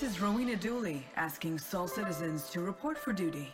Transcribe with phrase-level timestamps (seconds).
[0.00, 3.52] This is Rowena Dooley asking Sol citizens to report for duty.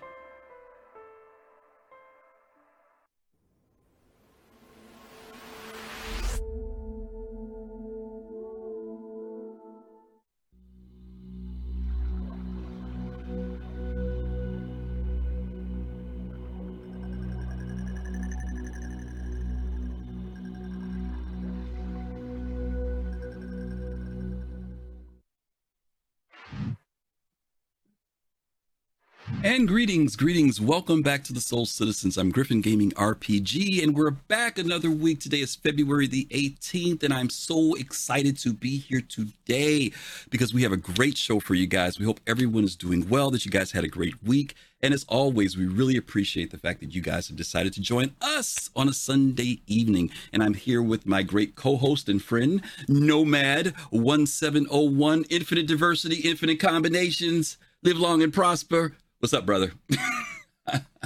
[29.56, 30.60] And greetings, greetings.
[30.60, 32.18] Welcome back to the Sol Citizens.
[32.18, 35.20] I'm Griffin Gaming RPG, and we're back another week.
[35.20, 39.92] Today is February the 18th, and I'm so excited to be here today
[40.28, 41.98] because we have a great show for you guys.
[41.98, 44.54] We hope everyone is doing well, that you guys had a great week.
[44.82, 48.14] And as always, we really appreciate the fact that you guys have decided to join
[48.20, 50.10] us on a Sunday evening.
[50.34, 57.56] And I'm here with my great co host and friend, Nomad1701, Infinite Diversity, Infinite Combinations.
[57.82, 58.92] Live long and prosper.
[59.20, 59.72] What's up, brother?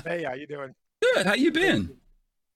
[0.04, 0.74] hey, how you doing?
[1.00, 1.26] Good.
[1.26, 1.96] How you been?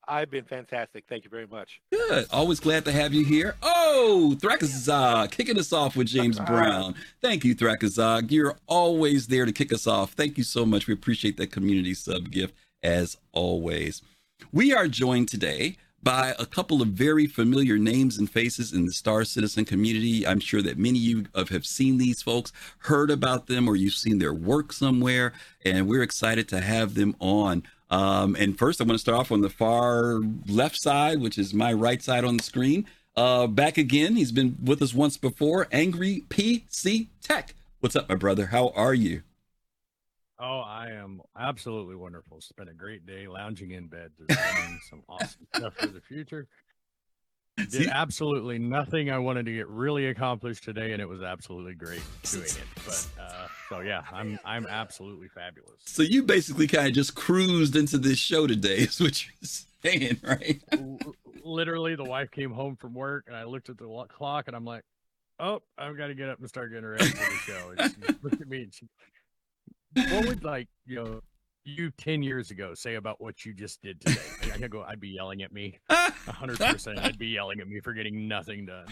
[0.06, 1.04] I've been fantastic.
[1.08, 1.80] Thank you very much.
[1.90, 2.26] Good.
[2.30, 3.54] Always glad to have you here.
[3.62, 6.94] Oh, Thrakazog kicking us off with James Brown.
[7.22, 8.30] Thank you, Thrakazog.
[8.30, 10.12] You're always there to kick us off.
[10.12, 10.86] Thank you so much.
[10.86, 14.02] We appreciate that community sub gift as always.
[14.52, 18.92] We are joined today by a couple of very familiar names and faces in the
[18.92, 20.26] Star Citizen community.
[20.26, 23.94] I'm sure that many of you have seen these folks, heard about them, or you've
[23.94, 25.32] seen their work somewhere,
[25.64, 27.64] and we're excited to have them on.
[27.90, 31.54] Um, and first, I want to start off on the far left side, which is
[31.54, 32.86] my right side on the screen.
[33.16, 34.16] Uh, back again.
[34.16, 35.68] He's been with us once before.
[35.72, 37.54] Angry PC Tech.
[37.80, 38.46] What's up, my brother?
[38.46, 39.22] How are you?
[40.38, 42.40] Oh, I am absolutely wonderful.
[42.40, 46.48] Spent a great day lounging in bed, designing some awesome stuff for the future.
[47.56, 51.74] Did See, absolutely nothing I wanted to get really accomplished today, and it was absolutely
[51.74, 52.64] great doing it.
[52.84, 55.80] But uh, so yeah, I'm I'm absolutely fabulous.
[55.84, 59.34] So you basically kind of just cruised into this show today, is what you're
[59.84, 60.60] saying, right?
[61.44, 64.64] Literally, the wife came home from work, and I looked at the clock, and I'm
[64.64, 64.82] like,
[65.38, 68.14] "Oh, I've got to get up and start getting ready for the show." And she
[68.20, 68.88] looked at me, and she
[69.94, 71.20] what would like you know
[71.64, 74.20] you 10 years ago say about what you just did today?
[74.42, 75.78] I, I go, I'd be yelling at me.
[75.90, 76.98] 100%.
[76.98, 78.84] I'd be yelling at me for getting nothing done.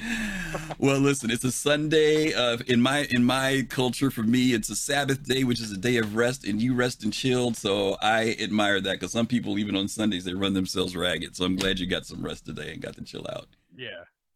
[0.79, 2.33] well, listen, it's a Sunday.
[2.33, 5.77] Uh, in my in my culture, for me, it's a Sabbath day, which is a
[5.77, 7.57] day of rest, and you rest and chilled.
[7.57, 11.37] So I admire that because some people, even on Sundays, they run themselves ragged.
[11.37, 13.49] So I'm glad you got some rest today and got to chill out.
[13.77, 13.89] Yeah.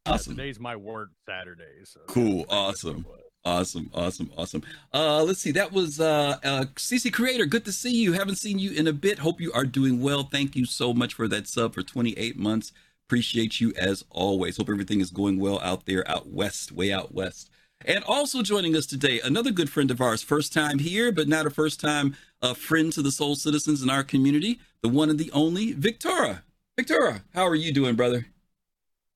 [0.04, 0.34] Awesome.
[0.34, 1.84] Yeah, today's my work Saturday.
[1.84, 2.46] So cool.
[2.48, 3.06] Awesome.
[3.46, 4.62] Awesome, awesome, awesome.
[4.92, 5.52] Uh, let's see.
[5.52, 7.46] That was uh, uh, CC Creator.
[7.46, 8.12] Good to see you.
[8.12, 9.20] Haven't seen you in a bit.
[9.20, 10.24] Hope you are doing well.
[10.24, 12.72] Thank you so much for that sub for 28 months.
[13.06, 14.56] Appreciate you as always.
[14.56, 17.48] Hope everything is going well out there, out west, way out west.
[17.84, 21.46] And also joining us today, another good friend of ours, first time here, but not
[21.46, 25.20] a first time uh, friend to the Sol Citizens in our community, the one and
[25.20, 26.42] the only Victura.
[26.76, 28.26] Victura, how are you doing, brother?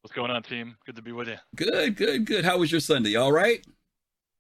[0.03, 0.77] What's going on, team?
[0.87, 1.37] Good to be with you.
[1.57, 2.45] Good, good, good.
[2.45, 3.17] How was your Sunday?
[3.17, 3.67] All right?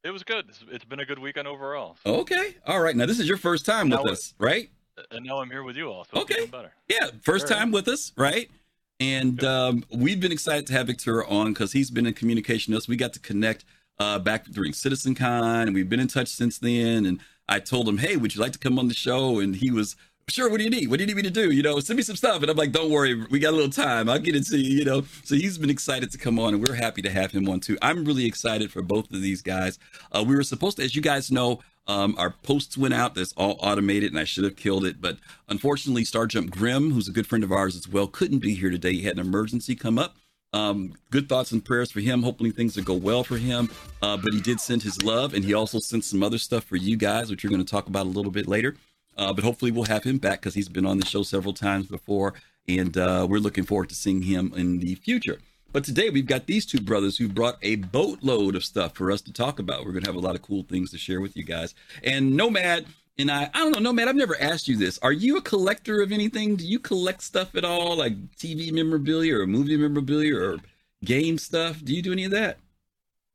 [0.02, 0.46] It was good.
[0.70, 1.96] it's been a good weekend overall.
[2.06, 2.54] Okay.
[2.66, 2.96] All right.
[2.96, 4.70] Now this is your first time with us, right?
[5.10, 6.06] And now I'm here with you all.
[6.12, 6.46] So okay.
[6.46, 6.72] better.
[6.88, 7.10] Yeah.
[7.22, 7.56] First sure.
[7.56, 8.50] time with us, right?
[8.98, 12.84] And um, we've been excited to have Victor on because he's been in communication with
[12.84, 12.88] us.
[12.88, 13.64] We got to connect
[13.98, 17.06] uh, back during CitizenCon, and we've been in touch since then.
[17.06, 19.70] And I told him, "Hey, would you like to come on the show?" And he
[19.70, 19.96] was
[20.30, 20.88] sure, what do you need?
[20.88, 21.50] What do you need me to do?
[21.50, 22.42] You know, send me some stuff.
[22.42, 24.08] And I'm like, don't worry, we got a little time.
[24.08, 25.04] I'll get it to you, you know.
[25.24, 27.76] So he's been excited to come on, and we're happy to have him on too.
[27.82, 29.78] I'm really excited for both of these guys.
[30.12, 33.14] Uh, we were supposed to, as you guys know, um, our posts went out.
[33.14, 35.00] That's all automated, and I should have killed it.
[35.00, 38.54] But unfortunately, Star Jump Grim, who's a good friend of ours as well, couldn't be
[38.54, 38.92] here today.
[38.92, 40.16] He had an emergency come up.
[40.52, 42.22] Um, good thoughts and prayers for him.
[42.22, 43.70] Hopefully things will go well for him.
[44.02, 46.76] Uh, but he did send his love, and he also sent some other stuff for
[46.76, 48.76] you guys, which you're going to talk about a little bit later.
[49.20, 51.86] Uh, but hopefully we'll have him back because he's been on the show several times
[51.86, 52.32] before,
[52.66, 55.38] and uh, we're looking forward to seeing him in the future.
[55.72, 59.20] But today we've got these two brothers who brought a boatload of stuff for us
[59.20, 59.84] to talk about.
[59.84, 61.74] We're going to have a lot of cool things to share with you guys.
[62.02, 62.86] And Nomad
[63.18, 64.98] and I, I don't know, Nomad, I've never asked you this.
[65.02, 66.56] Are you a collector of anything?
[66.56, 70.56] Do you collect stuff at all, like TV memorabilia or movie memorabilia or
[71.04, 71.84] game stuff?
[71.84, 72.58] Do you do any of that?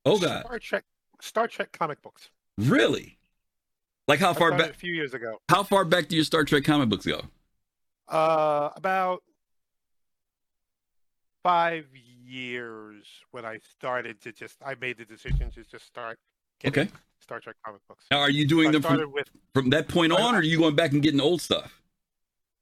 [0.04, 0.84] Oh God, Star Trek,
[1.22, 2.30] Star Trek comic books.
[2.58, 3.18] Really?
[4.08, 4.72] Like how far back?
[4.72, 5.40] A few years ago.
[5.50, 7.22] How far back do your Star Trek comic books go?
[8.08, 9.24] Uh, about
[11.42, 14.58] five years when I started to just.
[14.64, 16.20] I made the decision to just start.
[16.64, 16.88] Okay.
[17.20, 18.06] Star Trek comic books.
[18.12, 20.60] Now, are you doing so them from, with, from that point on, or are you
[20.60, 21.82] going back and getting old stuff?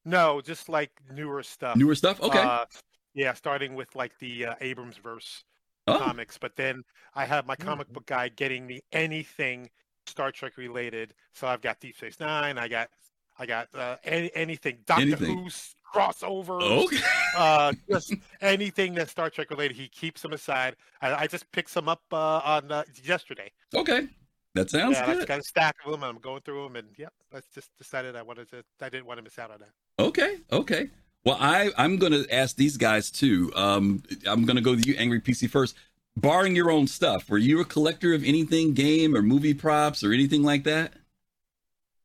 [0.05, 1.75] No, just like newer stuff.
[1.75, 2.21] Newer stuff.
[2.21, 2.39] Okay.
[2.39, 2.65] Uh,
[3.13, 5.43] yeah, starting with like the uh, Abrams verse
[5.87, 5.97] oh.
[5.97, 9.69] comics, but then I have my comic book guy getting me anything
[10.05, 11.13] Star Trek related.
[11.33, 12.57] So I've got Deep Space Nine.
[12.57, 12.89] I got
[13.37, 15.37] I got uh, any, anything Doctor Anything.
[15.43, 16.85] Who's crossovers.
[16.85, 16.97] Okay.
[17.35, 20.75] Uh, just anything that's Star Trek related, he keeps them aside.
[21.01, 23.51] I, I just picked some up uh, on uh, yesterday.
[23.73, 24.07] Okay.
[24.53, 25.27] That sounds yeah, I good.
[25.27, 26.03] got a stack of them.
[26.03, 28.63] and I'm going through them, and yeah, I just decided I wanted to.
[28.81, 30.03] I didn't want to miss out on that.
[30.03, 30.37] Okay.
[30.51, 30.89] Okay.
[31.25, 33.51] Well, I I'm gonna ask these guys too.
[33.55, 35.75] Um, I'm gonna go to you, Angry PC first.
[36.15, 40.13] Barring your own stuff, were you a collector of anything, game or movie props or
[40.13, 40.93] anything like that?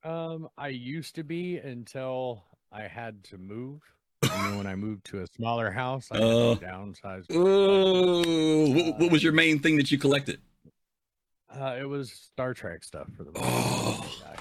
[0.03, 3.83] Um, I used to be until I had to move.
[4.23, 6.55] And then when I moved to a smaller house, I had Oh.
[6.57, 7.23] to.
[7.31, 10.41] Oh, what, what was your main thing that you collected?
[11.51, 14.21] Uh, it was Star Trek stuff for the most Oh.
[14.25, 14.39] part.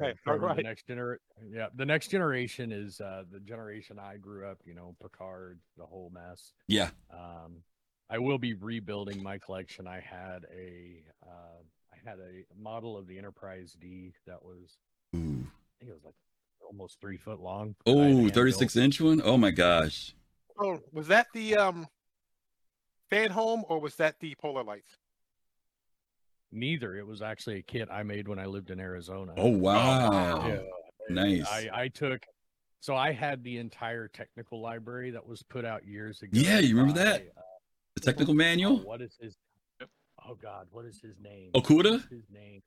[0.00, 0.56] Right, alright.
[0.56, 1.16] The next gener-
[1.50, 4.58] yeah, the next generation is uh, the generation I grew up.
[4.64, 6.52] You know, Picard, the whole mess.
[6.68, 6.90] Yeah.
[7.12, 7.62] Um,
[8.10, 9.86] I will be rebuilding my collection.
[9.86, 11.62] I had a, uh,
[11.92, 14.76] I had a model of the Enterprise D that was,
[15.16, 15.46] Ooh.
[15.46, 16.14] I think it was like
[16.66, 17.74] almost three foot long.
[17.86, 19.22] that Oh, 36 inch one?
[19.24, 20.14] Oh my gosh.
[20.58, 21.88] Oh, was that the um
[23.10, 24.96] Fanhome or was that the polar lights?
[26.52, 26.96] Neither.
[26.96, 29.34] It was actually a kit I made when I lived in Arizona.
[29.36, 30.46] Oh wow.
[30.46, 30.58] Yeah,
[31.10, 31.46] Nice.
[31.46, 32.24] I, I took
[32.80, 36.38] so I had the entire technical library that was put out years ago.
[36.38, 37.22] Yeah, you remember by, that?
[37.36, 37.40] uh,
[38.04, 38.76] The technical oh, manual?
[38.78, 39.36] what is his?
[40.26, 41.50] Oh God, what is his name?
[41.54, 42.08] Okuda?
[42.10, 42.62] His name?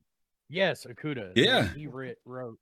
[0.49, 1.33] Yes, Okuda.
[1.35, 1.67] Yeah.
[1.73, 2.57] he writ, wrote,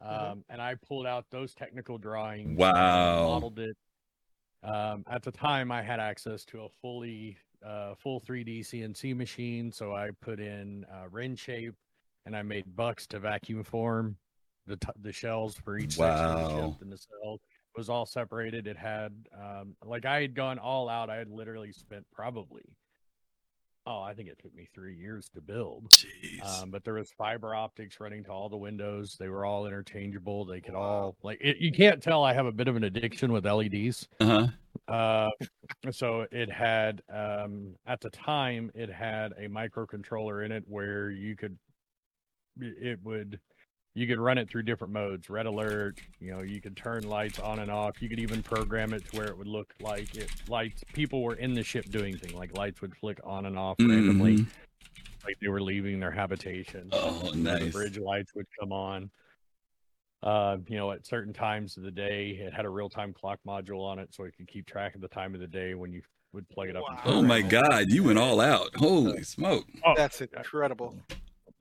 [0.00, 2.58] um, and I pulled out those technical drawings.
[2.58, 3.28] Wow.
[3.28, 3.76] modeled it.
[4.62, 9.72] Um, at the time, I had access to a fully uh, full 3D CNC machine,
[9.72, 11.74] so I put in uh, RenShape,
[12.24, 14.16] and I made bucks to vacuum form
[14.66, 16.70] the t- the shells for each section of the Wow.
[16.72, 17.40] ship, and the cell
[17.76, 18.66] was all separated.
[18.66, 21.10] It had um, like I had gone all out.
[21.10, 22.64] I had literally spent probably
[23.86, 25.90] oh, I think it took me three years to build.
[25.90, 26.44] Jeez.
[26.44, 29.16] Um, but there was fiber optics running to all the windows.
[29.18, 30.44] They were all interchangeable.
[30.44, 33.32] They could all like it, you can't tell I have a bit of an addiction
[33.32, 34.08] with LEDs.
[34.20, 34.48] uh-huh.
[34.88, 35.30] Uh,
[35.90, 41.34] so it had um, at the time it had a microcontroller in it where you
[41.34, 41.56] could
[42.60, 43.40] it would
[43.96, 47.38] you could run it through different modes red alert you know you could turn lights
[47.38, 50.30] on and off you could even program it to where it would look like it
[50.48, 53.76] lights people were in the ship doing things like lights would flick on and off
[53.80, 54.46] randomly Mhm.
[55.24, 57.72] like they were leaving their habitation Oh, you know, the nice.
[57.72, 59.10] bridge lights would come on.
[60.22, 63.38] Uh, you know, at certain times of the day, it had a real time clock
[63.46, 65.92] module on it, so it could keep track of the time of the day when
[65.92, 66.00] you
[66.32, 66.82] would plug it up.
[66.88, 67.00] Wow.
[67.04, 67.42] Oh my.
[67.42, 68.74] God, you went all out.
[68.76, 69.66] Holy smoke.
[69.84, 70.96] Oh, That's incredible.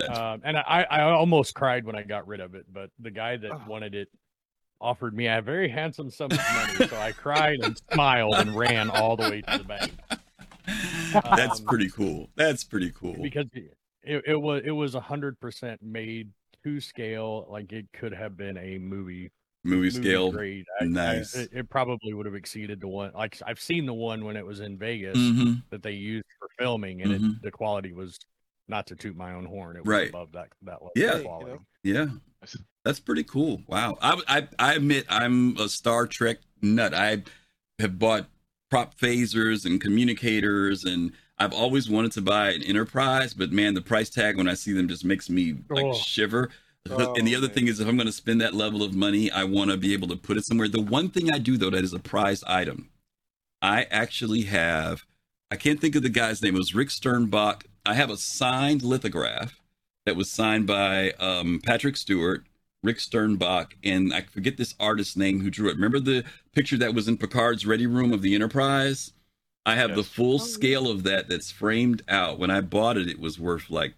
[0.10, 3.38] Um, and I, I almost cried when I got rid of it, but the guy
[3.38, 3.62] that Oh.
[3.68, 4.10] wanted it
[4.82, 8.90] offered me a very handsome sum of money, so I cried and smiled and ran
[8.90, 9.94] all the way to the bank
[11.36, 12.30] That's Um, pretty cool.
[12.36, 13.16] That's pretty cool.
[13.22, 16.30] because it, it was it was a hundred percent made
[16.64, 19.32] to scale, like it could have been a movie
[19.64, 20.32] Movie scale.
[20.32, 20.66] grade.
[20.80, 21.36] I- I- Nice.
[21.36, 23.12] it, it probably would have exceeded the one.
[23.16, 26.50] Like I've seen the one when it was in Vegas hmm that they used for
[26.60, 27.36] filming, and Mhm.
[27.38, 28.20] it, the quality was
[28.68, 29.76] not to toot my own horn.
[29.78, 30.10] It was Right.
[30.10, 31.20] above that that level Yeah.
[31.22, 31.60] quality.
[31.84, 32.08] Yeah.
[32.84, 33.62] That's pretty cool.
[33.68, 33.98] Wow.
[34.02, 36.94] I, I I admit I'm a Star Trek nut.
[36.94, 37.24] I
[37.80, 38.28] have bought
[38.70, 43.82] prop phasers and communicators and I've always wanted to buy an Enterprise, but man, the
[43.82, 45.94] price tag when I see them just makes me like Oh.
[45.94, 46.50] shiver.
[46.88, 47.56] Oh, and the other man.
[47.56, 49.92] thing is if I'm going to spend that level of money, I want to be
[49.94, 50.68] able to put it somewhere.
[50.68, 52.90] The one thing I do though that is a prized item.
[53.60, 55.04] I actually have
[55.50, 56.54] I can't think of the guy's name.
[56.56, 57.64] It was Rick Sternbach.
[57.86, 59.60] I have a signed lithograph
[60.06, 62.44] that was signed by um, Patrick Stewart,
[62.84, 65.76] Rick Sternbach, and I forget this artist's name who drew it.
[65.76, 66.24] Remember the
[66.54, 69.14] picture that was in Picard's ready room of the Enterprise?
[69.66, 72.38] I have the full Oh, scale of that that's framed out.
[72.38, 73.96] When I bought it, it was worth like,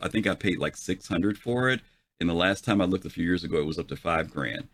[0.00, 1.80] I think I paid like 600 for it.
[2.20, 4.30] And the last time I looked a few years ago, it was up to five
[4.30, 4.68] grand.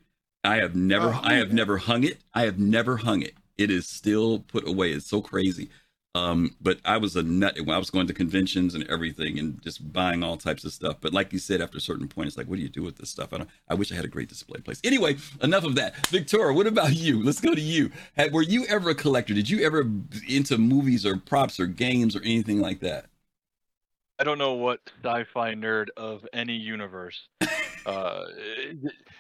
[0.45, 1.57] I have never, Oh, I have man.
[1.57, 2.19] never hung it.
[2.35, 3.35] I have never hung it.
[3.57, 4.93] It is still put away.
[4.93, 5.71] It's so crazy.
[6.15, 9.63] Um, but I was a nut when I was going to conventions and everything and
[9.63, 10.97] just buying all types of stuff.
[11.01, 12.97] But like you said, after a certain point, it's like, what do you do with
[12.97, 13.33] this stuff?
[13.33, 14.81] I don't, I wish I had a great display place.
[14.83, 15.95] Anyway, enough of that.
[16.09, 17.23] Victura, what about you?
[17.23, 17.93] Let's go to you.
[18.17, 19.35] Had, were you ever a collector?
[19.35, 19.89] Did you ever
[20.27, 23.07] into movies or props or games or anything like that?
[24.19, 27.29] I don't know what sci-fi nerd of any universe.
[27.87, 28.25] Uh,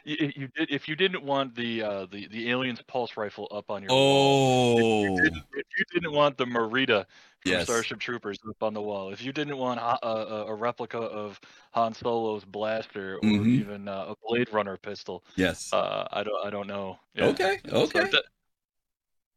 [0.05, 3.71] if you did, if you didn't want the uh, the the aliens pulse rifle up
[3.71, 7.05] on your wall, Oh, if you didn't want the Morita
[7.41, 7.65] from Yes.
[7.65, 11.41] Starship Troopers up on the wall, if you didn't want a, a, a replica of
[11.73, 13.47] Han Solo's blaster or Mhm.
[13.47, 15.73] even uh, a Blade Runner pistol, yes.
[15.73, 16.99] uh, I don't I don't know.
[17.15, 17.27] Yeah.
[17.27, 18.11] Okay, So okay.
[18.11, 18.25] that-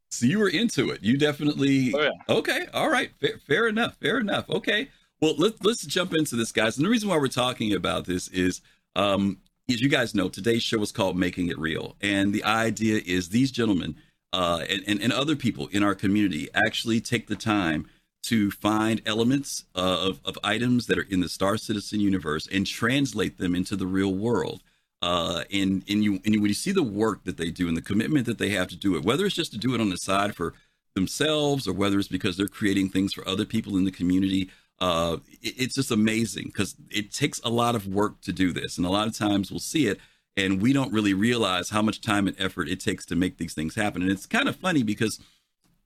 [0.09, 1.01] So you were into it.
[1.01, 1.93] You definitely.
[1.95, 2.09] Oh, yeah.
[2.27, 2.65] Okay.
[2.73, 3.11] All right.
[3.21, 3.95] Fair, fair enough.
[3.97, 4.49] Fair enough.
[4.49, 4.89] Okay.
[5.21, 6.75] Well, let, let's jump into this, guys.
[6.77, 8.59] And the reason why we're talking about this is,
[8.95, 9.38] um,
[9.69, 11.95] as you guys know, today's show is called Making It Real.
[12.01, 13.95] And the idea is these gentlemen
[14.33, 17.88] uh, and, and, and other people in our community actually take the time
[18.24, 22.67] to find elements uh, of, of items that are in the Star Citizen universe and
[22.67, 24.62] translate them into the real world.
[25.01, 27.81] Uh, and and you and when you see the work that they do and the
[27.81, 29.98] commitment that they have to do it, whether it's just to do it on the
[29.98, 30.53] side for
[30.93, 35.17] themselves or whether it's because they're creating things for other people in the community, uh,
[35.41, 38.85] it, it's just amazing because it takes a lot of work to do this, and
[38.85, 40.00] a lot of times we'll see it
[40.38, 43.53] and we don't really realize how much time and effort it takes to make these
[43.53, 44.01] things happen.
[44.01, 45.19] And it's kind of funny because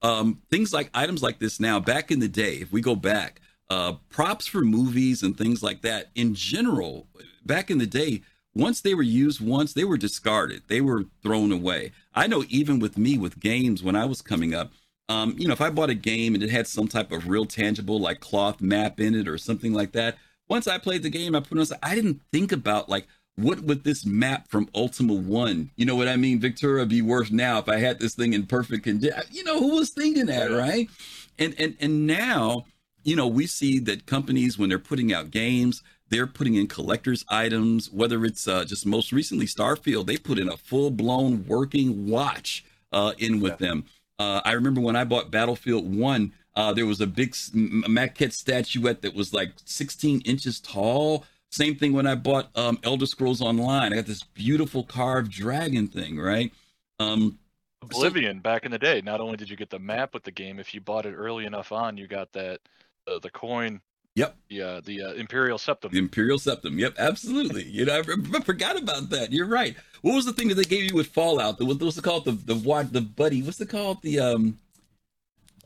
[0.01, 3.41] um, things like items like this now, back in the day, if we go back,
[3.69, 7.07] uh, props for movies and things like that in general,
[7.45, 8.21] back in the day,
[8.53, 10.61] once they were used once, they were discarded.
[10.67, 11.91] They were thrown away.
[12.13, 14.71] I know even with me with games when I was coming up,
[15.09, 17.45] um, you know, if I bought a game and it had some type of real
[17.45, 21.35] tangible like cloth map in it or something like that, once I played the game,
[21.35, 21.77] I put on.
[21.83, 26.07] I didn't think about like what would this map from Ultima One, you know what
[26.07, 29.21] I mean, Victura, be worth now if I had this thing in perfect condition?
[29.29, 30.89] You know, who was thinking that, right?
[31.37, 32.65] And and and now,
[33.03, 37.25] you know, we see that companies when they're putting out games, they're putting in collectors
[37.29, 37.91] items.
[37.91, 42.63] Whether it's uh, just most recently Starfield, they put in a full blown working watch
[42.93, 43.67] uh, in with yeah.
[43.67, 43.85] them.
[44.17, 46.33] Uh, I remember when I bought Battlefield One.
[46.55, 51.93] Uh, there was a big maquette statuette that was like 16 inches tall same thing
[51.93, 53.93] when I bought um, Elder Scrolls Online.
[53.93, 56.51] I got this beautiful carved dragon thing, right?
[56.99, 57.39] Um,
[57.81, 59.01] Oblivion so, back in the day.
[59.01, 61.45] Not only did you get the map with the game, if you bought it early
[61.45, 62.59] enough on, you got that
[63.07, 63.79] uh, the coin.
[64.15, 64.35] Yep.
[64.49, 65.91] Yeah, the uh, Imperial Septim.
[65.91, 66.79] The Imperial Septim.
[66.79, 67.63] Yep, absolutely.
[67.63, 69.33] you know, I, I, forgot about that.
[69.33, 69.75] You're right.
[70.01, 71.57] What was the thing that they gave you with Fallout?
[71.57, 72.23] The, what's it called?
[72.23, 72.93] The the what?
[72.93, 73.43] The buddy.
[73.43, 74.01] What's it called?
[74.03, 74.59] The um.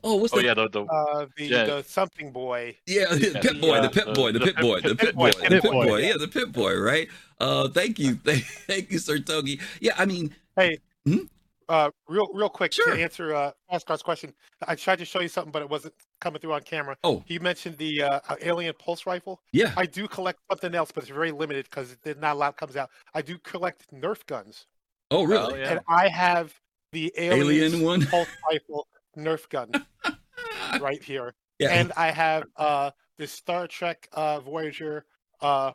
[0.02, 0.46] Oh, what's oh, the?
[0.46, 1.64] yeah, the the, uh, the, yeah.
[1.64, 2.76] the something boy.
[2.86, 5.60] Yeah, the yeah, Pip Boy, the Pip Boy, the Pip Boy, the Pip Boy, the
[5.60, 5.98] Pip Boy.
[5.98, 7.08] Yeah, the Pip Boy, right?
[7.38, 9.60] Uh, thank you, thank, thank you, Sir Togi.
[9.80, 11.24] Yeah, I mean, hey, hmm?
[11.70, 12.94] Uh, real real quick sure.
[12.94, 14.34] to answer uh Askar's question.
[14.66, 16.96] I tried to show you something, but it wasn't coming through on camera.
[17.04, 19.40] Oh, he mentioned the uh, alien pulse rifle.
[19.52, 22.38] Yeah, I do collect something else, but it's very limited because it did not a
[22.38, 22.90] lot comes out.
[23.14, 24.66] I do collect Nerf guns.
[25.12, 25.54] Oh, really?
[25.54, 25.70] Oh, yeah.
[25.70, 26.52] And I have
[26.92, 29.70] the alien one pulse rifle Nerf gun.
[30.80, 31.34] right here.
[31.58, 31.70] Yeah.
[31.70, 35.04] And I have uh the Star Trek uh Voyager
[35.40, 35.72] uh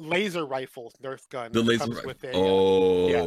[0.00, 1.52] laser rifle Nerf gun.
[1.52, 2.10] The laser rifle.
[2.10, 3.22] Uh, oh, yeah.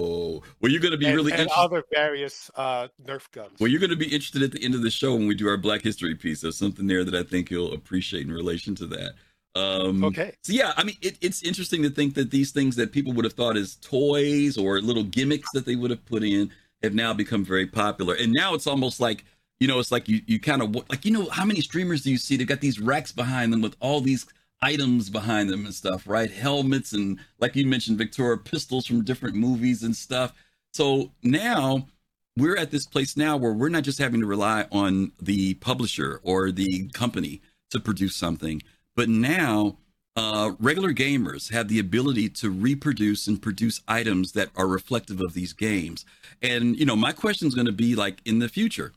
[0.60, 1.62] well, you're going to be and, really and interested.
[1.62, 3.60] other various uh, Nerf guns.
[3.60, 5.48] Well, you're going to be interested at the end of the show when we do
[5.48, 6.42] our Black History piece.
[6.42, 9.13] There's something there that I think you'll appreciate in relation to that.
[9.56, 10.34] Um, okay.
[10.44, 13.25] So yeah, I mean, it, it's interesting to think that these things that people would
[13.25, 16.51] have thought as toys or little gimmicks that they would have put in
[16.82, 19.24] have now become very popular, and now it's almost like
[19.60, 22.12] you know, it's like you you kind of like you know how many streamers do
[22.12, 22.36] you see?
[22.36, 24.25] They've got these racks behind them with all these
[24.63, 26.32] items behind them and stuff, right?
[26.32, 30.34] Helmets and like you mentioned, Victura, pistols from different movies and stuff.
[30.74, 31.88] So now
[32.38, 36.20] we're at this place now where we're not just having to rely on the publisher
[36.24, 37.41] or the company
[37.72, 38.62] to produce something,
[38.96, 39.77] but now
[40.15, 45.34] uh, regular gamers have the ability to reproduce and produce items that are reflective of
[45.34, 46.05] these games.
[46.41, 48.93] And you know, my question is going to be like in the future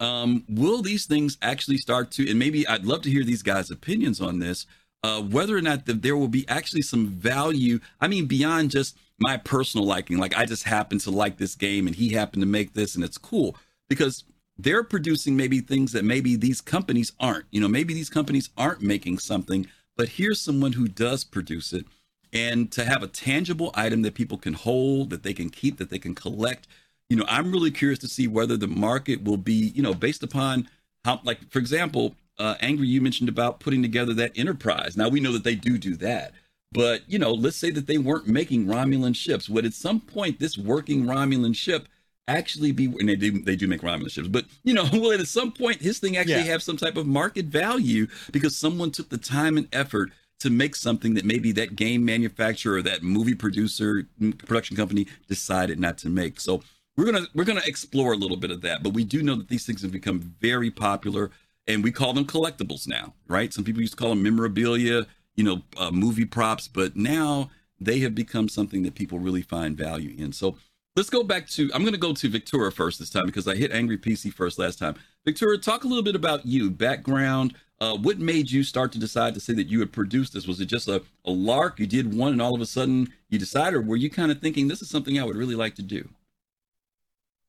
[0.00, 3.70] um, will these things actually start to, and maybe I'd love to hear these guys'
[3.70, 4.66] opinions on this,
[5.02, 7.80] uh, whether or not the, there will be actually some value.
[8.00, 11.86] I mean, beyond just my personal liking, like I just happen to like this game
[11.86, 13.56] and he happened to make this and it's cool
[13.88, 14.24] because
[14.56, 17.46] they're producing maybe things that maybe these companies aren't.
[17.50, 21.86] You know, maybe these companies aren't making something, but here's someone who does produce it.
[22.32, 25.88] And to have a tangible item that people can hold, that they can keep, that
[25.90, 26.66] they can collect,
[27.08, 30.22] you know, I'm really curious to see whether the market will be, you know, based
[30.22, 30.68] upon
[31.04, 34.96] how, like, for example, uh, Angry, you mentioned about putting together that enterprise.
[34.96, 36.32] Now we know that they do do that,
[36.72, 39.48] but you know, let's say that they weren't making Romulan ships.
[39.48, 41.88] Would at some point this working Romulan ship
[42.26, 42.86] actually be?
[42.86, 45.80] And they do, they do make Romulan ships, but you know, will at some point
[45.80, 46.52] his thing actually yeah.
[46.52, 50.76] have some type of market value because someone took the time and effort to make
[50.76, 54.06] something that maybe that game manufacturer or that movie producer
[54.38, 56.40] production company decided not to make.
[56.40, 56.62] So
[56.96, 59.48] we're gonna we're gonna explore a little bit of that, but we do know that
[59.48, 61.30] these things have become very popular,
[61.68, 63.52] and we call them collectibles now, right?
[63.52, 65.06] Some people used to call them memorabilia,
[65.36, 69.76] you know, uh, movie props, but now they have become something that people really find
[69.76, 70.32] value in.
[70.32, 70.56] So
[70.96, 73.70] let's go back to I'm gonna go to Victura first this time because I hit
[73.70, 74.96] Angry PC first last time.
[75.24, 77.54] Victura, talk a little bit about you, background.
[77.80, 80.48] Uh, what made you start to decide to say that you would produce this?
[80.48, 81.78] Was it just a, a lark?
[81.78, 84.40] You did one and all of a sudden you decided, or were you kind of
[84.40, 86.08] thinking this is something I would really like to do?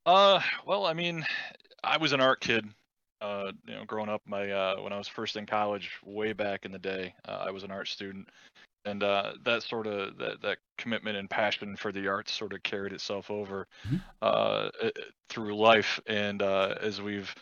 [0.06, 1.26] Uh, well, I mean,
[1.84, 2.68] I was an art kid
[3.22, 6.66] uh, you know, growing up, my uh, when I was first in college, way back
[6.66, 8.30] in the day, uh, I was an art student,
[8.86, 12.64] and uh, that sort of that that commitment and passion for the arts sort of
[12.64, 14.02] carried itself over Mhm.
[14.22, 14.70] uh,
[15.30, 16.00] through life.
[16.08, 17.34] And uh, as we've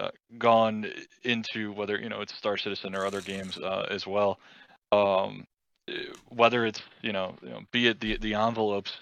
[0.00, 0.90] uh, gone
[1.22, 4.38] into whether you know it's Star Citizen or other games uh, as well,
[4.92, 5.46] um,
[6.28, 8.92] whether it's you know, you know, be it the the envelopes,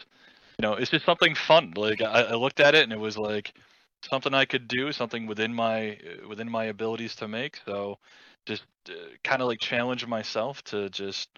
[0.58, 1.72] you know, it's just something fun.
[1.76, 3.54] Like I, I looked at it and it was like
[4.04, 7.60] something I could do, something within my within my abilities to make.
[7.66, 7.98] So
[8.46, 8.92] just uh,
[9.24, 11.28] kind of like challenge myself to just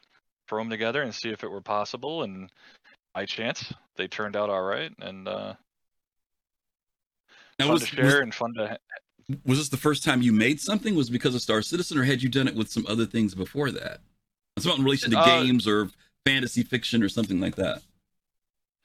[0.48, 2.22] throw them together and see if it were possible.
[2.22, 2.50] And
[3.14, 5.54] by chance, they turned out all right and uh,
[7.58, 8.68] Now, fun was, to share and fun to.
[8.68, 10.94] ha- was this the first time you made something?
[10.94, 13.34] Was it because of Star Citizen, or had you done it with some other things
[13.34, 14.00] before that?
[14.58, 15.90] Something in relation to Uh, games or
[16.26, 17.82] fantasy fiction or something like that.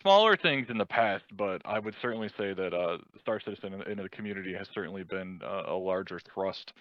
[0.05, 3.81] Smaller things in the past, but I would certainly say that uh, Star Citizen in,
[3.93, 6.73] in the community has certainly been uh, a larger thrust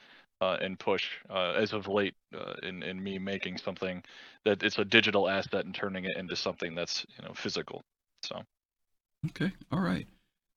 [0.43, 4.03] uh, and push uh, as of late uh, in in me making something
[4.45, 7.83] that it's a digital asset and turning it into something that's you know physical.
[8.23, 8.43] So
[9.31, 10.07] Okay, all right.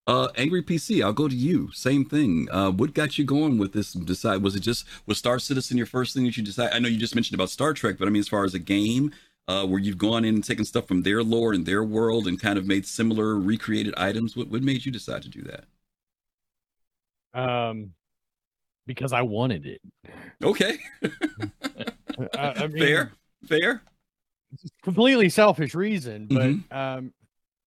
[0.06, 1.70] Uh, Angry PC, I'll go to you.
[1.74, 2.48] Same thing.
[2.52, 3.94] Uh, what got you going with this?
[3.94, 6.74] Decide was it just was Star Citizen your first thing that you decided?
[6.74, 8.60] I know you just mentioned about Star Trek, but I mean, as far as a
[8.60, 9.14] game,
[9.48, 12.40] uh, where you've gone in and taken stuff from their lore and their world and
[12.40, 14.36] kind of made similar recreated items.
[14.36, 15.66] What what made you decide to do that?
[17.34, 17.94] Um,
[18.86, 19.82] because I wanted it.
[20.44, 20.78] Okay,
[22.38, 23.12] I, I mean, fair,
[23.48, 23.82] fair.
[24.84, 26.72] completely selfish reason, but Mhm.
[26.72, 27.14] um,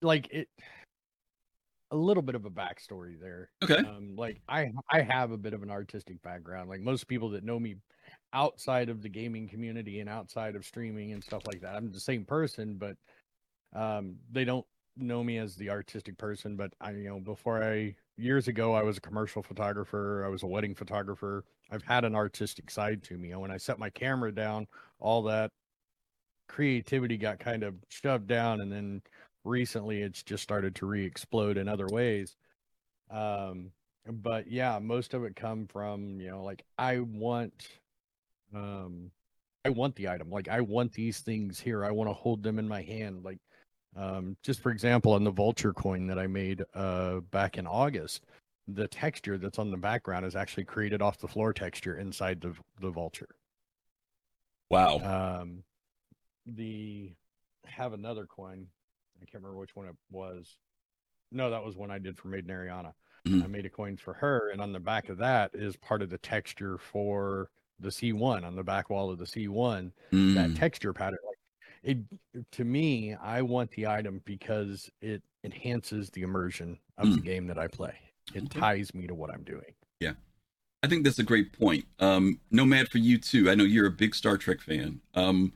[0.01, 0.47] like it,
[1.91, 3.49] a little bit of a backstory there.
[3.63, 6.69] Okay, Um, like I, I have a bit of an artistic background.
[6.69, 7.75] Like most people that know me
[8.33, 11.99] outside of the gaming community and outside of streaming and stuff like that, I'm the
[11.99, 12.97] same person, but
[13.73, 14.65] um, they don't
[14.97, 16.55] know me as the artistic person.
[16.55, 20.23] But I, you know, before I years ago, I was a commercial photographer.
[20.25, 21.45] I was a wedding photographer.
[21.71, 23.31] I've had an artistic side to me.
[23.31, 24.67] And when I set my camera down,
[24.99, 25.51] all that
[26.51, 29.01] creativity got kind of shoved down and then
[29.45, 32.35] recently it's just started to re-explode in other ways
[33.09, 33.71] um
[34.05, 37.69] but yeah most of it come from you know like i want
[38.55, 39.11] um
[39.65, 42.59] i want the item like i want these things here i want to hold them
[42.59, 43.39] in my hand like
[43.95, 48.25] um just for example on the vulture coin that i made uh back in august
[48.67, 52.53] the texture that's on the background is actually created off the floor texture inside the
[52.79, 53.29] the vulture
[54.69, 55.41] wow.
[55.41, 55.63] um,
[56.45, 57.11] the
[57.65, 58.67] have another coin.
[59.21, 60.57] I can't remember which one it was.
[61.31, 62.93] No, that was one I did for Maiden Ariana.
[63.25, 63.43] Mhm.
[63.43, 66.09] I made a coin for her, and on the back of that is part of
[66.09, 67.49] the texture for
[67.81, 69.91] the C1 on the back wall of the C1.
[70.35, 71.37] That Mm, texture pattern, like
[71.83, 71.97] it
[72.51, 77.57] to me, I want the item because it enhances the immersion of the game that
[77.57, 77.95] I play.
[78.33, 78.59] It Okay.
[78.59, 79.73] ties me to what I'm doing.
[79.99, 80.13] Yeah.
[80.83, 81.85] I think that's a great point.
[81.99, 83.49] Um, Nomad for you too.
[83.49, 85.01] I know you're a big Star Trek fan.
[85.15, 85.53] Um,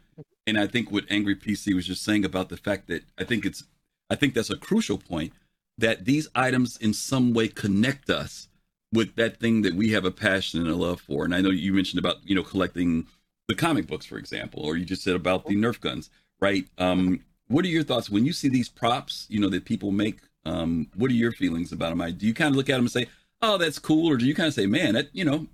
[0.48, 3.46] and I think what Angry PC was just saying about the fact that I think
[3.46, 3.64] it's,
[4.10, 5.34] I think that's a crucial point
[5.78, 8.48] that these items in some way connect us
[8.96, 11.26] with that thing that we have a passion and a love for.
[11.26, 13.06] And I know you mentioned about, you know, collecting
[13.48, 16.66] the comic books, for example, or you just said about the Nerf guns, right?
[16.78, 20.20] Um, what are your thoughts when you see these props, you know, that people make?
[20.46, 22.02] Um, what are your feelings about them?
[22.02, 23.08] I, do you kind of look at them and say,
[23.42, 24.08] oh, that's cool?
[24.10, 25.48] Or do you kind of say, man, that, you know,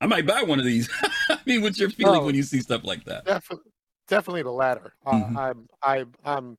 [0.00, 0.88] I might buy one of these?
[1.28, 2.24] I mean, what's your feeling Oh.
[2.26, 3.24] when you see stuff like that?
[3.24, 3.72] Definitely,
[4.06, 4.92] definitely the latter.
[5.04, 5.36] Uh, Mhm.
[5.36, 6.58] I'm, I'm, I'm,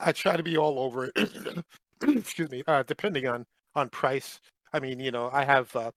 [0.00, 1.64] I try to be all over it.
[2.02, 2.62] Excuse me.
[2.66, 4.38] Uh, depending on on price.
[4.72, 5.90] I mean, you know, I have, uh,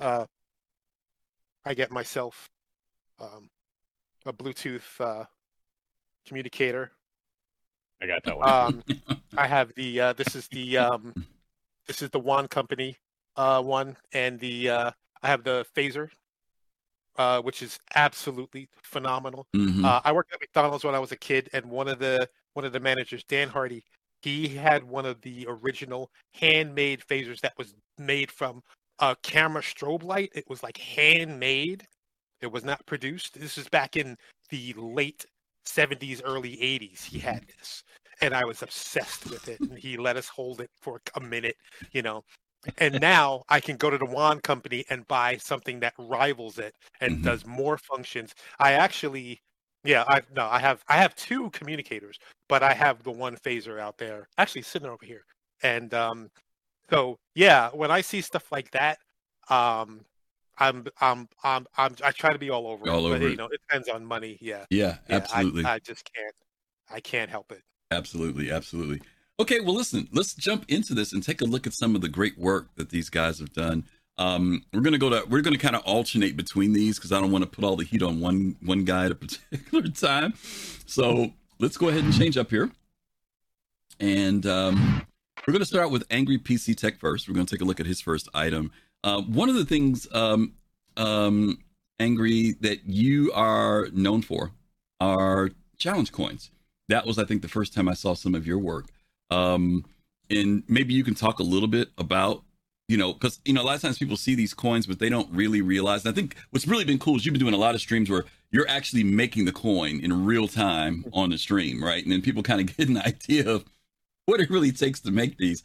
[0.00, 0.26] uh,
[1.64, 2.48] I get myself
[3.20, 3.50] um,
[4.24, 5.24] a Bluetooth uh,
[6.26, 6.92] communicator.
[8.00, 8.48] I got that one.
[8.48, 8.84] Um,
[9.36, 10.00] I have the.
[10.00, 10.78] Uh, this is the.
[10.78, 11.14] Um,
[11.86, 12.96] this is the Wand Company
[13.36, 14.70] uh, one, and the.
[14.70, 14.90] Uh,
[15.22, 16.10] I have the Phaser,
[17.16, 19.46] uh, which is absolutely phenomenal.
[19.54, 19.84] Mhm.
[19.84, 22.64] Uh, I worked at McDonald's when I was a kid, and one of the one
[22.64, 23.82] of the managers, Dan Hardy,
[24.22, 28.62] he had one of the original handmade phasers that was made from
[28.98, 30.30] a camera strobe light.
[30.34, 31.86] It was like handmade.
[32.40, 33.38] It was not produced.
[33.38, 34.16] This is back in
[34.50, 35.26] the late
[35.64, 37.04] 70s, early 80s.
[37.04, 37.82] He had this,
[38.20, 39.60] and I was obsessed with it.
[39.68, 41.56] And he let us hold it for a minute,
[41.92, 42.24] you know.
[42.78, 46.74] And now I can go to the Wand Company and buy something that rivals it
[47.00, 47.22] and Mhm.
[47.22, 48.34] does more functions.
[48.58, 49.40] I actually,
[49.86, 52.18] yeah, I no, I have I have two communicators,
[52.48, 55.24] but I have the one phaser out there actually sitting over here.
[55.62, 56.30] And um,
[56.90, 58.98] so yeah, when I see stuff like that,
[59.48, 60.00] um,
[60.58, 63.36] I'm I'm I'm, I'm I try to be all over All it, but over you
[63.36, 64.38] know it depends on money.
[64.40, 65.64] Yeah, Yeah, yeah absolutely.
[65.64, 66.34] I, I just can't
[66.90, 67.62] I can't help it.
[67.90, 69.00] Absolutely, absolutely.
[69.38, 72.08] Okay, well, listen, let's jump into this and take a look at some of the
[72.08, 73.84] great work that these guys have done.
[74.18, 77.30] Um, we're gonna go to we're gonna kind of alternate between these because I don't
[77.30, 80.34] want to put all the heat on one one guy at a particular time.
[80.86, 82.70] So let's go ahead and change up here.
[84.00, 85.02] And um,
[85.46, 87.28] we're gonna start with Angry PC Tech first.
[87.28, 88.72] We're gonna take a look at his first item.
[89.04, 90.54] Uh, one of the things, um,
[90.96, 91.58] um,
[92.00, 94.52] Angry, that you are known for
[95.00, 96.50] are challenge coins.
[96.88, 98.86] That was, I think, the first time I saw some of your work.
[99.30, 99.84] Um,
[100.30, 102.42] and maybe you can talk a little bit about
[102.88, 105.08] you know, because you know, a lot of times people see these coins, but they
[105.08, 106.04] don't really realize.
[106.04, 108.08] And I think what's really been cool is you've been doing a lot of streams
[108.08, 112.02] where you're actually making the coin in real time on the stream, right?
[112.02, 113.64] And then people kind of get an idea of
[114.26, 115.62] what it really takes to make these.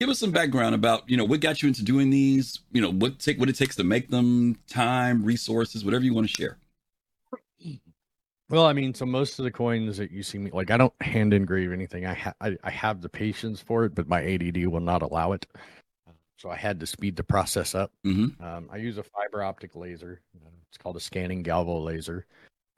[0.00, 2.90] Give us some background about, you know, what got you into doing these, you know,
[2.90, 6.58] what take what it takes to make them, time, resources, whatever you want to share.
[8.50, 10.92] Well, I mean, so most of the coins that you see me like, I don't
[11.00, 12.06] hand engrave anything.
[12.06, 15.32] I ha- I, I have the patience for it, but my ADD will not allow
[15.32, 15.46] it
[16.36, 17.92] so I had to speed the process up.
[18.04, 18.42] Mm-hmm.
[18.42, 20.20] Um, I use a fiber optic laser.
[20.68, 22.26] It's called a scanning galvo laser.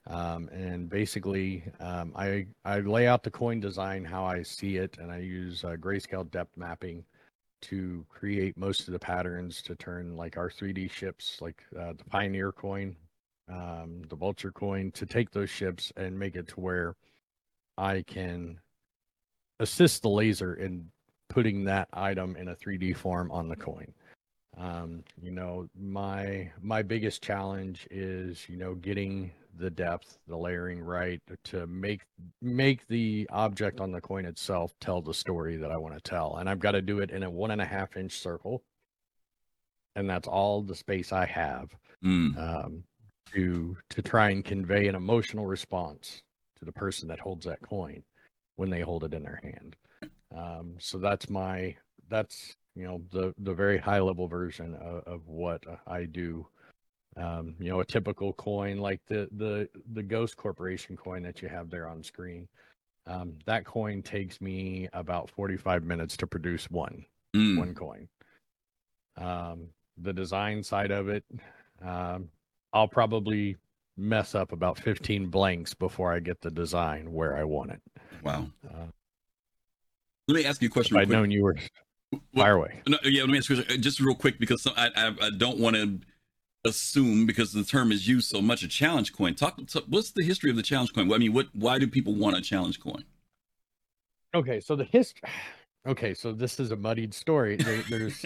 [0.09, 4.99] Um, and basically, um, I I lay out the coin design how I see it,
[4.99, 7.05] and I use uh, grayscale depth mapping
[7.63, 12.05] to create most of the patterns to turn like our 3D ships, like uh, the
[12.05, 12.95] Pioneer coin,
[13.49, 16.95] um, the Vulture coin, to take those ships and make it to where
[17.77, 18.61] I can
[19.59, 20.89] assist the laser in
[21.37, 23.93] putting that item in a 3D form on the coin.
[24.57, 30.81] Um, you know, my my biggest challenge is you know getting the depth, the layering
[30.81, 32.01] right to make
[32.41, 36.37] make the object on the coin itself tell the story that I want to tell,
[36.37, 38.63] and I've got to do it in a one and a half inch circle,
[39.95, 41.69] and that's all the space I have
[42.03, 42.37] Mm.
[42.39, 42.85] um,
[43.35, 46.23] to to try and convey an emotional response
[46.59, 48.03] to the person that holds that coin
[48.57, 49.77] when they hold it in their hand.
[50.35, 51.77] Um, so that's my
[52.09, 56.47] that's you know the the very high level version of, of what I do.
[57.17, 61.49] Um, you know, a typical coin like the the the Ghost Corporation coin that you
[61.49, 62.49] have there on screen.
[63.07, 67.59] Um, that coin takes me about 45 minutes to produce one Mm.
[67.59, 68.09] one coin.
[69.17, 71.25] Um, the design side of it,
[71.83, 72.29] um,
[72.73, 73.57] I'll probably
[73.97, 77.81] mess up about 15 blanks before I get the design where I want it.
[78.23, 78.47] Wow.
[78.69, 78.87] Uh,
[80.29, 80.97] Let me ask you a question.
[80.97, 81.57] I'd known you were
[82.35, 82.83] fire away.
[82.87, 84.91] No, yeah, let me ask you a question, uh, just real quick because some- I,
[84.97, 86.01] I, I don't want to
[86.65, 89.35] assume because the term is used so much a challenge coin.
[89.35, 89.57] Talk.
[89.67, 91.13] t- what's the history of the challenge coin?
[91.13, 91.49] I mean, what?
[91.55, 93.05] Why do people want a challenge coin?
[94.35, 95.29] Okay, so the history.
[95.87, 97.55] Okay, so this is a muddied story.
[97.55, 98.25] There, there's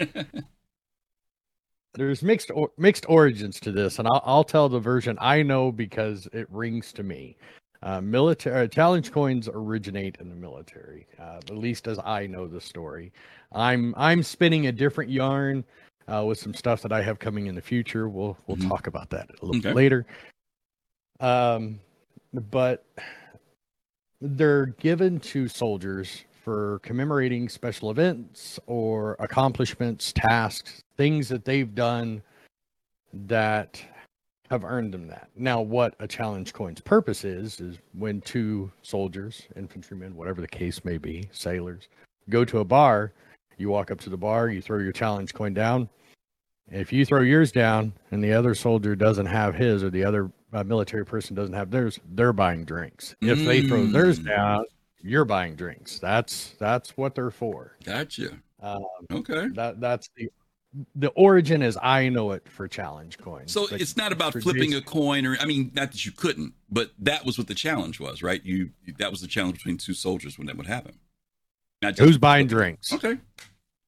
[1.93, 5.71] there's mixed or, mixed origins to this, and I'll, I'll tell the version I know
[5.71, 7.37] because it rings to me.
[7.83, 12.47] Uh, military uh, challenge coins originate in the military, uh, at least as I know
[12.47, 13.11] the story.
[13.53, 15.63] I'm I'm spinning a different yarn
[16.07, 18.07] uh, with some stuff that I have coming in the future.
[18.07, 18.69] We'll we'll Mhm.
[18.69, 19.69] talk about that a little Okay.
[19.69, 20.05] bit later.
[21.21, 21.79] Um,
[22.33, 22.85] but
[24.21, 32.21] they're given to soldiers for commemorating special events or accomplishments, tasks, things that they've done
[33.13, 33.83] that
[34.51, 35.29] have earned them that.
[35.35, 40.83] Now, what a challenge coin's purpose is, is when two soldiers, infantrymen, whatever the case
[40.83, 41.87] may be, sailors,
[42.29, 43.13] go to a bar,
[43.57, 45.87] you walk up to the bar, you throw your challenge coin down.
[46.69, 50.29] If you throw yours down and the other soldier doesn't have his or the other
[50.53, 53.15] uh, military person doesn't have theirs, they're buying drinks.
[53.21, 54.27] If they throw theirs Mm.
[54.27, 54.65] down,
[55.01, 55.97] you're buying drinks.
[55.99, 57.77] That's that's what they're for.
[57.85, 58.37] Gotcha.
[58.61, 59.47] Um, Okay.
[59.53, 60.29] that that's the
[60.95, 63.51] the origin is I know it for challenge coins.
[63.51, 66.53] So The it's not about flipping a coin, or I mean, not that you couldn't,
[66.69, 68.43] but that was what the challenge was, right?
[68.43, 70.99] You that was the challenge between two soldiers when that would happen.
[71.81, 72.93] Not just who's buying drinks.
[72.93, 73.17] Okay.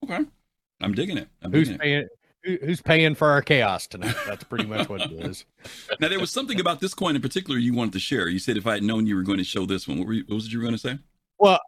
[0.03, 0.25] Okay.
[0.81, 1.29] I'm digging it.
[1.41, 2.07] I'm Who's digging paying?
[2.43, 4.15] Who, who's paying for our chaos tonight?
[4.27, 5.45] That's pretty much what it is.
[5.99, 8.27] Now there was something about this coin in particular you wanted to share.
[8.27, 10.13] You said if I had known you were going to show this one, what, were
[10.13, 10.99] you, what was it you were going to say?
[11.39, 11.59] Well,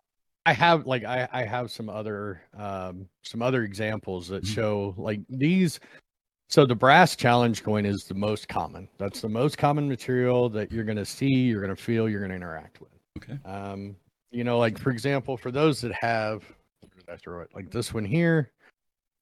[0.46, 4.54] I have like I, I have some other um some other examples that Mhm.
[4.54, 5.80] show like these
[6.48, 8.88] so the brass challenge coin is the most common.
[9.00, 12.80] That's the most common material that you're gonna see, you're gonna feel, you're gonna interact
[12.82, 12.92] with.
[13.18, 13.40] Okay.
[13.46, 13.96] Um,
[14.32, 16.44] you know, like for example, for those that have
[17.10, 17.50] I throw it?
[17.54, 18.52] Like this one here,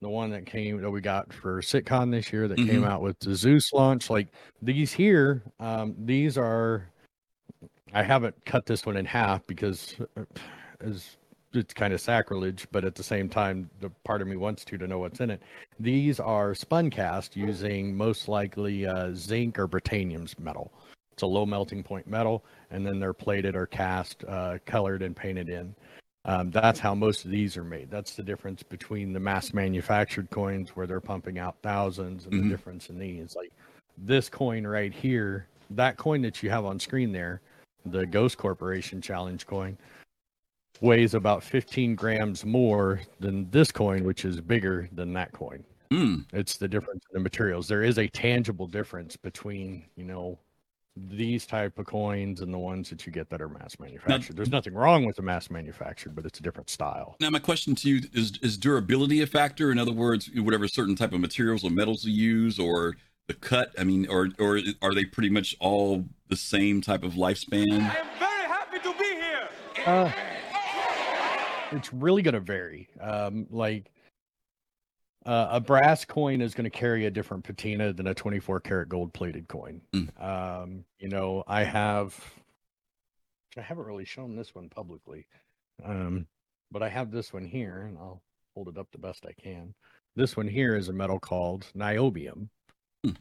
[0.02, 2.88] the one that came that we got for CitCon this year that came Mhm.
[2.88, 4.10] out with the Zeus launch.
[4.10, 4.28] Like
[4.62, 6.90] these here, um, these are
[7.94, 10.24] I haven't cut this one in half because uh,
[10.84, 11.18] as
[11.54, 14.78] it's kind of sacrilege, but at the same time, the part of me wants to
[14.78, 15.42] to know what's in it.
[15.80, 20.72] These are spun cast using most likely uh, zinc or Britannium's metal.
[21.14, 25.16] It's a low melting point metal, and then they're plated or cast, uh, colored, and
[25.16, 25.76] painted in.
[26.26, 27.92] Um, that's how most of these are made.
[27.92, 32.44] That's the difference between the mass manufactured coins where they're pumping out thousands and Mhm.
[32.44, 33.36] the difference in these.
[33.36, 33.52] Like
[33.98, 37.42] this coin right here, that coin that you have on screen there,
[37.86, 39.78] the Ghost Corporation Challenge coin,
[40.84, 45.64] weighs about 15 grams more than this coin, which is bigger than that coin.
[45.92, 47.68] Mm, It's the difference in the materials.
[47.68, 50.38] There is a tangible difference between, you know,
[50.96, 54.36] these type of coins and the ones that you get that are mass manufactured.
[54.36, 57.16] There's nothing wrong with the mass manufactured, but it's a different style.
[57.20, 59.72] Now, my question to you is: Is durability a factor?
[59.72, 62.96] In other words, whatever certain type of materials or metals you use, or
[63.28, 63.74] the cut.
[63.80, 67.72] I mean, or or are they pretty much all the same type of lifespan?
[67.82, 69.50] I am very happy to be here.
[69.88, 70.12] Uh,
[71.78, 72.90] it's really going to vary.
[73.00, 73.92] Um, like
[75.26, 78.90] uh, a brass coin is going to carry a different patina than a 24 karat
[78.90, 79.82] gold plated coin.
[79.94, 80.24] Mm.
[80.24, 82.18] Um, you know, I have,
[83.58, 85.28] I haven't really shown this one publicly,
[85.84, 86.28] um,
[86.72, 88.22] but I have this one here, and I'll
[88.54, 89.74] hold it up the best I can.
[90.16, 92.50] This one here is a metal called niobium.
[93.04, 93.12] Hmm.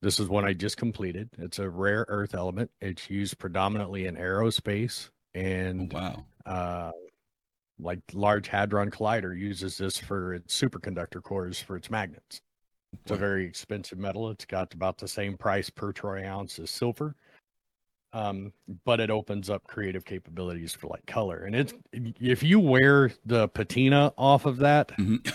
[0.00, 1.30] This is one I just completed.
[1.38, 2.70] It's a rare earth element.
[2.80, 6.24] It's used predominantly in aerospace Oh, and wow.
[6.46, 6.90] uh,
[7.78, 12.40] like Large Hadron Collider uses this for its superconductor cores for its magnets.
[13.02, 14.30] It's a very expensive metal.
[14.30, 17.16] It's got about the same price per troy ounce as silver.
[18.12, 18.52] Um,
[18.84, 21.44] but it opens up creative capabilities for like color.
[21.46, 25.34] And it's if you wear the patina off of that, Mhm.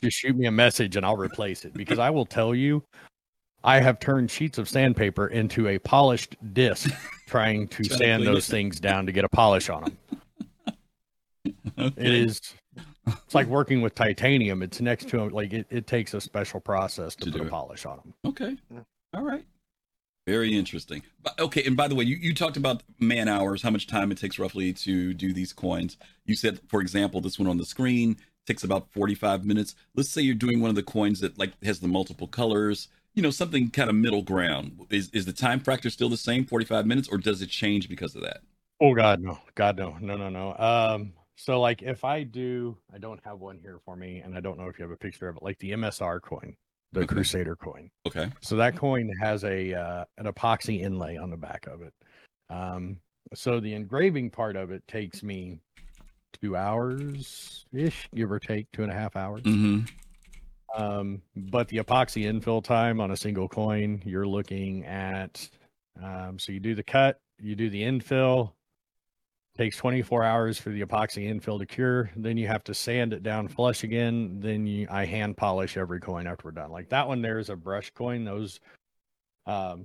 [0.00, 2.84] just shoot me a message and I'll replace it because I will tell you
[3.64, 6.88] I have turned sheets of sandpaper into a polished disc
[7.26, 9.98] trying to sand those things down to get a polish on them.
[11.44, 12.20] It Okay.
[12.22, 12.40] is.
[13.06, 14.62] It's like working with titanium.
[14.62, 17.50] It's next to like it, it takes a special process to, To put a it.
[17.50, 18.14] polish on them.
[18.26, 18.56] Okay.
[19.14, 19.44] All right.
[20.26, 21.02] Very interesting.
[21.22, 24.12] But, okay, and by the way, you, you talked about man hours, how much time
[24.12, 25.96] it takes roughly to do these coins.
[26.26, 29.74] You said, for example, this one on the screen takes about 45 minutes.
[29.96, 33.22] Let's say you're doing one of the coins that like has the multiple colors, you
[33.22, 34.86] know, something kind of middle ground.
[34.90, 38.14] Is is the time factor still the same, 45 minutes, or does it change because
[38.14, 38.42] of that?
[38.80, 40.54] Oh God, no, God, no, no, no, no.
[40.58, 44.40] Um, so like if I do, I don't have one here for me, and I
[44.40, 46.54] don't know if you have a picture of it, like the MSR coin,
[46.92, 47.14] the Okay.
[47.14, 47.90] Crusader coin.
[48.06, 48.30] Okay.
[48.42, 51.94] So that coin has a uh, an epoxy inlay on the back of it.
[52.50, 52.98] Um,
[53.34, 55.60] so the engraving part of it takes me
[56.42, 59.42] two hours ish, give or take two and a half hours.
[59.42, 59.86] Mm-hmm.
[60.80, 65.48] Um, but the epoxy infill time on a single coin, you're looking at
[66.02, 68.52] um, so you do the cut, you do the infill,
[69.60, 72.10] takes 24 hours for the epoxy infill to cure.
[72.16, 74.40] Then you have to sand it down flush again.
[74.40, 76.70] Then you, I hand polish every coin after we're done.
[76.70, 78.24] Like that one, there is a brush coin.
[78.24, 78.58] Those,
[79.44, 79.84] um,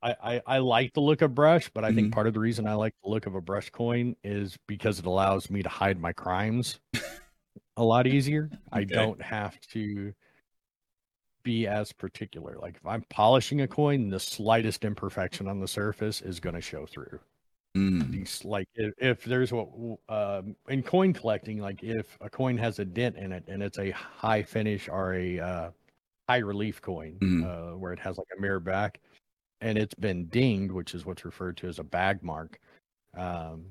[0.00, 1.94] I, I, I like the look of brush, but I Mhm.
[1.96, 5.00] think part of the reason I like the look of a brush coin is because
[5.00, 6.78] it allows me to hide my crimes
[7.76, 8.48] a lot easier.
[8.70, 10.14] I don't have to
[11.42, 12.58] be as particular.
[12.60, 16.60] Like if I'm polishing a coin, the slightest imperfection on the surface is going to
[16.60, 17.18] show through.
[17.76, 18.10] Mm.
[18.10, 19.68] These like if, if there's what
[20.08, 23.78] um, in coin collecting, like if a coin has a dent in it and it's
[23.78, 25.70] a high finish or a uh,
[26.28, 27.44] high relief coin Mhm.
[27.44, 29.00] uh, where it has like a mirror back
[29.60, 32.58] and it's been dinged, which is what's referred to as a bag mark.
[33.16, 33.66] Um,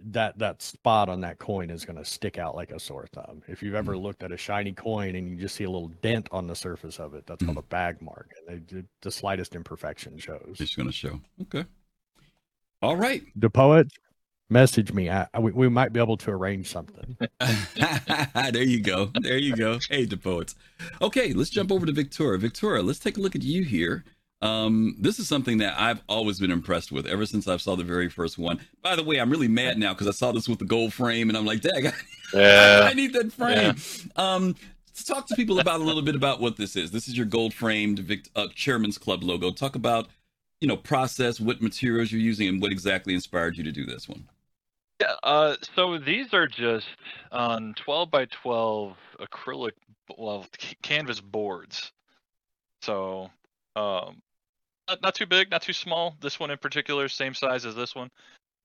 [0.00, 3.42] that that spot on that coin is going to stick out like a sore thumb.
[3.48, 6.28] If you've ever looked at a shiny coin and you just see a little dent
[6.30, 8.30] on the surface of it, that's called a bag mark.
[8.46, 10.58] And they, the slightest imperfection shows.
[10.60, 11.20] It's going to show.
[11.42, 11.64] Okay.
[12.82, 13.22] All right.
[13.36, 13.88] The poet,
[14.50, 15.10] message me.
[15.10, 17.16] I, I- we, we might be able to arrange something.
[17.40, 19.10] there you go.
[19.20, 19.78] There you go.
[19.90, 20.54] Hey, the poets.
[21.02, 22.38] Okay, let's jump over to Victura.
[22.38, 24.04] Victura, let's take a look at you here.
[24.40, 27.82] Um, this is something that I've always been impressed with ever since I saw the
[27.82, 28.60] very first one.
[28.82, 31.28] By the way, I'm really mad now because I saw this with the gold frame
[31.28, 31.92] and I'm like, dang, I
[32.32, 32.92] Yeah.
[32.94, 33.74] need that frame.
[34.14, 34.54] Um,
[34.86, 36.92] let's talk to people about a little bit about what this is.
[36.92, 39.50] This is your gold framed Vic- uh, Chairman's Club logo.
[39.50, 40.06] Talk about,
[40.60, 44.08] you know, process, what materials you're using, and what exactly inspired you to do this
[44.08, 44.28] one.
[45.00, 46.88] Yeah, uh, so these are just
[47.30, 49.72] on 12 by 12 acrylic,
[50.16, 50.44] well,
[50.82, 51.92] canvas boards.
[52.82, 53.30] So,
[53.76, 54.20] um,
[54.88, 56.16] not, not too big, not too small.
[56.20, 58.10] This one in particular, same size as this one.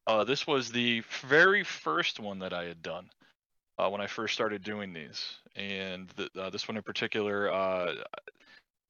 [0.07, 3.09] Uh, this was the very first one that I had done
[3.77, 7.93] uh, when I first started doing these, and uh, this one in particular, uh,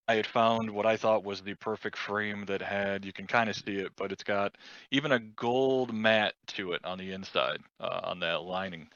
[0.08, 3.50] I had found what I thought was the perfect frame that had you can kind
[3.50, 4.58] of see it, but it's got
[4.92, 8.89] even a gold mat to it on the inside uh, on that lining.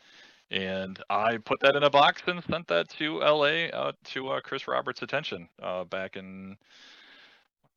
[0.52, 4.42] And I put that in a box and sent that to LA uh, to uh,
[4.42, 6.58] Chris Roberts' attention uh, back in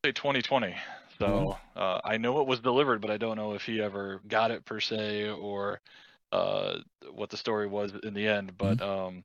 [0.05, 0.75] say 2020.
[1.19, 4.51] So uh, I know it was delivered, but I don't know if he ever got
[4.51, 5.81] it per se or
[6.33, 6.79] uh,
[7.13, 9.25] what the story was in the end, but um,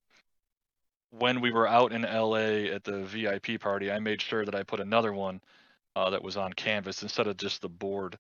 [1.19, 4.63] when we were out in LA at the VIP party, I made sure that I
[4.63, 5.41] put another one
[5.95, 8.17] uh, that was on canvas instead of just the board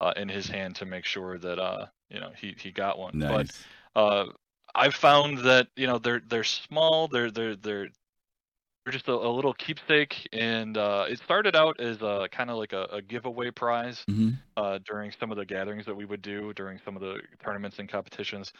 [0.00, 3.18] uh, in his hand to make sure that uh, you know he he got one.
[3.18, 3.64] Nice.
[3.94, 4.26] But uh,
[4.74, 7.88] I've found that you know they're they're small, they're they're they're
[8.84, 12.58] they're just a, a little keepsake, and uh, it started out as a kind of
[12.58, 16.22] like a, a giveaway prize hmm uh, during some of the gatherings that we would
[16.22, 18.52] do during some of the tournaments and competitions.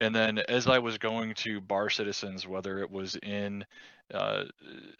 [0.00, 3.64] And then as I was going to bar citizens, whether it was in
[4.14, 4.44] uh,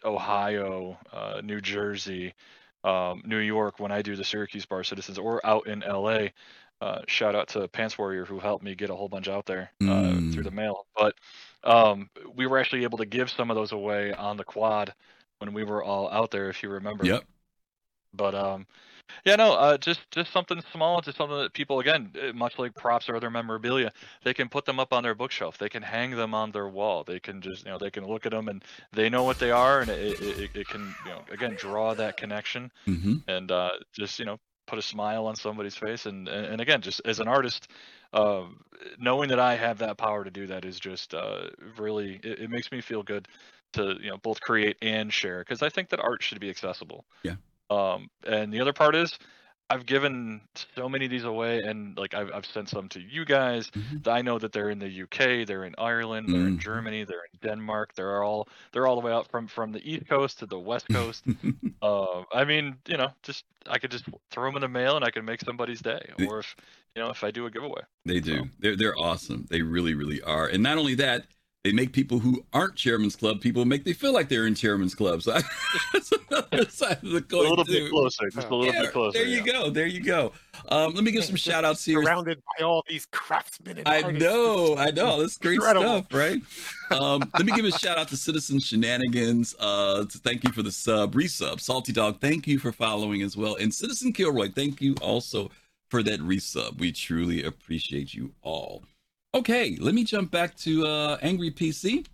[0.03, 2.33] Ohio, uh, New Jersey,
[2.83, 6.27] um, New York, when I do the Syracuse bar citizens, or out in LA,
[6.81, 9.71] uh, shout out to Pants Warrior who helped me get a whole bunch out there
[9.81, 10.33] uh, Mm.
[10.33, 10.85] through the mail.
[10.95, 11.15] But
[11.63, 14.93] um, we were actually able to give some of those away on the quad
[15.39, 17.05] when we were all out there, if you remember.
[17.05, 17.23] Yep.
[18.13, 18.65] But um,
[19.25, 22.75] yeah, no, uh, just just something small, just something that people, again, uh, much like
[22.75, 23.91] props or other memorabilia,
[24.23, 25.57] they can put them up on their bookshelf.
[25.57, 27.03] They can hang them on their wall.
[27.03, 29.51] They can just, you know, they can look at them and they know what they
[29.51, 33.71] are, and it, it, it- can, you know, again, draw that connection hmm and uh,
[33.93, 36.05] just, you know, put a smile on somebody's face.
[36.05, 37.69] And and, and again, just as an artist,
[38.13, 38.45] uh,
[38.97, 42.49] knowing that I have that power to do that is just uh, really, it, it
[42.49, 43.27] makes me feel good
[43.73, 47.05] to, you know, both create and share because I think that art should be accessible.
[47.23, 47.35] Yeah.
[47.69, 49.17] Um, and the other part is,
[49.71, 50.41] I've given
[50.75, 53.69] so many of these away, and like I've I've sent some to you guys.
[53.69, 54.07] Mhm.
[54.07, 56.61] I know that they're in the UK, they're in Ireland, they're in Mhm.
[56.61, 57.93] Germany, they're in Denmark.
[57.93, 60.87] They're all they're all the way out from from the East Coast to the West
[60.89, 61.23] Coast.
[61.83, 65.05] uh, I mean, you know, just I could just throw them in the mail, and
[65.05, 66.01] I could make somebody's day.
[66.27, 66.55] Or if
[66.95, 67.83] you know, if I do a giveaway.
[68.05, 68.37] They do.
[68.39, 69.45] So- They're they're awesome.
[69.51, 70.47] They really really are.
[70.47, 71.27] And not only that,
[71.69, 74.95] they make people who aren't Chairman's Club people make they feel like they're in Chairman's
[74.95, 75.21] Club.
[75.21, 75.33] So
[75.93, 77.71] that's another side of the A little too.
[77.73, 79.19] bit closer, just a little Yeah, bit closer.
[79.19, 79.51] there you yeah.
[79.53, 79.69] go.
[79.69, 80.31] There you go.
[80.69, 82.01] Um, let me give some shout outs here.
[82.03, 84.23] Surrounded by all these craftsmen and I artists.
[84.27, 85.21] know, I know.
[85.21, 85.99] That's great Incredible.
[86.05, 86.41] stuff, right?
[86.91, 89.55] Um, let me give a shout out to Citizen Shenanigans.
[89.59, 91.61] Uh, to thank you for the sub, resub.
[91.61, 93.55] Salty Dog, thank you for following as well.
[93.55, 95.51] And Citizen Kilroy, thank you also
[95.89, 96.79] for that resub.
[96.79, 98.83] We truly appreciate you all.
[99.33, 102.05] Okay, let me jump back to uh, Angry PC.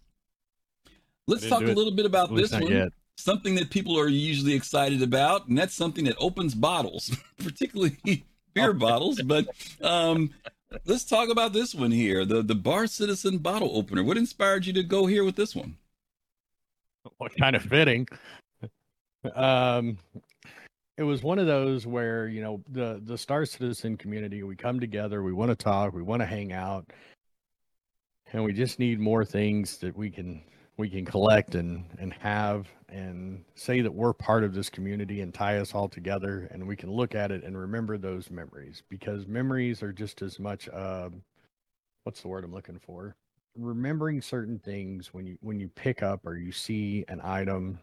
[1.27, 2.89] Let's talk a little bit about this one yet.
[3.17, 8.23] something that people are usually excited about, and that's something that opens bottles, particularly
[8.53, 9.21] beer bottles.
[9.21, 9.47] But
[9.81, 10.31] um,
[10.85, 14.03] let's talk about this one here the the Bar Citizen bottle opener.
[14.03, 15.77] What inspired you to go here with this one?
[17.17, 18.07] what kind of fitting
[19.35, 19.97] um
[20.97, 24.79] it was one of those where you know the the star citizen community we come
[24.79, 26.91] together we want to talk we want to hang out
[28.33, 30.41] and we just need more things that we can
[30.77, 35.33] we can collect and and have and say that we're part of this community and
[35.33, 39.27] tie us all together and we can look at it and remember those memories because
[39.27, 41.21] memories are just as much um
[42.03, 43.15] what's the word i'm looking for?
[43.57, 47.79] Remembering certain things when you when you pick up or you see an item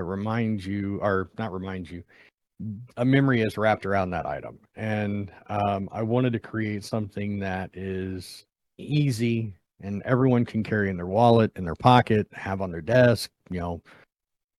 [0.00, 2.02] that reminds you or not reminds you
[2.96, 4.58] a memory is wrapped around that item.
[4.76, 8.46] And um, i wanted to create something that is
[8.78, 13.30] easy and everyone can carry in their wallet in their pocket have on their desk
[13.50, 13.82] you know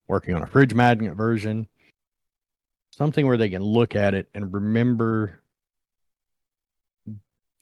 [0.08, 1.66] working on a fridge magnet version.
[2.92, 5.41] Something where they can look at it and remember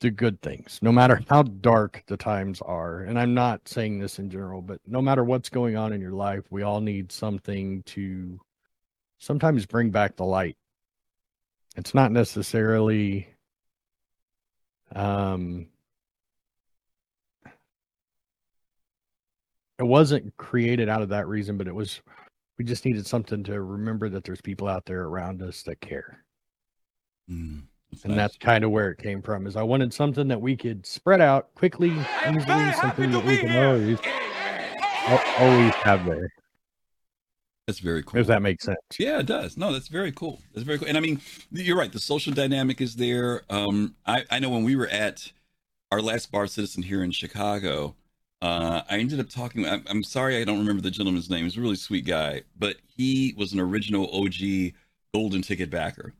[0.00, 3.00] the good things, no matter how dark the times are.
[3.00, 6.12] And I'm not saying this in general, but no matter what's going on in your
[6.12, 8.40] life, we all need something to
[9.18, 10.56] sometimes bring back the light.
[11.76, 13.28] It's not necessarily
[14.94, 15.68] um
[19.78, 22.00] it wasn't created out of that reason, but it was
[22.58, 26.24] we just needed something to remember that there's people out there around us that care
[27.30, 27.62] Mm,
[28.04, 28.16] and nice.
[28.16, 31.20] that's kind of where it came from is i wanted something that we could spread
[31.20, 31.90] out quickly
[32.28, 33.98] easily something that we can always
[35.38, 36.30] always have there
[37.70, 38.18] that's very cool.
[38.18, 39.56] if that makes sense Yeah, it does.
[39.56, 40.40] No, that's very cool.
[40.52, 40.88] That's very cool.
[40.88, 41.20] And I mean,
[41.52, 41.92] you're right.
[41.92, 43.42] The social dynamic is there.
[43.48, 45.30] Um, I, I know when we were at
[45.92, 47.94] our last bar citizen here in Chicago,
[48.42, 49.66] uh, I ended up talking.
[49.68, 51.44] I'm, I'm sorry, I don't remember the gentleman's name.
[51.44, 54.72] He's a really sweet guy, but he was an original OG
[55.14, 56.12] golden ticket backer,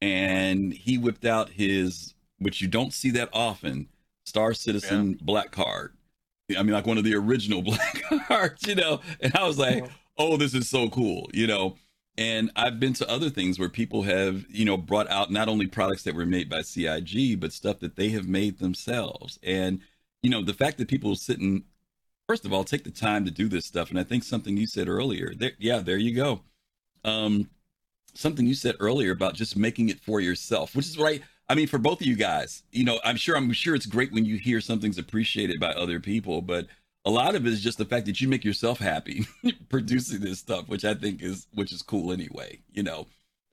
[0.00, 3.88] and he whipped out his, which you don't see that often,
[4.24, 5.94] Star Citizen black card.
[6.56, 9.00] I mean, like one of the original black cards, you know.
[9.20, 9.84] And I was like,
[10.18, 11.76] oh, this is so cool, you know.
[12.16, 15.66] And I've been to other things where people have, you know, brought out not only
[15.66, 19.38] products that were made by CIG, but stuff that they have made themselves.
[19.42, 19.80] And,
[20.22, 21.62] you know, the fact that people sit and,
[22.28, 23.90] first of all, take the time to do this stuff.
[23.90, 26.42] And I think something you said earlier, there, yeah, there you go.
[27.04, 27.48] Um,
[28.14, 31.66] something you said earlier about just making it for yourself, which is I, I mean,
[31.66, 34.36] for both of you guys, you know, I'm sure I'm sure it's great when you
[34.36, 36.66] hear something's appreciated by other people, but
[37.04, 39.26] a lot of it is just the fact that you make yourself happy
[39.68, 42.60] producing this stuff, which I think is which is cool anyway.
[42.72, 43.06] You know,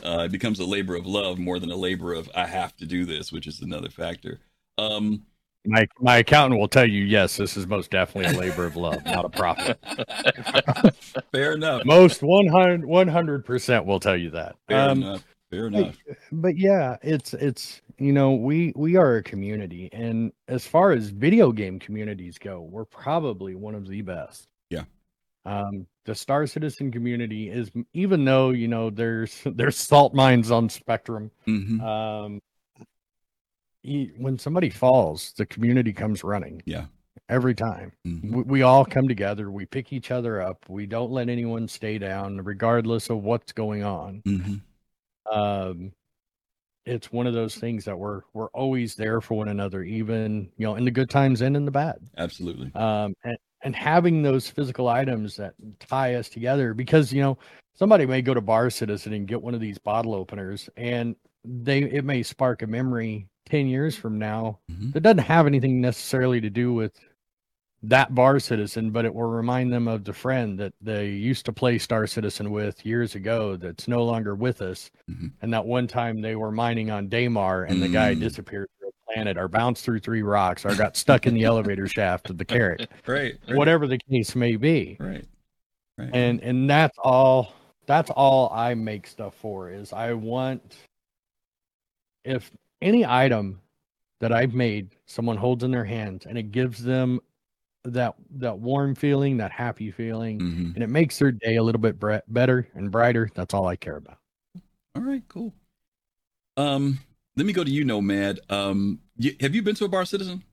[0.03, 2.85] uh, it becomes a labor of love more than a labor of I have to
[2.85, 4.39] do this, which is another factor.
[4.77, 5.23] Um,
[5.65, 9.03] my my accountant will tell you yes, this is most definitely a labor of love,
[9.05, 9.79] not a profit.
[11.31, 11.83] Fair enough.
[11.85, 14.55] Most 100 percent will tell you that.
[14.67, 15.23] Fair Um, enough.
[15.49, 15.95] Fair enough.
[16.31, 21.09] but yeah, it's it's you know we we are a community, and as far as
[21.09, 24.47] video game communities go, we're probably one of the best.
[24.69, 24.83] Yeah.
[25.45, 30.69] Um, the Star Citizen community is even though you know there's there's salt mines on
[30.69, 31.31] Spectrum.
[31.45, 32.41] hmm Um,
[34.17, 36.61] when somebody falls, the community comes running.
[36.65, 36.85] Yeah.
[37.29, 37.91] Every time.
[38.05, 41.67] Hmm we, we all come together, we pick each other up, we don't let anyone
[41.67, 44.21] stay down, regardless of what's going on.
[44.25, 44.55] Hmm
[45.31, 45.91] um
[46.85, 50.65] it's one of those things that we're we're always there for one another even you
[50.65, 51.97] know in the good times and in the bad.
[52.17, 52.71] Absolutely.
[52.75, 57.37] um and, and having those physical items that tie us together because you know
[57.73, 61.79] somebody may go to bar citizen and get one of these bottle openers and they
[61.79, 64.93] it may spark a memory 10 years from now Mhm.
[64.93, 66.99] that doesn't have anything necessarily to do with
[67.83, 71.53] that bar citizen but it will remind them of the friend that they used to
[71.53, 75.31] play star citizen with years ago that's no longer with us Mhm.
[75.41, 78.19] and that one time they were mining on Daymar and the guy Mm.
[78.19, 81.87] disappeared through a planet or bounced through three rocks or got stuck in the elevator
[81.97, 83.37] shaft of the Carrack Right.
[83.47, 85.25] right, whatever the case may be Right.
[85.97, 86.09] Right.
[86.13, 87.53] and and that's all
[87.85, 90.75] that's all i make stuff for is i want
[92.25, 93.59] if any item
[94.19, 97.19] that i've made someone holds in their hands and it gives them
[97.83, 100.73] that that warm feeling that happy feeling Mhm.
[100.75, 103.75] and it makes their day a little bit bre- better and brighter that's all i
[103.75, 104.17] care about
[104.95, 105.23] All right.
[105.29, 105.53] Cool.
[106.57, 106.97] Um,
[107.35, 108.39] let me go to you, Nomad.
[108.49, 110.43] Um, you, have you been to a bar citizen?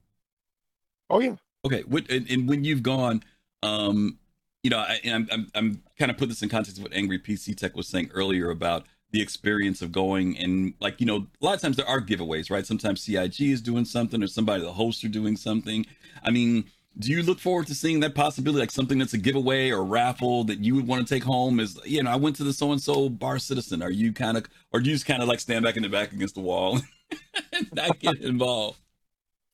[1.09, 1.37] Oh yeah.
[1.65, 1.81] Okay.
[1.87, 3.23] What and, and when you've gone,
[3.63, 4.19] um,
[4.63, 6.93] you know, I, and I'm I'm I'm kind of put this in context of what
[6.93, 8.85] Angry PC Tech was saying earlier about
[9.15, 12.51] the experience of going and like you know a lot of times there are giveaways,
[12.51, 12.67] right?
[12.67, 15.87] Sometimes CIG is doing something or somebody the hosts are doing something.
[16.23, 16.65] I mean.
[16.97, 20.45] Do you look forward to seeing that possibility, like something that's a giveaway or raffle
[20.45, 21.59] that you would want to take home?
[21.59, 23.83] Is you know, I went to the so and so bar citizen.
[23.83, 25.89] Are you kind of, or do you just kind of like stand back in the
[25.89, 26.79] back against the wall
[27.53, 28.79] and not get involved?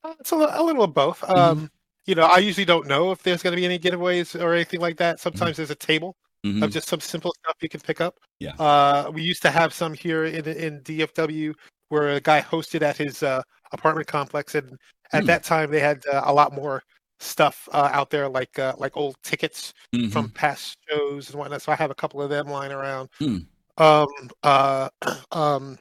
[0.05, 1.23] Uh, It's a, a little of both.
[1.23, 1.33] Mm-hmm.
[1.35, 1.71] Um,
[2.05, 4.81] you know, I usually don't know if there's going to be any giveaways or anything
[4.81, 5.19] like that.
[5.19, 6.63] Sometimes there's a table Mhm.
[6.65, 8.19] of just some simple stuff you can pick up.
[8.39, 8.55] Yeah.
[8.55, 11.55] Uh, we used to have some here in in DFW
[11.89, 14.79] where a guy hosted at his uh, apartment complex, and
[15.13, 15.27] at Hmm.
[15.27, 16.83] that time they had uh, a lot more
[17.19, 20.11] stuff uh, out there, like uh, like old tickets Mhm.
[20.13, 21.61] from past shows and whatnot.
[21.63, 23.11] So I have a couple of them lying around.
[23.19, 23.39] Hmm.
[23.77, 24.09] Um,
[24.43, 24.89] uh,
[25.33, 25.79] um,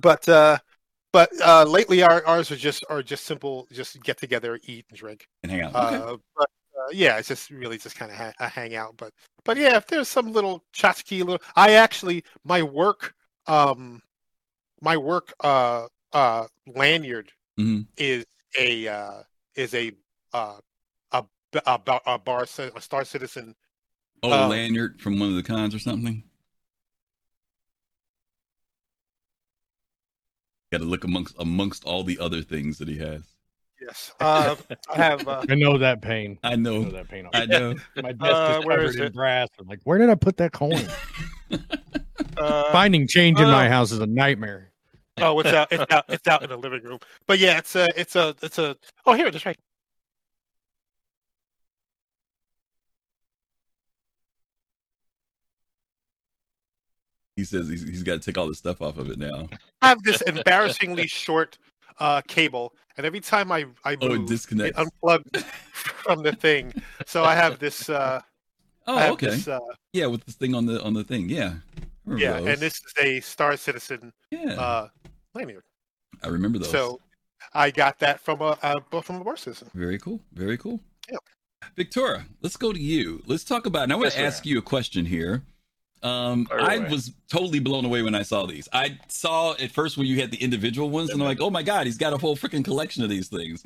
[0.00, 0.58] but uh,
[1.12, 4.98] but uh, lately our ours are just are just simple, just get together, eat and
[4.98, 5.26] drink.
[5.42, 5.74] and hang out.
[5.74, 5.96] Okay.
[5.96, 6.46] Uh, but uh,
[6.92, 8.96] yeah, it's just really just kind of ha- a hangout.
[8.96, 9.12] But
[9.44, 13.14] but yeah, if there's some little tchotchke, little, I actually my work,
[13.46, 14.02] um,
[14.80, 17.86] my work, uh, uh, lanyard Mhm.
[17.96, 18.26] is
[18.58, 19.22] a uh,
[19.56, 19.92] is a
[20.32, 20.58] uh,
[21.12, 21.24] a
[21.66, 23.54] a, bar- a bar a star citizen.
[24.22, 26.24] Oh, Uh, lanyard from one of the cons or something.
[30.72, 33.35] Got to look amongst amongst all the other things that he has.
[33.86, 34.56] Yes, uh,
[34.90, 35.26] I have.
[35.28, 36.90] Uh, i know that pain I I know know.
[36.90, 37.74] that pain I know.
[38.02, 39.12] my desk Uh, is where covered is in it?
[39.14, 40.84] brass i'm like where did i put that coin
[42.36, 44.72] uh, finding change in my uh, house is a nightmare
[45.18, 45.68] oh, it's out.
[45.70, 46.04] It's out.
[46.08, 46.98] It's out in the living room.
[47.26, 47.88] But yeah, it's a.
[47.98, 48.34] It's a.
[48.42, 48.76] It's a.
[49.06, 49.46] Oh, here it is.
[49.46, 49.56] Right.
[57.36, 59.48] He says he's, he's got to take all the stuff off of it now.
[59.82, 61.58] I have this embarrassingly short
[61.98, 64.78] uh, cable, and every time I I Oh, it move, it disconnects.
[64.78, 65.36] unplugged
[65.74, 66.72] from the thing.
[67.06, 67.88] So I have this.
[67.88, 68.20] Uh,
[68.88, 69.26] Oh, have okay.
[69.30, 69.58] This, uh,
[69.92, 71.28] Yeah, with this thing on the on the thing.
[71.28, 71.54] Yeah.
[72.16, 72.48] Yeah, those.
[72.50, 74.88] and this is a Star Citizen Yeah, uh,
[75.34, 75.64] lanyard.
[76.22, 76.70] I remember those.
[76.70, 77.00] So
[77.52, 79.70] I got that from a uh, from a bar citizen.
[79.74, 80.20] Very cool.
[80.32, 80.80] Very cool.
[81.10, 81.18] Yep.
[81.74, 83.24] Victoria, let's go to you.
[83.26, 83.82] Let's talk about.
[83.84, 85.42] And I want Yes, to ask you a question here.
[86.02, 88.68] Um, I was totally blown away when I saw these.
[88.72, 91.62] I saw at first when you had the individual ones, and I'm like, oh my
[91.62, 93.64] god, he's got a whole freaking collection of these things.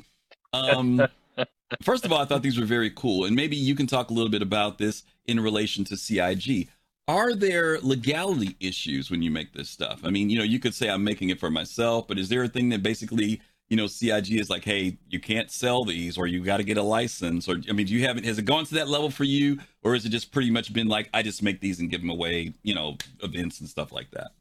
[0.53, 1.05] Um,
[1.83, 4.13] first of all, I thought these were very cool, and maybe you can talk a
[4.13, 6.69] little bit about this in relation to CIG.
[7.07, 10.01] Are there legality issues when you make this stuff?
[10.03, 12.43] I mean, you know, you could say I'm making it for myself, but is there
[12.43, 13.41] a thing that basically,
[13.71, 16.75] you know, CIG is like, hey, you can't sell these, or you got to get
[16.75, 18.25] a license, or I mean, do you have it?
[18.25, 20.89] Has it gone to that level for you, or has it just pretty much been
[20.89, 24.11] like, I just make these and give them away, you know, events and stuff like
[24.11, 24.31] that?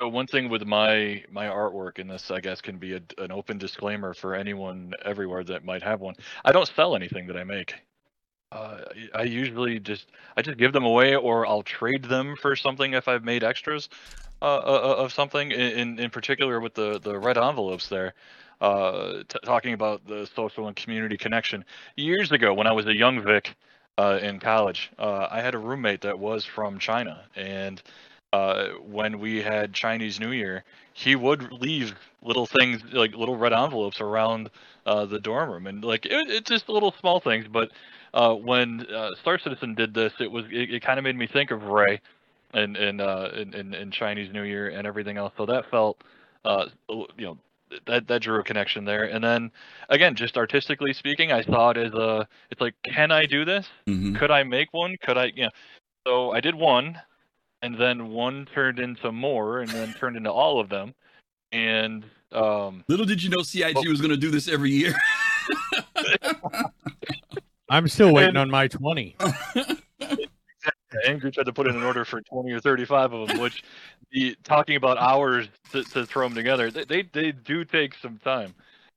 [0.00, 3.32] So one thing with my my artwork, and this I guess can be a, an
[3.32, 6.14] open disclaimer for anyone everywhere that might have one.
[6.44, 7.74] I don't sell anything that I make.
[8.52, 8.82] Uh,
[9.16, 13.08] I usually just I just give them away, or I'll trade them for something if
[13.08, 13.88] I've made extras
[14.40, 15.50] uh, uh, uh of something.
[15.50, 18.14] In in particular with the the red envelopes there,
[18.60, 21.64] uh, t- talking about the social and community connection.
[21.96, 23.54] Years ago, when I was a young Vic
[23.98, 27.82] uh, in college, uh, I had a roommate that was from China, and
[28.32, 33.52] uh, when we had Chinese New Year, he would leave little things like little red
[33.52, 34.50] envelopes around
[34.84, 37.46] the dorm room, and like it, it's just little small things.
[37.48, 37.70] But
[38.44, 38.86] when
[39.20, 42.00] Star Citizen did this, it was it, it kind of made me think of Ray,
[42.54, 45.32] and and, uh, and and and Chinese New Year and everything else.
[45.36, 46.02] So that felt,
[46.44, 47.38] uh, you know,
[47.86, 49.04] that that drew a connection there.
[49.04, 49.50] And then
[49.88, 53.68] again, just artistically speaking, I saw it as a it's like, can I do this?
[53.86, 54.16] Mm-hmm.
[54.16, 54.96] Could I make one?
[55.02, 55.32] Could I?
[55.34, 55.48] Yeah.
[56.06, 56.98] So I did one,
[57.62, 60.94] and then one turned into more, and then turned into all of them.
[61.52, 64.94] And um, little did you know CIG well, was going to do this every year.
[67.70, 69.16] I'm still waiting and, on my twenty.
[71.06, 73.62] Angry tried to put in an order for 20 or 35 of them, which
[74.12, 78.18] the talking about hours to, to throw them together, they, they, they do take some
[78.18, 78.54] time.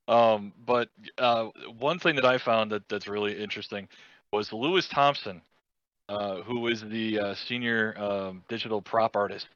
[0.08, 1.48] Um, but uh,
[1.78, 3.88] one thing that I found that that's really interesting
[4.32, 5.42] was Lewis Thompson
[6.12, 9.48] uh, who is the uh, senior um, digital prop artist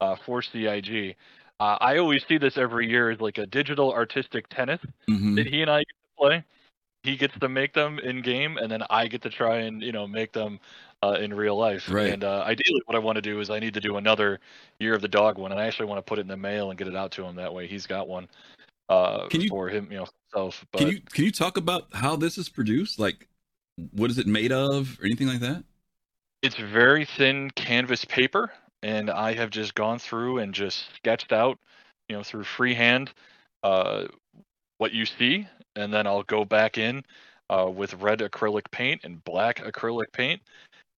[0.00, 1.14] uh, for CIG.
[1.60, 5.36] Uh, I always see this every year as like a digital artistic tennis mm-hmm.
[5.36, 6.44] that he and I get to play.
[7.04, 9.92] He gets to make them in game, and then I get to try and you
[9.92, 10.58] know make them
[11.02, 11.90] uh, in real life.
[11.90, 12.12] Right.
[12.12, 14.40] And ideally, what I want to do is I need to do another
[14.78, 16.70] year of the dog one, and I actually want to put it in the mail
[16.70, 17.36] and get it out to him.
[17.36, 18.28] That way, he's got one.
[18.88, 20.64] can you, for him, you know, himself.
[20.72, 22.98] But, can you can you talk about how this is produced?
[22.98, 23.28] Like,
[23.92, 25.64] what is it made of, or anything like that?
[26.42, 28.50] It's very thin canvas paper,
[28.82, 31.58] and I have just gone through and just sketched out,
[32.08, 33.12] you know, through freehand,
[33.62, 34.06] uh,
[34.78, 35.46] what you see,
[35.76, 37.04] and then I'll go back in
[37.50, 40.40] uh, with red acrylic paint and black acrylic paint,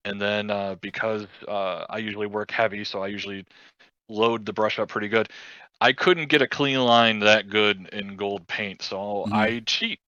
[0.05, 3.45] and then uh, because uh, I usually work heavy, so I usually
[4.09, 5.29] load the brush up pretty good.
[5.81, 9.33] I couldn't get a clean line that good in gold paint, so mm-hmm.
[9.33, 9.99] I cheat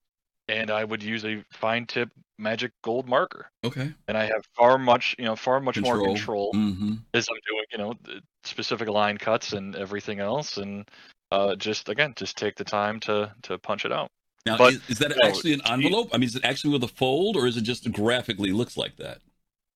[0.48, 3.50] and I would use a fine tip magic gold marker.
[3.64, 3.92] Okay.
[4.08, 5.96] And I have far much, you know, far much control.
[5.96, 6.94] more control mm-hmm.
[7.14, 10.88] as I'm doing, you know, specific line cuts and everything else, and
[11.32, 14.10] uh, just again, just take the time to to punch it out.
[14.44, 16.10] Now, but, is, is that actually know, an envelope?
[16.12, 18.96] I mean, is it actually with a fold, or is it just graphically looks like
[18.96, 19.18] that?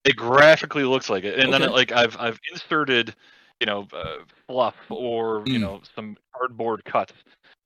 [0.04, 1.52] It graphically looks like it, and okay.
[1.52, 3.14] then it, like I've I've inserted,
[3.60, 5.62] you know, uh, fluff or you mm.
[5.62, 7.12] know some cardboard cuts,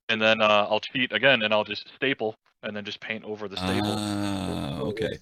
[0.09, 3.47] and then uh, I'll cheat again, and I'll just staple and then just paint over
[3.47, 3.95] the staple.
[3.95, 5.17] Ah, okay.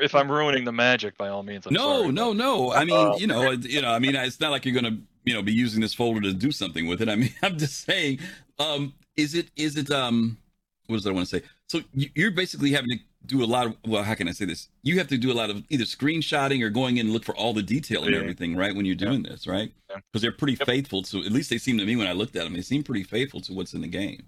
[0.00, 2.72] If I'm ruining the magic, by all means, I'm no, sorry, no, no.
[2.72, 5.34] I mean, uh, you know, you know, I mean, it's not like you're gonna, you
[5.34, 7.08] know, be using this folder to do something with it.
[7.08, 8.20] I mean, I'm just saying,
[8.58, 10.38] um, is it, is it, um,
[10.86, 11.44] what does I want to say?
[11.68, 14.68] So you're basically having to do a lot of, well, how can I say this?
[14.82, 17.36] You have to do a lot of either screenshotting or going in and look for
[17.36, 18.74] all the detail and everything, right?
[18.74, 19.30] When you're doing yeah.
[19.30, 19.72] this, right?
[19.88, 20.20] Because yeah.
[20.20, 20.66] they're pretty yep.
[20.66, 22.82] faithful to, at least they seem to me when I looked at them, they seem
[22.82, 24.24] pretty faithful to what's in the game.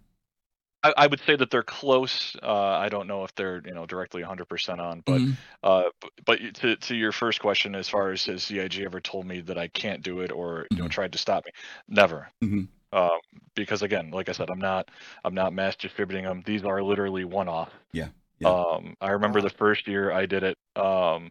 [0.85, 2.37] I, I would say that they're close.
[2.43, 5.33] Uh, I don't know if they're you know directly 100% on, but mm-hmm.
[5.63, 5.85] uh,
[6.27, 9.57] but to to your first question, as far as has CIG ever told me that
[9.57, 10.67] I can't do it or mm-hmm.
[10.71, 10.91] you know mm-hmm.
[10.91, 11.53] tried to stop me?
[11.89, 12.29] Never.
[12.43, 12.65] Mm-hmm.
[12.93, 13.19] Uh,
[13.57, 14.91] because again, like I said, I'm not
[15.25, 16.43] I'm not mass distributing them.
[16.45, 17.71] These are literally one off.
[17.93, 18.09] Yeah.
[18.41, 18.49] Yeah.
[18.49, 20.59] Um, I remember the first year I did it.
[20.77, 21.31] Um,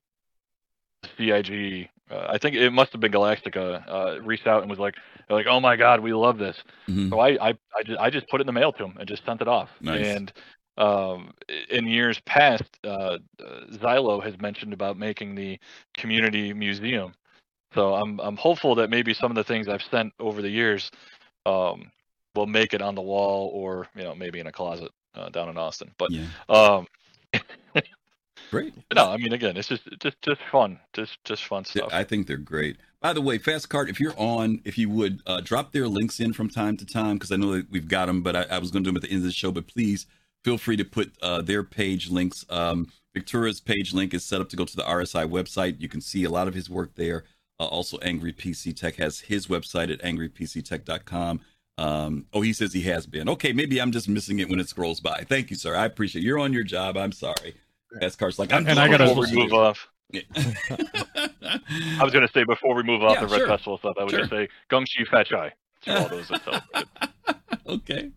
[1.18, 4.96] CIG uh, I think it must have been Galactica uh, reached out and was like,
[5.30, 6.58] like, oh my god, we love this.
[6.88, 7.10] Mm-hmm.
[7.10, 9.08] So I, I, I just, I just put it in the mail to him and
[9.08, 9.70] just sent it off.
[9.82, 10.06] Nice.
[10.06, 10.34] And
[10.78, 11.34] um,
[11.70, 13.20] in years past, uh,
[13.74, 15.60] Zyloh has mentioned about making the
[15.98, 17.14] community museum.
[17.74, 20.92] So I'm, I'm hopeful that maybe some of the things I've sent over the years
[21.46, 21.90] um,
[22.36, 25.50] will make it on the wall or you know maybe in a closet uh, down
[25.50, 25.92] in Austin.
[25.98, 26.26] But yeah.
[26.50, 26.88] um,
[28.54, 28.74] Great.
[28.94, 31.90] No, I mean, again, it's just just just fun, just just fun stuff.
[31.92, 32.78] I think they're great.
[33.02, 36.20] By the way, Fast Cart, if you're on, if you would uh, drop their links
[36.20, 38.60] in from time to time, because I know that we've got them, but I, I
[38.60, 39.52] was going to do them at the end of the show.
[39.52, 40.06] But please
[40.44, 42.46] feel free to put uh, their page links.
[42.50, 45.82] Um, Victura's page link is set up to go to the RSI website.
[45.82, 47.24] You can see a lot of his work there.
[47.60, 51.42] Uh, also, Angry PC Tech has his website at angrypctech.com.
[51.78, 53.28] Um, oh, he says he has been.
[53.30, 55.24] Okay, maybe I'm just missing it when it scrolls by.
[55.28, 55.76] Thank you, sir.
[55.76, 56.26] I appreciate it.
[56.26, 56.98] You're on your job.
[56.98, 57.56] I'm sorry.
[58.00, 59.88] Fast car's like, I'm and I gotta move off.
[60.14, 63.48] I was gonna say before we move off yeah, the Red sure.
[63.48, 64.20] Festival stuff, I would sure.
[64.20, 65.54] just say Gungshi Fat Chai
[65.88, 66.32] all those
[67.68, 68.12] okay.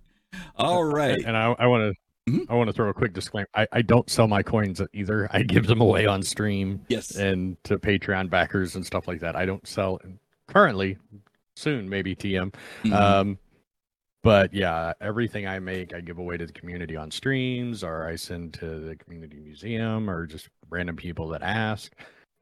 [0.56, 1.18] All right.
[1.24, 2.50] And I, I want to mm-hmm.
[2.50, 3.48] I want to throw a quick disclaimer.
[3.54, 5.28] I, I don't sell my coins either.
[5.32, 6.84] I give them away on stream.
[6.88, 7.16] Yes.
[7.16, 9.36] And to Patreon backers and stuff like that.
[9.36, 10.00] I don't sell
[10.48, 10.98] currently
[11.56, 12.54] soon, maybe TM.
[12.84, 12.92] Mhm.
[12.92, 13.38] Um,
[14.26, 18.16] but yeah, everything I make, I give away to the community on streams, or I
[18.16, 21.92] send to the community museum, or just random people that ask.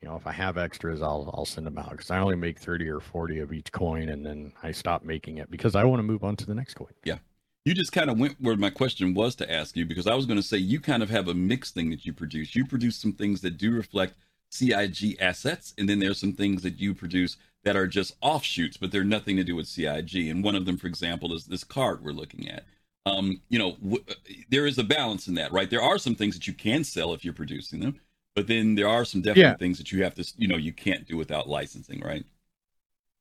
[0.01, 2.59] You know, if I have extras, I'll I'll send them out because I only make
[2.59, 5.99] thirty or forty of each coin, and then I stop making it because I want
[5.99, 6.95] to move on to the next coin.
[7.05, 7.19] Yeah,
[7.67, 10.25] you just kind of went where my question was to ask you because I was
[10.25, 12.57] going to say you kind of have a mixed thing that you produce.
[12.57, 14.15] You produce some things that do reflect
[14.55, 18.93] CIG assets, and then there's some things that you produce that are just offshoots, but
[18.93, 20.29] they're nothing to do with CIG.
[20.29, 22.65] And one of them, for example, is this card we're looking at.
[23.07, 24.05] Um, you know, w-
[24.51, 25.69] there is a balance in that, right?
[25.69, 28.01] There are some things that you can sell if you're producing them,
[28.35, 29.57] but then there are some definite Yeah.
[29.57, 32.25] things that you have to, you know, you can't do without licensing, right?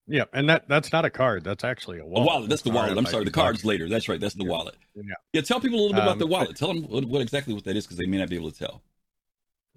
[0.06, 1.46] Yeah, and that that's not a card.
[1.46, 2.28] That's actually a A wallet.
[2.28, 2.50] wallet.
[2.50, 2.98] That's the wallet.
[2.98, 3.24] I'm sorry.
[3.24, 3.54] The card.
[3.54, 3.88] card's later.
[3.88, 4.20] That's right.
[4.20, 4.50] That's the Yeah.
[4.50, 4.76] wallet.
[4.96, 5.04] Yeah.
[5.32, 5.42] Yeah.
[5.42, 6.58] Tell people a little bit about Um, the wallet.
[6.58, 8.58] Tell them what, what exactly what that is because they may not be able to
[8.60, 8.82] tell.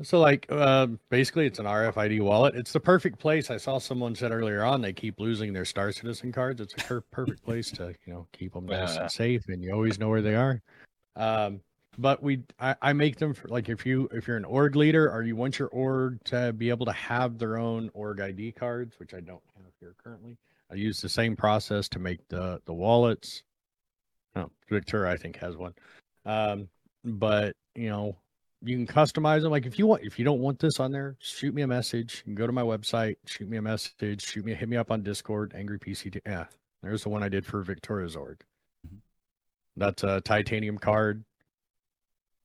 [0.03, 2.55] So like uh, basically it's an RFID wallet.
[2.55, 3.51] It's the perfect place.
[3.51, 6.61] I saw someone said earlier on they keep losing their Star Citizen cards.
[6.61, 9.03] It's a per- perfect place to you know keep them nice Yeah.
[9.03, 10.61] and safe, and you always know where they are.
[11.17, 11.61] Um,
[11.99, 15.11] but we I, I make them for like if you if you're an org leader
[15.11, 18.99] or you want your org to be able to have their own org ID cards,
[18.99, 20.37] which I don't have here currently.
[20.71, 23.43] I use the same process to make the the wallets.
[24.35, 25.73] Oh, Victor I think has one.
[26.27, 26.69] Um,
[27.03, 28.15] but you know
[28.67, 29.51] you can customize them.
[29.51, 32.19] Like if you want, if you don't want this on there, shoot me a message.
[32.19, 34.91] You can go to my website, shoot me a message, shoot me, hit me up
[34.91, 36.21] on Discord, Angry PC.
[36.27, 36.47] Yeah,
[36.83, 38.43] there's the one I did for Victoria's org.
[38.87, 38.99] Mhm.
[39.77, 41.25] That's a titanium card,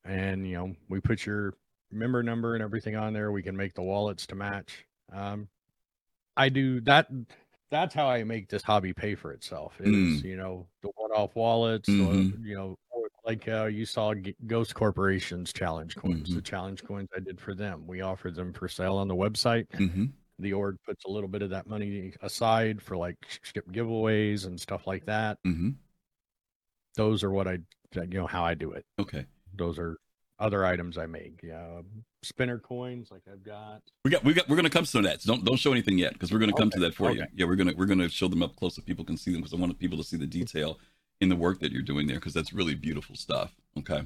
[0.06, 1.54] and you know we put your
[1.92, 3.32] member number and everything on there.
[3.32, 4.86] We can make the wallets to match.
[5.12, 5.50] Um,
[6.38, 7.10] I do that.
[7.70, 9.80] That's how I make this hobby pay for itself.
[9.80, 10.24] Is Mm.
[10.24, 12.46] you know the one-off wallets, or, Mhm.
[12.46, 12.78] you know,
[13.32, 16.28] like uh, you saw G- Ghost Corporation's challenge coins.
[16.28, 16.36] Mm-hmm.
[16.36, 19.68] The challenge coins I did for them, we offered them for sale on the website.
[19.70, 20.06] Mm-hmm.
[20.40, 24.60] The org puts a little bit of that money aside for like skip giveaways and
[24.60, 25.38] stuff like that.
[25.48, 25.70] Mm-hmm.
[26.96, 27.60] Those are what I,
[27.96, 28.86] you know, how I do it.
[29.00, 29.26] Okay.
[29.56, 29.98] Those are
[30.40, 31.40] other items I make.
[31.42, 31.82] Yeah,
[32.24, 33.82] spinner coins like I've got.
[34.04, 35.22] We got we got we're gonna come to that.
[35.22, 37.24] So don't don't show anything yet because we're gonna come to that for you.
[37.34, 39.54] Yeah, we're gonna we're gonna show them up close so people can see them because
[39.54, 40.80] I want people to see the detail
[41.22, 43.54] in the work that you're doing there because that's really beautiful stuff.
[43.78, 44.02] Okay.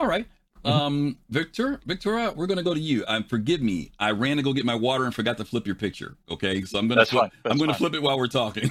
[0.00, 0.26] All right.
[0.64, 0.68] Mm-hmm.
[0.68, 3.04] Um, Victor, Victoria, we're gonna go to you.
[3.06, 3.92] Um, forgive me.
[3.98, 6.16] I ran to go get my water and forgot to flip your picture.
[6.30, 7.30] Okay, so I'm gonna That's flip, fine.
[7.44, 7.78] That's I'm gonna fine.
[7.78, 8.70] flip it while we're talking.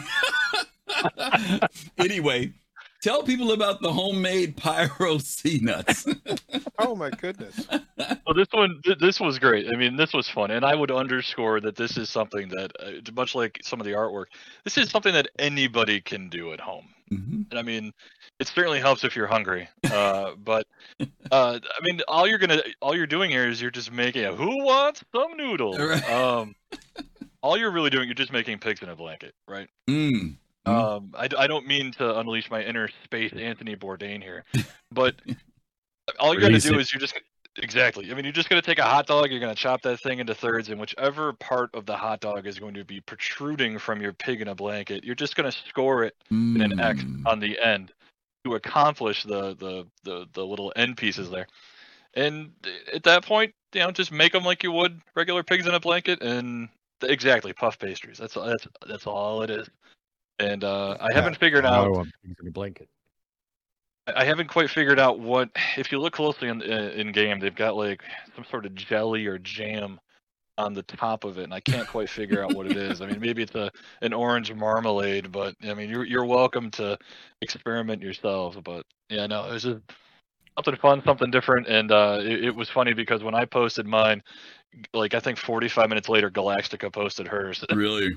[1.97, 2.51] anyway,
[3.08, 6.05] tell people about the homemade pyro sea nuts.
[6.78, 7.66] Oh my goodness.
[7.70, 9.68] Well, this one, th- this was great.
[9.72, 13.12] I mean, this was fun, and I would underscore that this is something that, uh,
[13.16, 14.26] much like some of the artwork,
[14.66, 16.89] this is something that anybody can do at home.
[17.10, 17.93] hmm And I mean,
[18.39, 19.70] it certainly helps if you're hungry.
[19.89, 20.68] Uh, but
[21.32, 24.36] uh, I mean, all you're gonna, all you're doing here is you're just making a
[24.36, 25.80] who wants some noodles.
[25.80, 26.10] Right.
[26.12, 26.55] Um,
[27.41, 29.70] all you're really doing, you're just making pigs in a blanket, right?
[29.89, 30.36] Mm.
[30.68, 30.97] Mhm.
[30.97, 34.43] Um, I, I don't mean to unleash my inner space Anthony Bourdain here,
[34.91, 35.15] but
[36.20, 37.20] all you're gonna do is you're just
[37.57, 38.11] exactly.
[38.11, 40.36] I mean, you're just gonna take a hot dog, you're gonna chop that thing into
[40.36, 44.13] thirds, and whichever part of the hot dog is going to be protruding from your
[44.13, 47.26] pig in a blanket, you're just gonna score it in an X Mm.
[47.26, 47.93] on the end
[48.43, 51.47] to accomplish the the the, the little end pieces there.
[52.13, 52.51] And
[52.93, 55.80] at that point, you know, just make them like you would regular pigs in a
[55.80, 56.68] blanket, and
[57.03, 58.18] exactly puff pastries.
[58.18, 59.70] That's that's that's all it is.
[60.39, 61.85] And uh, I haven't figured out.
[61.85, 62.89] I want pigs in a blanket.
[64.15, 65.49] I haven't quite figured out what.
[65.77, 68.01] If you look closely in in game, they've got like
[68.35, 69.99] some sort of jelly or jam
[70.57, 73.01] on the top of it, and I can't quite figure out what it is.
[73.01, 73.71] I mean, maybe it's a
[74.01, 76.97] an orange marmalade, but I mean, you're you're welcome to
[77.41, 78.57] experiment yourself.
[78.63, 79.81] But yeah, no, it was just
[80.58, 84.22] something fun, something different, and uh, it, it was funny because when I posted mine,
[84.93, 87.64] like I think 45 minutes later, Galactica posted hers.
[87.74, 88.16] Really?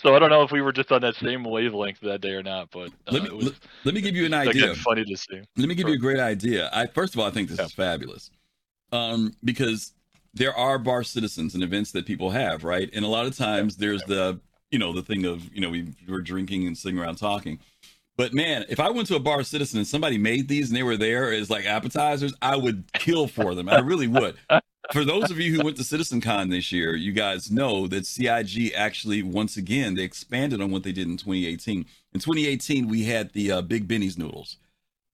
[0.00, 2.42] so I don't know if we were just on that same wavelength that day or
[2.42, 4.64] not, but uh, Let me was let, let me give you an idea.
[4.64, 5.40] again funny to see.
[5.56, 6.68] Let me give you a great idea.
[6.72, 7.66] I first of all, I think this Yeah.
[7.66, 8.30] is fabulous,
[8.92, 9.92] um, because
[10.34, 12.90] there are bar citizens and events that people have, right?
[12.92, 14.40] And a lot of times there's the
[14.70, 17.60] you know the thing of you know we were drinking and sitting around talking.
[18.16, 20.82] But man, if I went to a bar citizen and somebody made these and they
[20.82, 23.68] were there as like appetizers, I would kill for them.
[23.68, 24.36] I really would.
[24.92, 28.72] For those of you who went to CitizenCon this year, you guys know that CIG
[28.76, 31.86] actually once again they expanded on what they did in 2018.
[32.12, 34.58] In 2018, we had the uh, Big Benny's noodles.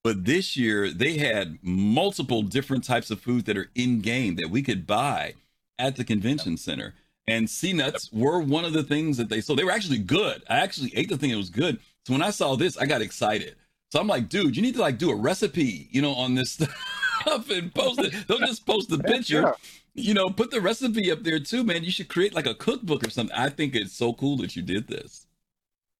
[0.02, 4.50] But this year, they had multiple different types of food that are in game that
[4.50, 5.34] we could buy
[5.78, 6.94] at the convention center.
[7.26, 9.58] And sea nuts were one of the things that they sold.
[9.58, 10.42] They were actually good.
[10.48, 11.78] I actually ate the thing; it was good.
[12.06, 13.56] So when I saw this, I got excited.
[13.92, 16.50] So I'm like, dude, you need to like do a recipe, you know, on this
[17.20, 18.14] stuff and post it.
[18.28, 19.42] Don't just post the picture.
[19.42, 19.52] yeah.
[19.94, 21.82] You know, put the recipe up there too, man.
[21.82, 23.36] You should create like a cookbook or something.
[23.36, 25.26] I think it's so cool that you did this.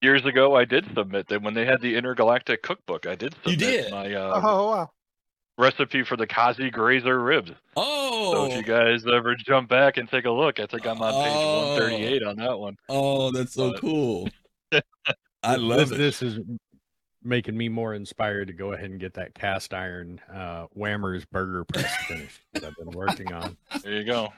[0.01, 3.07] years ago I did submit that when they had the intergalactic cookbook.
[3.07, 3.91] I did You submit did?
[3.91, 4.91] my uh, Oh wow.
[5.59, 7.51] recipe for the Kazi Grazer ribs.
[7.77, 11.03] Oh, So if you guys ever jump back and take a look, I think I'm
[11.03, 11.73] on page Oh.
[11.75, 12.77] 138 on that one.
[12.89, 14.29] oh, that's so But- cool.
[15.43, 15.99] I this, love it.
[15.99, 16.39] this is
[17.23, 21.65] making me more inspired to go ahead and get that cast iron uh, Whammers burger
[21.65, 23.57] press finished that I've been working on.
[23.83, 24.33] There you go.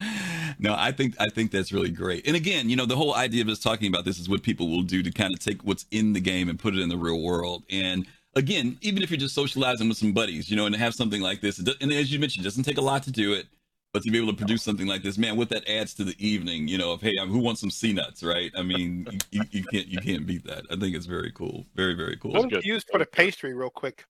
[0.58, 2.26] no, I think I think that's really great.
[2.26, 4.68] And again, you know, the whole idea of us talking about this is what people
[4.68, 6.96] will do to kind of take what's in the game and put it in the
[6.96, 7.64] real world.
[7.70, 10.94] And again, even if you're just socializing with some buddies, you know, and to have
[10.94, 13.46] something like this, and as you mentioned, it doesn't take a lot to do it.
[13.94, 16.16] But to be able to produce something like this, man, what that adds to the
[16.18, 18.50] evening, you know, of hey, um, who wants some sea nuts, right?
[18.56, 20.64] I mean, you, you, you can't you can't beat that.
[20.68, 22.32] I think it's very cool, very very cool.
[22.32, 22.56] What good.
[22.56, 24.04] did you use for the pastry, real quick?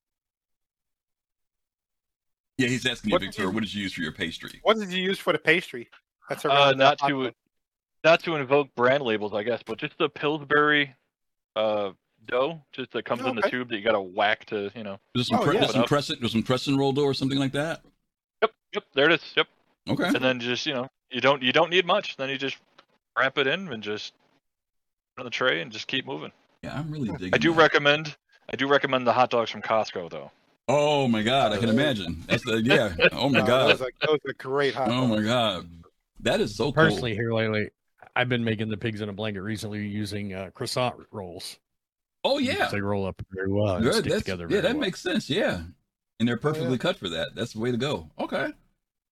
[2.57, 4.59] Yeah, he's asking you, What did Victor, what did you use for your pastry?
[4.63, 5.91] What did you use for the pastry?
[6.31, 7.35] That's Uh, not to hot
[8.05, 10.95] not to invoke brand labels, I guess, but just the Pillsbury
[11.57, 11.91] uh,
[12.27, 14.99] dough, just that comes in the tube that you got to whack to, you know.
[15.15, 15.61] Was there some, Oh, cre- yeah.
[15.63, 17.83] was some crescent, was some crescent roll dough or something like that?
[18.41, 19.33] Yep, yep, there it is.
[19.37, 19.47] Yep.
[19.89, 20.05] Okay.
[20.07, 22.17] And then just, you know, you don't you don't need much.
[22.17, 22.57] Then you just
[23.19, 24.15] wrap it in and just
[25.17, 26.33] put it on the tray and just keep moving.
[26.63, 27.35] Yeah, I'm really digging.
[27.35, 27.59] I do that.
[27.59, 28.17] recommend
[28.51, 30.31] I do recommend the hot dogs from Costco though.
[30.67, 32.23] Oh my god, I can imagine.
[32.27, 32.95] That's the yeah.
[33.13, 33.71] Oh my Uh, god.
[33.71, 35.69] Those are, those are great hot Oh my god.
[36.21, 36.73] That is so cool.
[36.73, 37.69] Personally, here lately,
[38.17, 41.59] I've been making the pigs in a blanket recently using uh, croissant rolls.
[42.25, 42.69] Oh because yeah.
[42.71, 44.47] they roll up very well and Good, stick that's- together.
[44.49, 44.81] yeah, that well.
[44.81, 45.29] makes sense.
[45.29, 45.61] Yeah.
[46.19, 46.77] And they're perfectly Oh, yeah.
[46.79, 47.35] cut for that.
[47.35, 48.09] That's the way to go.
[48.19, 48.51] Okay.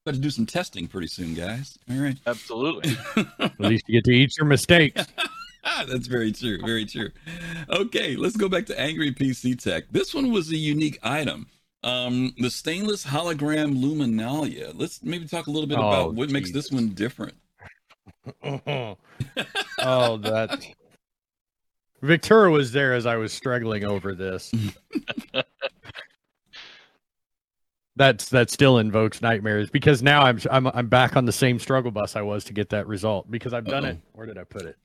[0.05, 1.79] Got to do some testing pretty soon, guys.
[1.89, 2.19] All right.
[2.27, 2.97] Absolutely.
[3.39, 5.07] At least you get to eat your mistakes.
[5.89, 6.59] That's very true.
[6.61, 7.11] Very true.
[7.71, 9.85] Okay, let's go back to Angry PC Tech.
[9.93, 11.47] This one was a unique item.
[11.85, 14.73] Um, the stainless hologram luminalia.
[14.75, 17.35] Let's maybe talk a little bit Oh, about what makes this one different.
[18.45, 18.97] oh,
[19.79, 20.67] that.
[22.03, 24.53] Victoria was there as I was struggling over this.
[27.97, 31.91] That's that still invokes nightmares because now I'm I'm I'm back on the same struggle
[31.91, 33.93] bus I was to get that result because I've done it.
[33.97, 34.11] Uh-oh.
[34.15, 34.77] Where did I put it?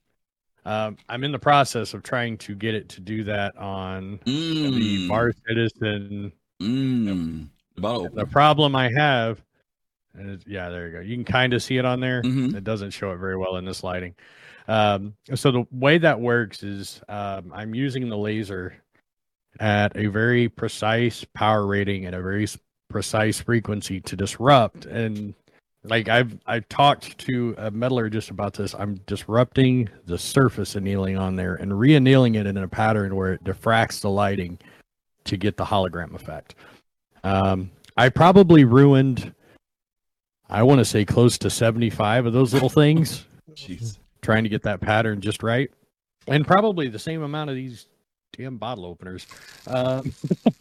[0.65, 4.31] Um, I'm in the process of trying to get it to do that on the
[4.31, 6.33] Mm, Bar Citizen.
[6.61, 7.47] mm.
[7.75, 9.41] The The problem I have,
[10.17, 10.99] is, yeah, there you go.
[10.99, 12.21] You can kind of see it on there.
[12.23, 12.53] Mhm.
[12.55, 14.15] It doesn't show it very well in this lighting.
[14.67, 18.75] Um, so the way that works is um, I'm using the laser
[19.61, 22.45] at a very precise power rating and a very
[22.89, 24.85] precise frequency to disrupt.
[24.85, 25.33] And
[25.83, 28.73] like I've I've talked to a metallurgist about this.
[28.73, 33.43] I'm disrupting the surface annealing on there and re-annealing it in a pattern where it
[33.43, 34.59] diffracts the lighting
[35.25, 36.55] to get the hologram effect.
[37.23, 39.33] Um, I probably ruined,
[40.49, 43.97] I want to say close to 75 of those little things Jeez.
[44.21, 45.69] trying to get that pattern just right.
[46.27, 47.87] And probably the same amount of these
[48.33, 49.25] damn bottle openers
[49.67, 50.13] um,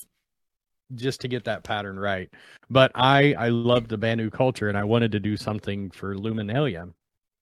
[0.95, 2.30] just to get that pattern right.
[2.70, 6.93] But I, I love the Banu culture and I wanted to do something for Luminalia.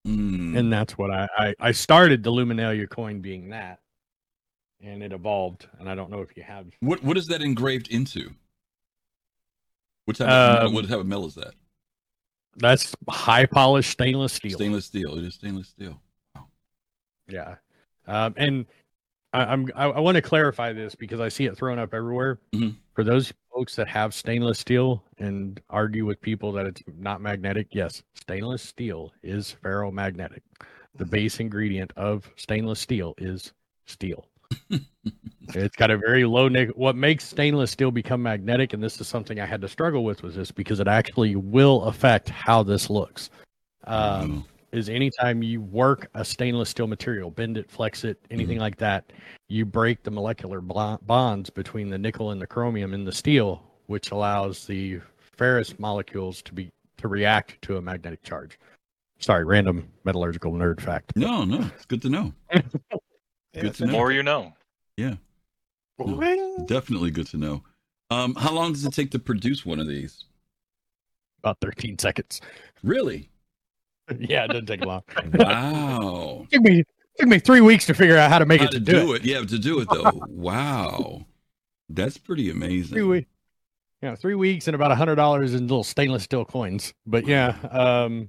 [0.07, 0.59] Mm.
[0.59, 3.81] And that's what I, I, I started the Luminalia coin being that.
[4.83, 5.69] And it evolved.
[5.79, 8.31] And I don't know if you have What what is that engraved into?
[10.05, 11.55] What type, of Um, what type of metal is that?
[12.57, 14.57] that's high polished stainless steel.
[14.57, 15.19] Stainless steel.
[15.19, 16.01] It is stainless steel.
[17.29, 17.57] Yeah,
[18.07, 18.67] um, and
[19.35, 22.39] I, I'm I, I want to clarify this because I see it thrown up everywhere.
[22.55, 22.77] Mhm.
[22.95, 27.69] For those folks that have stainless steel and argue with people that it's not magnetic,
[27.73, 30.41] yes, stainless steel is ferromagnetic.
[30.95, 33.53] The base ingredient of stainless steel is
[33.87, 34.29] steel.
[35.55, 36.75] it's got a very low nickel.
[36.77, 40.23] What makes stainless steel become magnetic, and this is something I had to struggle with,
[40.23, 43.31] was this because it actually will affect how this looks.
[43.89, 44.45] Um,
[44.75, 49.13] is anytime you work a stainless steel material, bend it, flex it, anything like that,
[49.49, 54.11] you break the molecular bonds between the nickel and the chromium in the steel, which
[54.11, 58.59] allows the ferrous molecules to be to react to a magnetic charge.
[59.19, 61.13] Sorry, random metallurgical nerd fact.
[61.17, 61.71] no, no.
[61.77, 62.33] It's good to know.
[63.55, 63.93] Yeah, Good to know.
[63.93, 64.53] More you know.
[65.97, 66.67] Boing.
[66.67, 67.63] Definitely good to know.
[68.11, 70.25] Um, how long does it take to produce one of these?
[71.39, 72.41] About 13 seconds.
[72.83, 73.29] Really?
[74.19, 75.03] yeah, it doesn't take long.
[75.33, 76.47] Wow.
[76.53, 76.85] took me
[77.19, 79.13] took me three weeks to figure out how to make How it to to do,
[79.15, 79.25] it.
[79.25, 79.27] it.
[79.27, 80.11] Yeah, to do it though.
[80.29, 81.27] wow.
[81.89, 82.95] That's pretty amazing.
[82.95, 83.29] Three weeks.
[84.03, 86.93] Yeah, three weeks and about a hundred dollars in little stainless steel coins.
[87.07, 88.29] But yeah, um,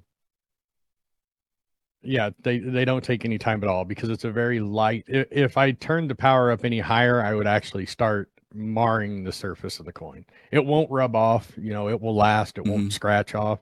[2.01, 5.03] yeah, they they don't take any time at all because it's a very light.
[5.07, 9.79] If I turned the power up any higher, I would actually start marring the surface
[9.79, 10.25] of the coin.
[10.51, 11.51] It won't rub off.
[11.57, 12.57] You know, it will last.
[12.57, 13.59] It won't scratch off.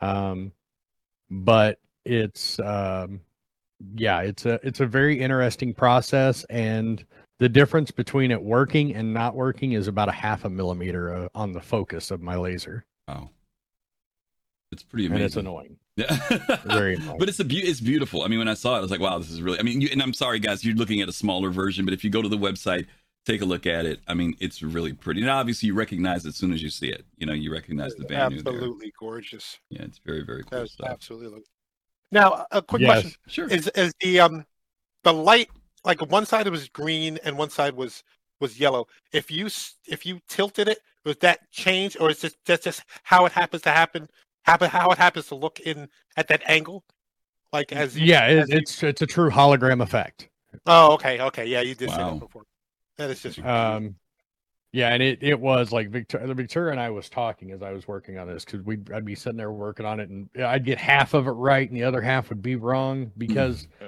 [0.00, 0.52] Um,
[1.32, 3.20] but it's um,
[3.94, 7.04] yeah, it's a it's a very interesting process, and
[7.38, 11.28] the difference between it working and not working is about a half a millimeter uh,
[11.34, 13.30] on the focus of my laser, Wow.
[14.70, 15.76] It's pretty and it's annoying.
[15.96, 16.16] Yeah.
[16.64, 17.18] Very annoying.
[17.18, 18.22] but it's a be- it's beautiful.
[18.22, 19.58] I mean, when I saw it, I was like, wow, this is really.
[19.58, 22.04] I mean, you, and I'm sorry, guys, you're looking at a smaller version, but if
[22.04, 22.86] you go to the website,
[23.24, 24.00] take a look at it.
[24.08, 25.20] I mean, it's really pretty.
[25.20, 27.04] And obviously, you recognize it as soon as you see it.
[27.16, 28.54] You know, you recognize the Banu there.
[28.54, 29.58] Absolutely gorgeous.
[29.70, 30.88] Yeah, it's very very cool That's stuff.
[30.90, 31.42] absolutely.
[32.10, 33.02] Now, a quick Yes.
[33.02, 33.48] question: Sure.
[33.48, 34.44] is is the um
[35.04, 35.48] the light
[35.84, 38.02] like one side was green and one side was
[38.40, 38.86] was yellow?
[39.12, 39.46] If you
[39.86, 43.62] if you tilted it, was that change, or is just that's just how it happens
[43.62, 44.08] to happen?
[44.44, 46.82] Happen how it happens to look in at that angle,
[47.52, 50.28] like as you, yeah, it, as you- it's it's a true hologram effect.
[50.66, 52.42] oh okay okay yeah you did say that before.
[52.98, 53.96] That is just Um,
[54.72, 57.86] yeah, and it it was like Victor, Victoria and I was talking as I was
[57.86, 60.78] working on this because we I'd be sitting there working on it, and I'd get
[60.78, 63.68] half of it right, and the other half would be wrong because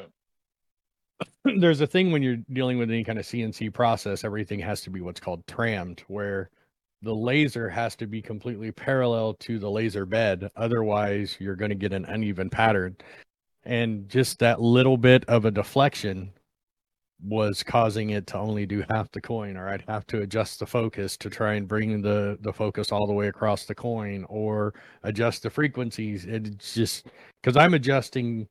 [1.59, 4.91] there's a thing when you're dealing with any kind of CNC process, everything has to
[4.91, 6.51] be what's called trammed, where
[7.03, 11.75] the laser has to be completely parallel to the laser bed, otherwise you're going to
[11.75, 12.97] get an uneven pattern,
[13.65, 16.31] and just that little bit of a deflection
[17.27, 20.67] was causing it to only do half the coin or I'd have to adjust the
[20.67, 24.75] focus to try and bring the the focus all the way across the coin or
[25.03, 26.27] adjust the frequencies.
[26.27, 27.07] It's just
[27.43, 28.47] cuz I'm adjusting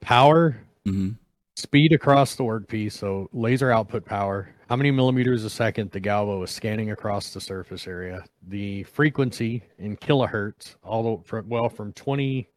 [0.00, 1.10] power hmm
[1.56, 4.48] speed across the workpiece so laser output power.
[4.70, 8.24] How many millimeters a second the galvo is scanning across the surface area?
[8.48, 12.48] The frequency in kilohertz all the from well from 20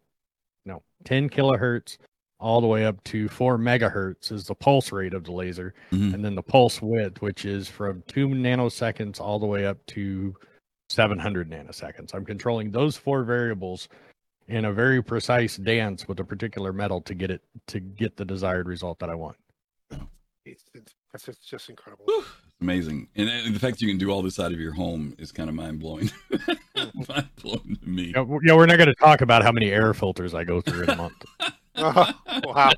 [0.66, 1.98] no 10 kilohertz
[2.46, 6.14] all the way up to 4 megahertz is the pulse rate of the laser Mhm.
[6.14, 10.36] and then the pulse width which is from 2 nanoseconds all the way up to
[10.90, 13.90] 700 nanoseconds i'm controlling those four variables
[14.48, 18.26] in a very precise dance with a particular metal to get it to get the
[18.26, 19.36] desired result that i want
[20.46, 22.06] it's, it's, that's just, just incredible.
[22.06, 22.24] Whew,
[22.62, 25.32] amazing, and, and the fact you can do all this out of your home is
[25.32, 26.12] kind of mind blowing.
[27.10, 28.04] mind blowing to me.
[28.10, 30.62] yeah, w- yeah we're not going to talk about how many air filters i go
[30.62, 31.16] through in a month
[31.78, 32.12] Oh,
[32.46, 32.72] wow.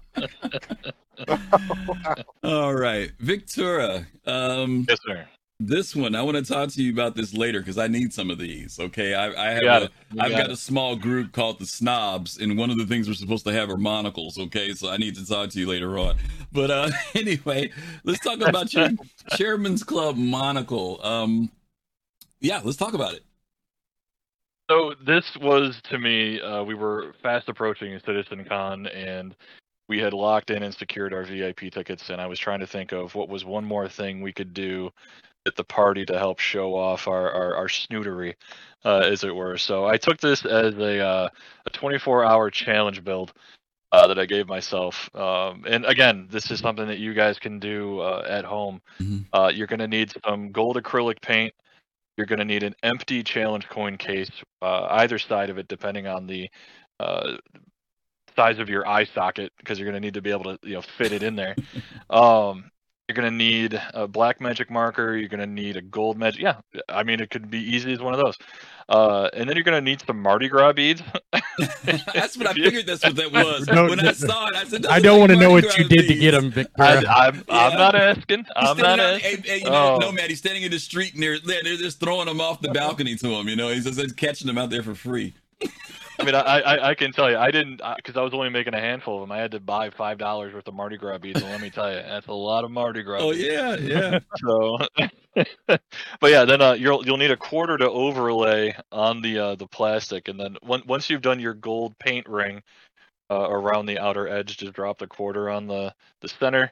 [2.44, 4.06] All right, Victura.
[4.26, 5.28] Um, Yes, sir.
[5.60, 8.30] this one I want to talk to you about this later because I need some
[8.30, 8.80] of these.
[8.80, 9.92] Okay, I, I have You got a, it.
[10.14, 13.08] You I've got got a small group called the Snobs, and one of the things
[13.08, 14.38] we're supposed to have are monocles.
[14.38, 16.16] Okay, so I need to talk to you later on.
[16.52, 17.72] But uh, anyway,
[18.04, 18.90] let's talk about your
[19.36, 21.04] Chairman's Club monocle.
[21.06, 21.52] Um,
[22.40, 23.24] yeah, let's talk about it.
[24.70, 29.34] So this was to me, uh, we were fast approaching Citizen Con, and
[29.88, 32.10] we had locked in and secured our VIP tickets.
[32.10, 34.92] And I was trying to think of what was one more thing we could do
[35.46, 38.36] at the party to help show off our our, our snootery,
[38.84, 39.58] uh, as it were.
[39.58, 41.30] So I took this as a uh,
[41.66, 43.34] a 24-hour challenge build.
[43.94, 47.58] Uh, that I gave myself, um, and again, this is something that you guys can
[47.58, 48.82] do uh, at home.
[49.00, 49.26] Mhm.
[49.32, 51.54] Uh, you're going to need some gold acrylic paint,
[52.18, 56.08] you're going to need an empty challenge coin case, uh, either side of it, depending
[56.08, 56.50] on the
[57.00, 57.38] uh,
[58.36, 60.74] size of your eye socket, because you're going to need to be able to you
[60.74, 61.56] know fit it in there.
[62.10, 62.72] um,
[63.08, 65.16] you're going to need a black magic marker.
[65.16, 66.42] You're going to need a gold magic.
[66.42, 66.58] Yeah,
[66.90, 68.36] I mean it could be easy as one of those.
[68.90, 71.02] Uh, and then you're going to need some Mardi Gras beads.
[72.14, 72.86] that's what I figured.
[72.86, 73.66] That's what that was.
[73.66, 75.84] Don't- when I saw it, I said, i don't want to know Mardi what you
[75.86, 76.50] Gras did to get beads." them I,
[76.96, 77.78] victoria I'm, I'm Yeah.
[77.78, 78.40] not asking.
[78.40, 79.42] He's I'm not out- asking.
[79.44, 79.98] hey, hey, you know, Oh.
[80.00, 82.62] no, man, he's standing in the street and they're, they're they're just throwing them off
[82.62, 83.48] the balcony to him.
[83.48, 85.34] You know, he's just catching them out there for free.
[86.20, 88.74] I mean, I, I, I can tell you, I didn't because I was only making
[88.74, 89.32] a handful of them.
[89.32, 91.92] I had to buy five dollars worth of Mardi Gras beads, and let me tell
[91.92, 93.22] you, that's a lot of Mardi Gras.
[93.22, 93.44] Oh beads.
[93.44, 94.20] yeah, yeah.
[94.38, 94.78] So,
[96.20, 99.68] but yeah, then uh, you'll you'll need a quarter to overlay on the uh, the
[99.68, 102.62] plastic, and then on- once you've done your gold paint ring
[103.30, 106.72] uh, around the outer edge, just drop the quarter on the the center,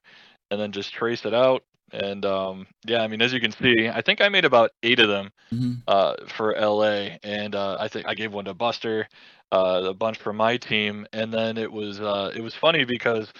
[0.51, 1.63] and then just trace it out.
[1.91, 4.99] And um, yeah, I mean, as you can see, I think I made about eight
[4.99, 5.81] of them Mhm.
[5.87, 9.07] uh, for LA, and uh, I think I gave one to Buster,
[9.51, 13.31] uh, a bunch for my team, and then it was uh, it was funny because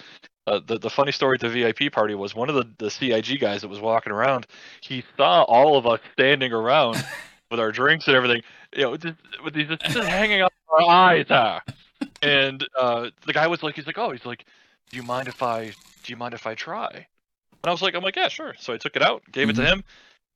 [0.46, 3.40] uh, the the funny story at the VIP party was one of the the CIG
[3.40, 4.46] guys that was walking around,
[4.80, 7.04] he saw all of us standing around
[7.50, 8.42] with our drinks and everything,
[8.74, 11.60] you know, just, with these just hanging out our eyes, ah.
[12.22, 14.44] and uh, the guy was like, he's like, oh, he's like,
[14.90, 16.90] do you mind if I do you mind if I try?
[16.92, 18.54] And I was like, I'm like, yeah, sure.
[18.60, 19.66] So I took it out, gave it to Mhm.
[19.66, 19.84] him.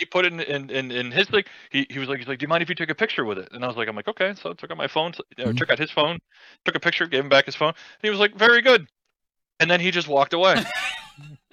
[0.00, 1.44] He put it in, in, in, in his thing.
[1.70, 3.36] He, he was like, he's like, do you mind if you took a picture with
[3.36, 3.50] it?
[3.52, 4.32] And I was like, I'm like, okay.
[4.34, 5.58] So I took out my phone, you know, Mhm.
[5.58, 6.18] took out his phone,
[6.64, 7.68] took a picture, gave him back his phone.
[7.68, 8.88] And he was like, very good.
[9.60, 10.56] And then he just walked away,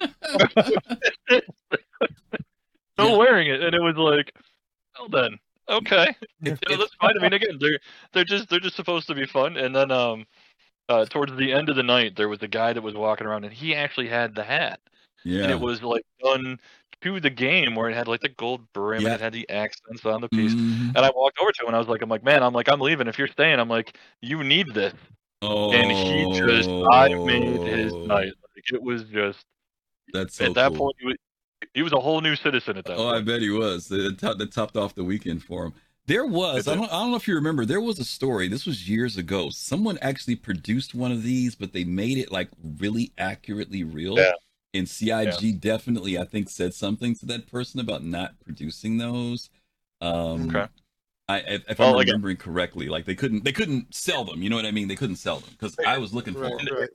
[1.28, 1.42] still
[2.98, 3.16] Yeah.
[3.16, 3.62] wearing it.
[3.62, 4.32] And it was like,
[4.98, 5.38] well then,
[5.68, 7.12] okay, you know, that's fine.
[7.18, 7.78] I mean, again, they're
[8.14, 9.58] they're just they're just supposed to be fun.
[9.58, 10.24] And then um,
[10.88, 13.44] uh, towards the end of the night, there was a guy that was walking around,
[13.44, 14.80] and he actually had the hat,
[15.24, 15.42] Yeah.
[15.42, 16.58] and it was like done
[17.02, 19.08] to the game where it had like the gold brim Yeah.
[19.08, 20.52] and it had the accents on the piece.
[20.52, 20.88] Mhm.
[20.96, 22.68] And I walked over to him and I was like, I'm like, man, I'm like,
[22.68, 23.06] I'm leaving.
[23.06, 24.94] If you're staying, I'm like, you need this.
[25.42, 28.32] Oh, And he just, I made his night.
[28.56, 29.44] Like, it was just
[30.12, 30.78] That's so at that cool.
[30.78, 31.16] point, he was,
[31.74, 33.88] he was a whole new citizen at that Oh, I bet he was.
[33.88, 35.74] That top, topped off the weekend for him.
[36.06, 36.66] There was.
[36.66, 36.86] I don't.
[36.90, 37.66] I don't know if you remember.
[37.66, 38.48] There was a story.
[38.48, 39.50] This was years ago.
[39.50, 42.48] Someone actually produced one of these, but they made it like
[42.80, 44.16] really accurately real.
[44.16, 44.32] Yeah.
[44.74, 49.50] And CIG definitely, I think, said something to that person about not producing those.
[50.00, 50.66] Um, Okay.
[51.30, 54.42] I, if, if Well, I'm again- remembering correctly, like they couldn't, they couldn't sell them.
[54.42, 54.88] You know what I mean?
[54.88, 56.58] They couldn't sell them because I was looking for them.
[56.72, 56.88] right.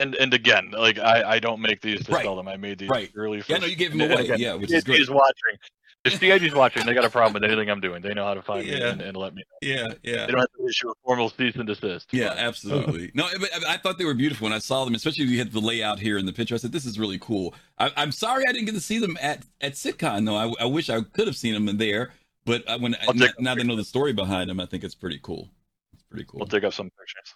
[0.00, 2.24] And and again, like I, I don't make these to Right.
[2.24, 2.46] sell them.
[2.48, 3.12] I made these Right.
[3.12, 4.24] purely for Yeah, no, you gave them and away.
[4.24, 5.10] again, Yeah, which is CIG great.
[5.10, 5.58] watching.
[6.04, 8.02] If CIG is watching, they got a problem with anything I'm doing.
[8.02, 8.88] They know how to find me Yeah.
[8.90, 9.68] and, and let me know.
[9.68, 10.26] Yeah, yeah.
[10.26, 12.06] They don't have to issue a formal cease and desist.
[12.10, 13.12] Yeah, But- absolutely.
[13.14, 15.38] No, but I I thought they were beautiful when I saw them, especially when you
[15.38, 16.54] had the layout here in the picture.
[16.56, 19.16] I said, "This is really cool." I, I'm sorry I didn't get to see them
[19.22, 20.34] at at CitCon though.
[20.36, 22.12] I, I wish I could have seen them there.
[22.44, 25.20] But I- when now, now they know the story behind them, I think it's pretty
[25.22, 25.48] cool.
[25.92, 26.38] It's pretty cool.
[26.40, 27.34] We'll take up some pictures.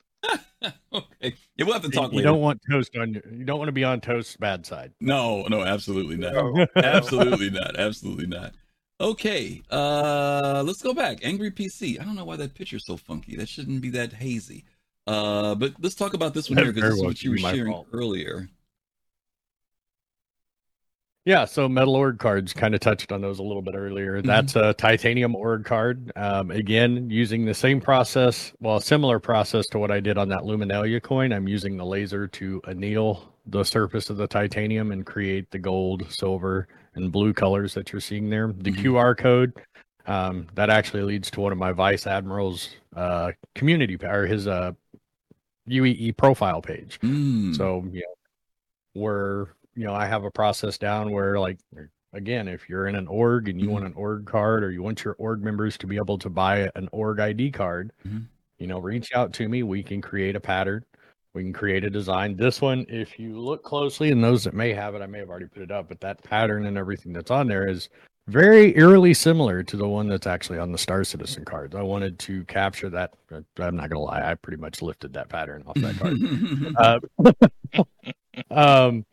[0.93, 2.29] okay, yeah, we'll have to talk you later.
[2.29, 4.93] don't want toast on your, you don't want to be on toast's bad side.
[5.01, 6.33] No, no, absolutely not.
[6.35, 6.67] No.
[6.77, 7.77] absolutely not.
[7.79, 8.55] Absolutely not.
[9.01, 11.19] Okay, uh, let's go back.
[11.23, 12.01] Angry PC.
[12.01, 13.37] I don't know why that picture's so funky.
[13.37, 14.65] That shouldn't be that hazy.
[15.07, 17.37] Uh, but let's talk about this one That here because this is what you were
[17.37, 17.87] could be my sharing fault.
[17.93, 18.49] earlier.
[21.27, 24.19] Yeah, so metal org cards kind of touched on those a little bit earlier.
[24.19, 24.29] Mm-hmm.
[24.29, 26.13] That's a titanium org card.
[26.15, 30.29] Um, again, using the same process, well, a similar process to what I did on
[30.29, 31.33] that Luminalia coin.
[31.33, 36.07] I'm using the laser to anneal the surface of the titanium and create the gold,
[36.13, 38.55] silver, and blue colors that you're seeing there.
[38.57, 38.83] The Mhm.
[38.85, 39.53] QR code
[40.07, 44.71] um, that actually leads to one of my vice admirals' uh, community or his uh,
[45.69, 47.01] UEE profile page.
[47.01, 47.57] Mm.
[47.57, 48.01] So, know,
[48.93, 51.59] where, you know, I have a process down where, like,
[52.13, 53.73] again, if you're in an org and you Mhm.
[53.73, 56.71] want an org card or you want your org members to be able to buy
[56.75, 58.25] an org ID card, Mhm.
[58.59, 59.63] you know, reach out to me.
[59.63, 60.85] We can create a pattern.
[61.35, 62.37] We can create a design.
[62.37, 65.29] This one, if you look closely, and those that may have it, I may have
[65.29, 67.91] already put it up, but that pattern and everything that's on there is
[68.29, 71.75] very eerily similar to the one that's actually on the Star Citizen cards.
[71.77, 73.13] I wanted to capture that.
[73.59, 76.17] I'm not gonna lie, I pretty much lifted that pattern off that card.
[76.79, 77.83] Uh,
[78.51, 79.05] um,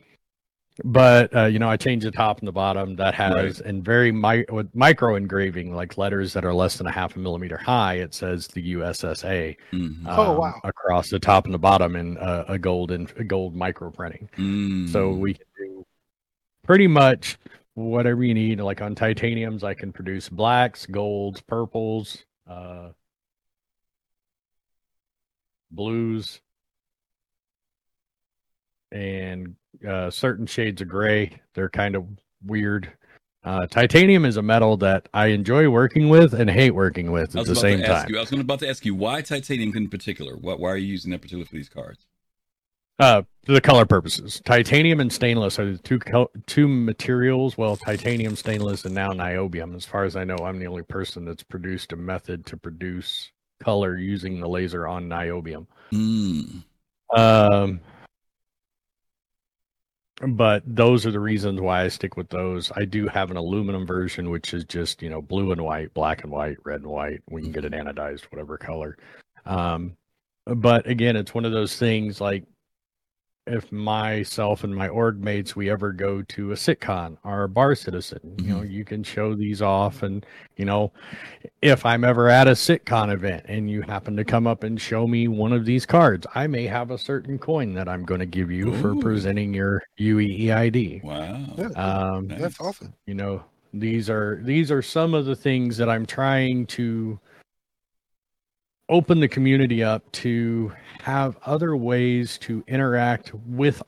[0.83, 2.95] but uh, you know, I changed the top and the bottom.
[2.95, 6.91] That has in very mi- with micro engraving, like letters that are less than a
[6.91, 7.95] half a millimeter high.
[7.95, 10.03] It says the USSA Mhm.
[10.07, 10.61] Oh, um, wow.
[10.63, 14.29] across the top and the bottom in uh, a gold and a gold micro printing.
[14.37, 14.89] Mm.
[14.89, 15.85] So we can do
[16.63, 17.37] pretty much
[17.75, 18.59] whatever you need.
[18.59, 22.89] Like on titaniums, I can produce blacks, golds, purples, uh,
[25.71, 26.39] blues,
[28.91, 29.55] and
[29.87, 31.39] uh, certain shades of gray.
[31.53, 32.05] They're kind of
[32.45, 32.91] weird.
[33.43, 37.45] Uh, titanium is a metal that I enjoy working with and hate working with at
[37.45, 38.09] the same time.
[38.09, 38.17] you.
[38.17, 40.37] I was about to ask you why titanium in particular.
[40.37, 42.05] Why, why are you using that particular for these cards?
[42.99, 45.99] Uh, for the color purposes, titanium and stainless are the two
[46.45, 47.57] two materials.
[47.57, 49.75] Well, titanium, stainless, and now niobium.
[49.75, 53.31] As far as I know, I'm the only person that's produced a method to produce
[53.61, 55.65] color using the laser on niobium.
[55.91, 56.63] Mm.
[57.15, 57.81] Um,
[60.27, 62.71] but those are the reasons why I stick with those.
[62.75, 66.23] I do have an aluminum version, which is just you know blue and white, black
[66.23, 67.21] and white, red and white.
[67.29, 68.97] We can get it anodized, whatever color.
[69.45, 69.97] Um,
[70.45, 72.45] but again, it's one of those things like
[73.45, 77.75] if myself and my org mates we ever go to a CitCon or a bar
[77.75, 80.25] citizen you know you can show these off and
[80.55, 80.91] you know
[81.61, 85.05] if i'm ever at a CitCon event and you happen to come up and show
[85.07, 88.25] me one of these cards i may have a certain coin that i'm going to
[88.25, 91.45] give you for presenting your ueeid Wow.
[91.57, 91.67] Yeah.
[91.75, 92.93] um That's awesome.
[93.05, 97.19] you know these are these are some of the things that i'm trying to
[98.93, 100.71] open the community up to
[101.01, 103.81] have other ways to interact with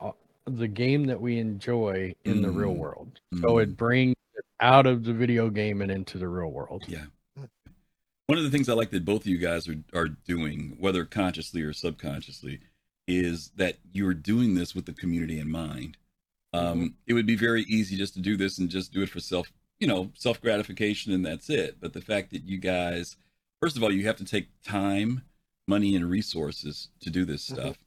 [0.46, 2.78] the game that we enjoy in the real Mm.
[2.78, 3.62] world so Mm.
[3.62, 7.06] it brings it out of the video game and into the real world Yeah.
[8.26, 11.04] One of the things I like that both of you guys are, are doing, whether
[11.04, 12.58] consciously or subconsciously,
[13.06, 15.96] is that you're doing this with the community in mind.
[16.52, 19.20] Um, It would be very easy just to do this and just do it for
[19.20, 21.76] self, you know, self gratification and that's it.
[21.78, 23.16] But the fact that you guys,
[23.60, 25.22] first of all, you have to take time,
[25.66, 27.54] money, and resources to do this Mhm.
[27.54, 27.78] stuff.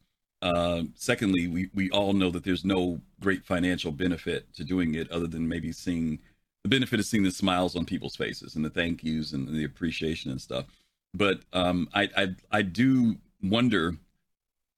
[0.42, 5.10] Um, secondly, we, we all know that there's no great financial benefit to doing it
[5.12, 6.20] other than maybe seeing
[6.64, 9.64] the benefit of seeing the smiles on people's faces and the thank yous and the
[9.64, 10.66] appreciation and stuff.
[11.14, 13.98] But um, I, I I do wonder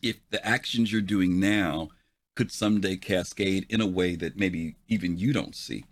[0.02, 1.89] if the actions you're doing now
[2.36, 5.86] could someday cascade in a way that maybe even you don't see.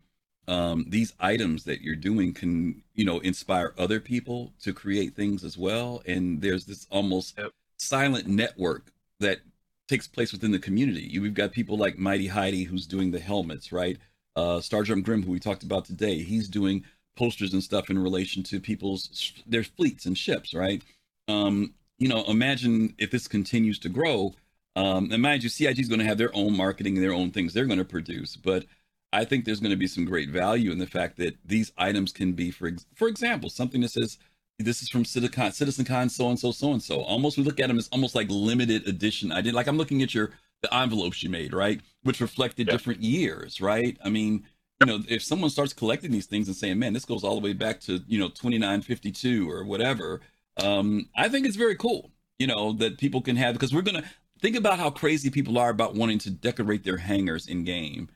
[0.49, 5.43] Um, these items that you're doing can, you know, inspire other people to create things
[5.43, 6.01] as well.
[6.07, 7.53] And there's this almost Yep.
[7.77, 9.41] silent network that
[9.87, 11.01] takes place within the community.
[11.01, 13.97] You, we've got people like Mighty Heidi who's doing the helmets, right?
[14.35, 16.83] Uh, Starjump Grim, who we talked about today, he's doing
[17.15, 20.81] posters and stuff in relation to people's their fleets and ships, right?
[21.27, 24.33] Um, you know, imagine if this continues to grow.
[24.75, 27.31] Um, and mind you, CIG is going to have their own marketing and their own
[27.31, 28.65] things they're going to produce, but
[29.11, 32.11] I think there's going to be some great value in the fact that these items
[32.11, 34.17] can be, for ex- for example, something that says
[34.59, 37.01] this is from Citizen Citizen Con so and so so and so.
[37.01, 39.31] Almost we look at them as almost like limited edition.
[39.31, 40.31] I did like I'm looking at your
[40.61, 42.73] the envelopes you made, right, which reflected Yeah.
[42.73, 43.97] different years, right?
[44.03, 44.43] I mean,
[44.81, 47.41] you know, if someone starts collecting these things and saying, "Man, this goes all the
[47.41, 50.21] way back to you know 2952 or whatever,"
[50.57, 52.11] um, I think it's very cool.
[52.37, 54.03] You know that people can have because we're gonna
[54.41, 58.09] think about how crazy people are about wanting to decorate their hangers in game.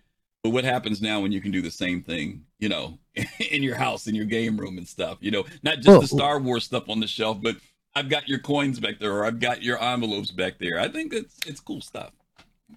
[0.44, 3.00] But what happens now when you can do the same thing, you know,
[3.52, 6.08] in your house, in your game room and stuff, you know, not just Well- the
[6.08, 7.56] Star Wars stuff on the shelf, but
[7.96, 10.80] I've got your coins back there or I've got your envelopes back there.
[10.80, 12.12] I think it's it's cool stuff.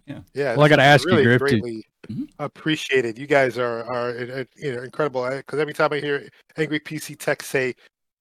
[0.07, 0.21] Yeah.
[0.35, 0.55] Yeah.
[0.55, 2.29] Well, I gotta this is ask you, really Griff, to- greatly Mhm.
[2.39, 3.19] appreciated.
[3.19, 5.29] You guys are are uh, you know incredible.
[5.29, 7.75] Because every time I hear Angry PC Tech say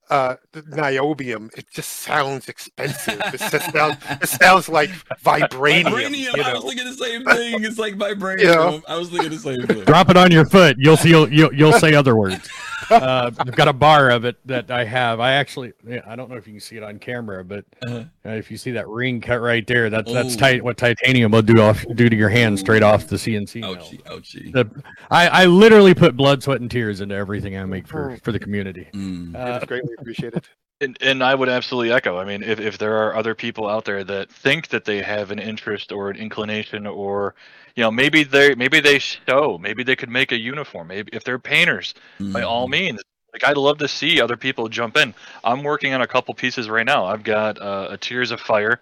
[0.10, 3.20] uh niobium, it just sounds expensive.
[3.34, 4.90] it just sounds it sounds like
[5.24, 5.86] vibranium.
[5.86, 6.38] Vibranium.
[6.38, 7.64] you I was thinking the same thing.
[7.64, 8.44] It's like vibranium.
[8.44, 8.80] Yeah.
[8.88, 9.84] I was thinking the same thing.
[9.86, 10.78] Drop it on your foot.
[10.80, 11.10] You'll see.
[11.10, 12.50] You'll you'll, you'll say other words.
[12.90, 15.20] Uh, I've got a bar of it that I have.
[15.20, 15.74] I actually.
[16.06, 18.04] I don't know if you can see it on camera, but Uh-huh.
[18.26, 20.40] uh, if you see that ring cut right there, that's that's Oh.
[20.40, 20.64] tight.
[20.64, 23.62] What titanium will do off do to your hand straight off the CNC.
[23.62, 23.76] mill.
[23.76, 24.52] Ouchie, ouchie.
[24.52, 24.70] The,
[25.10, 28.40] I, I literally put blood, sweat, and tears into everything I make for, for the
[28.40, 28.88] community.
[28.94, 29.36] Mm.
[29.36, 30.46] Uh, it's greatly appreciated.
[30.82, 32.18] And, and I would absolutely echo.
[32.18, 35.32] I mean, if, if there are other people out there that think that they have
[35.32, 37.34] an interest or an inclination, or
[37.76, 40.88] you know, maybe they maybe they show, maybe they could make a uniform.
[40.88, 42.72] Maybe if they're painters, by all Mhm.
[42.72, 43.02] means.
[43.34, 45.14] Like I'd love to see other people jump in.
[45.44, 47.06] I'm working on a couple pieces right now.
[47.06, 48.80] I've got uh, a Tears of Fire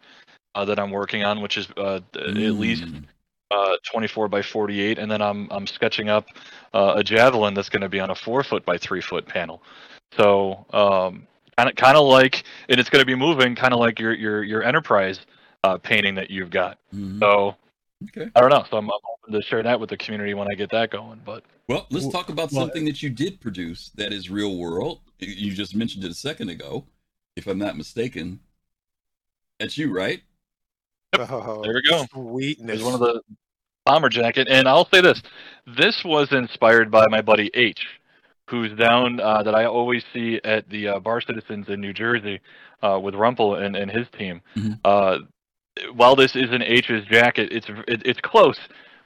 [0.54, 3.04] uh, that I'm working on, which is uh, at least Mm.
[3.50, 6.28] uh, 24 by 48, and then I'm I'm sketching up
[6.76, 9.64] uh, a javelin that's going to be on a four foot by three foot panel.
[10.18, 11.26] So um,
[11.58, 14.14] kind of kind of like, and it's going to be moving, kind of like your
[14.14, 15.22] your your enterprise
[15.64, 16.78] uh, painting that you've got.
[16.96, 17.20] Mhm.
[17.20, 17.56] So
[18.06, 18.30] Okay.
[18.36, 18.64] I don't know.
[18.70, 21.22] So I'm, I'm hoping to share that with the community when I get that going.
[21.26, 25.00] But Well, let's talk about well- something that you did produce that is real world.
[25.20, 26.86] You- You just mentioned it a second ago,
[27.36, 28.40] if I'm not mistaken.
[29.60, 30.22] That's you, right?
[31.18, 32.06] Oh, There we go.
[32.12, 32.68] Sweetness.
[32.68, 33.22] there's one of the
[33.86, 35.22] bomber jacket, and I'll say this:
[35.78, 37.80] this was inspired by my buddy H,
[38.50, 42.40] who's down uh, that I always see at the uh, Bar Citizens in New Jersey
[42.82, 44.42] uh, with Rumpel and, and his team.
[44.56, 44.80] Mhm.
[45.94, 48.60] While this isn't H's jacket, it's it, it's close,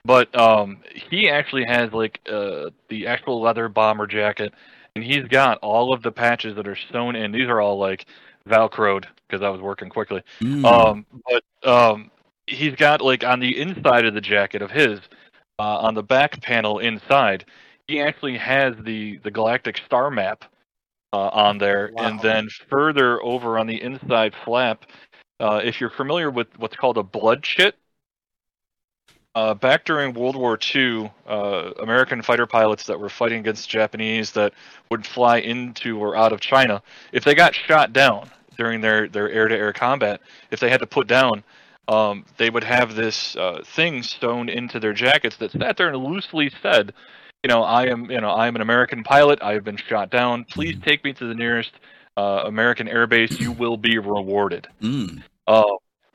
[0.04, 4.54] but um, he actually has like uh, the actual leather bomber jacket,
[4.96, 7.32] and he's got all of the patches that are sewn in.
[7.32, 8.06] These are all like
[8.48, 10.24] Velcroed because I was working quickly.
[10.42, 10.66] Mm.
[10.66, 12.12] Um, but um,
[12.48, 15.00] he's got like on the inside of the jacket of his,
[15.60, 17.46] uh, on the back panel inside,
[17.88, 20.44] he actually has the the galactic star map
[21.14, 24.86] uh, on there, and then further over on the inside flap,
[25.40, 27.76] uh, if you're familiar with what's called a blood chit.
[29.36, 34.32] Uh, back during World War II, uh, American fighter pilots that were fighting against Japanese
[34.32, 34.52] that
[34.90, 39.30] would fly into or out of China, if they got shot down during their, their
[39.30, 41.44] air-to-air combat, if they had to put down,
[41.88, 46.04] um, they would have this uh, thing sewn into their jackets that sat there and
[46.04, 46.94] loosely said,
[47.44, 49.40] you know, I am, you know, I am an American pilot.
[49.42, 50.46] I have been shot down.
[50.46, 51.72] Please take me to the nearest
[52.18, 53.40] uh, American air base.
[53.40, 54.68] You will be rewarded.
[54.82, 55.24] Mm.
[55.48, 55.64] Uh,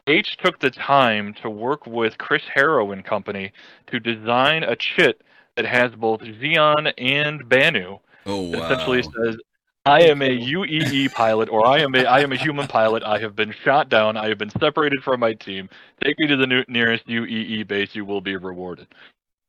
[0.07, 3.53] H took the time to work with Chris Harrow and company
[3.87, 5.23] to design a chit
[5.57, 7.99] that has both Xi'an and Banu.
[8.27, 8.65] Oh wow.
[8.65, 9.37] essentially says,
[9.85, 13.03] "I am a UEE pilot, or I am a I am a human pilot.
[13.03, 14.17] I have been shot down.
[14.17, 15.69] I have been separated from my team.
[16.03, 17.95] Take me to the new, nearest UEE base.
[17.95, 18.89] You will be rewarded."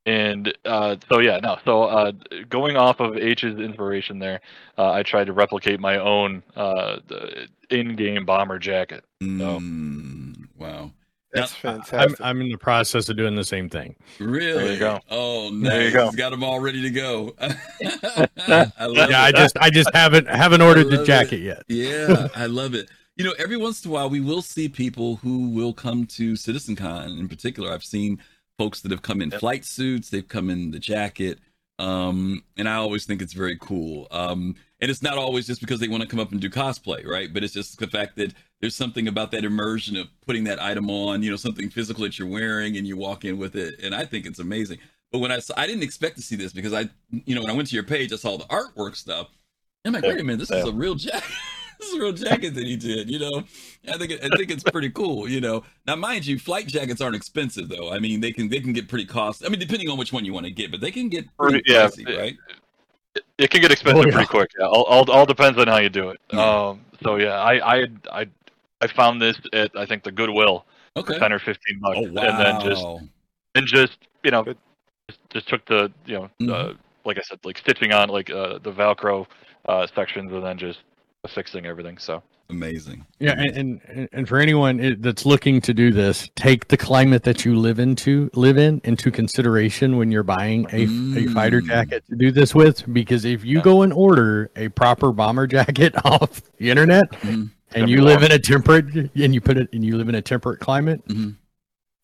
[0.06, 1.58] And uh, so yeah, no.
[1.64, 2.12] So uh,
[2.50, 4.42] going off of H's inspiration there,
[4.78, 9.06] uh, I tried to replicate my own uh, the in-game bomber jacket.
[9.22, 10.36] Mm.
[10.58, 10.92] Wow.
[11.32, 12.22] That's Now, I'm, fantastic.
[12.22, 13.96] I'm in the process of doing the same thing.
[14.20, 14.74] Really?
[14.74, 15.00] you go.
[15.10, 15.70] Oh, nice.
[15.72, 16.06] There you go.
[16.06, 17.34] He's got them all ready to go.
[17.42, 18.28] I
[18.86, 21.44] love Yeah, I just I just haven't haven't ordered the jacket it.
[21.44, 21.64] yet.
[21.68, 22.90] Yeah, I love it.
[23.16, 26.34] You know, every once in a while we will see people who will come to
[26.34, 27.72] CitizenCon in particular.
[27.72, 28.20] I've seen
[28.58, 29.40] folks that have come in Yep.
[29.40, 31.40] flight suits, they've come in the jacket.
[31.80, 34.08] Um, and I always think it's very cool.
[34.12, 37.06] Um, and it's not always just because they want to come up and do cosplay,
[37.06, 37.34] right?
[37.34, 40.90] But it's just the fact that there's something about that immersion of putting that item
[40.90, 43.96] on, you know, something physical that you're wearing, and you walk in with it, and
[43.96, 44.78] I think it's amazing.
[45.12, 47.50] But when I saw, I didn't expect to see this because I, you know, when
[47.50, 49.30] I went to your page, I saw the artwork stuff.
[49.86, 51.24] I'm like, wait a minute, this is a real jacket.
[51.84, 53.10] this is a real jacket that he did.
[53.10, 53.44] You know,
[53.92, 55.28] I think it, I think it's pretty cool.
[55.28, 57.92] You know, now mind you, flight jackets aren't expensive though.
[57.92, 59.46] I mean, they can they can get pretty cost.
[59.46, 61.62] I mean, depending on which one you want to get, but they can get pretty
[61.62, 62.38] Pretty- yeah, pricey, it- right?
[63.16, 64.14] It, it can get expensive Oh, yeah.
[64.14, 64.50] pretty quick.
[64.58, 66.20] Yeah, all, all all depends on how you do it.
[66.32, 66.42] Yeah.
[66.70, 68.28] Um, so yeah, I I I
[68.82, 70.66] I found this at I think the Goodwill,
[70.98, 71.20] Okay.
[71.20, 72.22] ten or fifteen bucks, Oh wow.
[72.24, 72.86] and then just
[73.56, 74.58] and just you know just,
[75.30, 76.50] just took the you know Mhm.
[76.72, 76.74] uh,
[77.06, 79.28] like I said like stitching on like uh, the Velcro
[79.68, 80.80] uh, sections and then just
[81.24, 81.98] affixing everything.
[81.98, 83.06] So Amazing.
[83.20, 87.46] Yeah, and and, and for anyone that's looking to do this, take the climate that
[87.46, 90.84] you live into live in into consideration when you're buying a,
[91.18, 91.68] a fighter Mm.
[91.68, 92.84] jacket to do this with.
[92.94, 93.64] Because if you Yeah.
[93.64, 97.50] go and order a proper bomber jacket off the internet, Mhm.
[97.74, 98.26] and you be live warm.
[98.26, 98.86] in a temperate
[99.16, 101.36] and you put it and you live in a temperate climate, Mhm.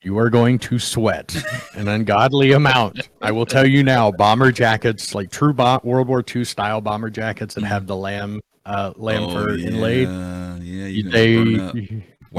[0.01, 1.35] you are going to sweat
[1.75, 3.09] an ungodly amount.
[3.21, 7.09] I will tell you now, bomber jackets like true bo- World War II style bomber
[7.09, 8.39] jackets that have the lamb
[8.69, 9.67] uh, lamb Oh, fur yeah.
[9.67, 10.07] inlaid.
[10.07, 11.75] Yeah, You, you're they, burn up.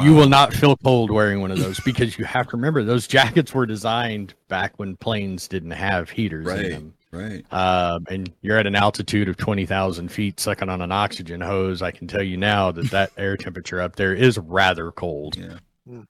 [0.05, 3.07] you will not feel cold wearing one of those because you have to remember those
[3.07, 6.71] jackets were designed back when planes didn't have heaters in Right.
[6.71, 6.95] them.
[7.13, 7.45] Right.
[7.53, 11.83] Um, and you're at an altitude of 20,000 feet sucking on an oxygen hose.
[11.83, 15.37] I can tell you now that that air temperature up there is rather cold.
[15.37, 15.59] Yeah.
[15.89, 16.07] Mm.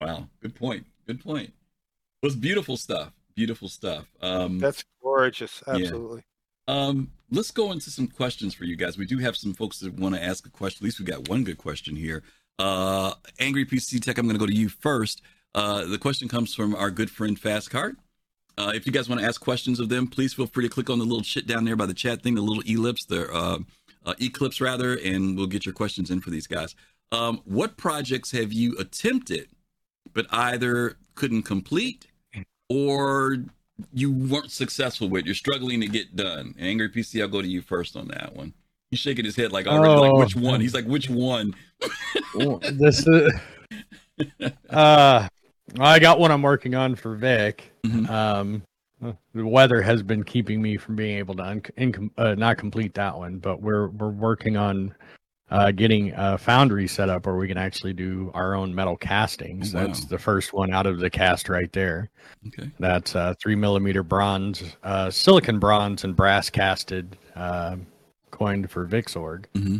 [0.00, 0.26] Wow.
[0.40, 0.86] Good point.
[1.06, 1.48] Good point.
[1.48, 3.12] It was beautiful stuff.
[3.34, 4.06] Beautiful stuff.
[4.22, 5.62] Um, That's gorgeous.
[5.68, 6.22] Absolutely.
[6.68, 8.96] Um, let's go into some questions for you guys.
[8.96, 10.84] We do have some folks that want to ask a question.
[10.84, 12.22] At least we got one good question here.
[12.58, 15.22] Uh, Angry PC Tech, I'm going to go to you first.
[15.54, 17.96] Uh, the question comes from our good friend Fast Card.
[18.58, 20.90] Uh, if you guys want to ask questions of them, please feel free to click
[20.90, 23.58] on the little shit down there by the chat thing, the little ellipse, the uh,
[24.04, 26.74] uh, eclipse rather, and we'll get your questions in for these guys.
[27.12, 29.48] Um, what projects have you attempted
[30.12, 32.06] but either couldn't complete
[32.68, 33.36] or
[33.92, 35.24] you weren't successful with?
[35.26, 36.54] You're struggling to get done.
[36.58, 38.52] Angry PC, I'll go to you first on that one.
[38.90, 40.18] He's shaking his head like already, like Oh.
[40.18, 40.60] which one?
[40.60, 41.54] He's like, which one?
[42.72, 43.32] This is,
[44.70, 45.28] uh,
[45.78, 47.70] I got one I'm working on for Vic.
[47.84, 48.08] Mhm.
[48.08, 48.62] Um,
[49.34, 51.42] the weather has been keeping me from being able to
[51.78, 54.94] un- uh, not complete that one, but we're we're working on
[55.50, 59.74] uh, getting a foundry set up where we can actually do our own metal castings.
[59.74, 59.86] Oh, wow.
[59.86, 62.10] That's the first one out of the cast right there.
[62.48, 62.70] Okay.
[62.78, 67.76] That's uh, three millimeter bronze, uh, silicon bronze, and brass casted, uh,
[68.30, 69.46] coined for Vixorg.
[69.56, 69.78] hmm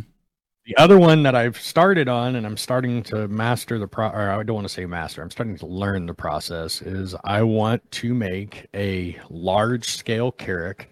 [0.65, 4.31] The other one that I've started on and I'm starting to master the pro or
[4.31, 7.89] I don't want to say master, I'm starting to learn the process is I want
[7.91, 10.89] to make a large scale Carrack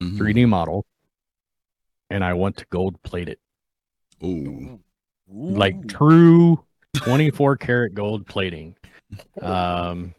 [0.00, 0.84] hmm 3D model
[2.10, 3.38] and I want to gold plate it.
[4.22, 4.78] Oh,
[5.28, 6.64] Like true
[6.96, 8.76] 24 karat gold plating.
[9.40, 10.14] Um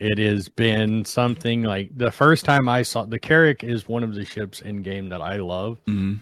[0.00, 4.14] it has been something like the first time I saw the Carrack is one of
[4.14, 5.78] the ships in game that I love.
[5.86, 6.16] hmm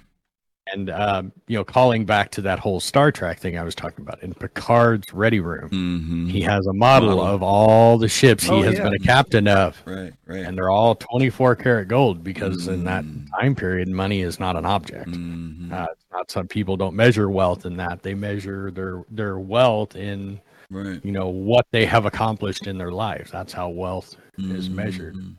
[0.72, 4.02] and um, you know, calling back to that whole Star Trek thing I was talking
[4.04, 8.50] about in Picard's ready room, hmm he has a model of all the ships he
[8.50, 8.84] Oh, has yeah.
[8.84, 10.12] been a captain of, Right.
[10.26, 10.44] Right.
[10.44, 13.26] and they're all 24 karat gold because in that Mm.
[13.40, 15.10] time period, money is not an object.
[15.10, 15.72] Mhm.
[15.72, 20.40] Uh, not some people don't measure wealth in that; they measure their their wealth in
[20.70, 21.04] right.
[21.04, 23.30] you know what they have accomplished in their life.
[23.30, 25.14] That's how wealth is measured.
[25.14, 25.36] Mhm.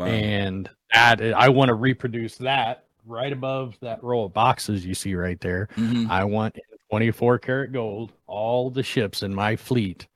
[0.00, 0.06] Wow.
[0.06, 5.14] and that I want to reproduce that right above that row of boxes you see
[5.14, 5.68] right there.
[5.76, 6.08] Mhm.
[6.10, 6.56] I want
[6.90, 10.06] 24 karat gold all the ships in my fleet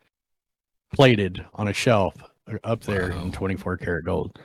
[0.94, 2.14] plated on a shelf
[2.64, 3.22] up there Wow.
[3.24, 4.38] in 24 karat gold.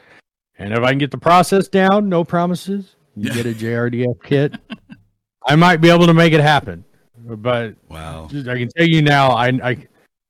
[0.57, 2.95] And if I can get the process down, no promises.
[3.15, 4.55] You get a JRDF kit.
[5.47, 6.83] I might be able to make it happen.
[7.17, 8.27] But Wow.
[8.31, 9.87] I can tell you now, I I,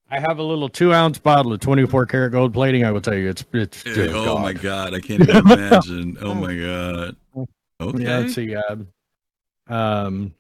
[0.10, 2.84] I have a little two ounce bottle of 24 karat gold plating.
[2.84, 4.62] I will tell you, it's it's just oh my God.
[4.92, 6.18] god, I can't even imagine.
[6.22, 7.16] Oh my god.
[7.82, 8.04] Okay.
[8.04, 8.56] Yeah, let's see.
[8.56, 8.88] Um,
[9.68, 10.34] um,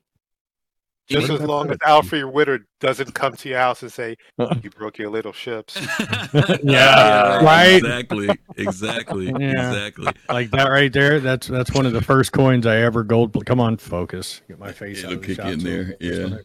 [1.07, 1.81] Just as long as it?
[1.85, 5.77] Alfred Witter doesn't come to your house and say, You broke your little ships.
[6.63, 7.75] Yeah, right?
[7.75, 8.29] Exactly.
[8.57, 9.25] Exactly.
[9.39, 9.69] Yeah.
[9.69, 10.13] Exactly.
[10.29, 11.19] like that right there.
[11.19, 13.45] That's that's one of the first coins I ever gold.
[13.45, 14.41] Come on, focus.
[14.47, 16.37] Get my face It'll out of the kick in there, focus yeah.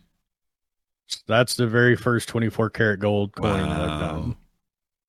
[1.29, 4.01] That's the very first 24 karat gold coin that I've Wow.
[4.01, 4.37] done.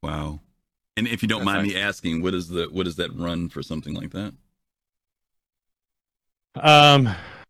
[0.03, 0.39] Wow.
[0.95, 3.49] And if you don't That's mind me asking, what is the what does that run
[3.49, 4.33] for something like that?
[6.61, 7.09] Um,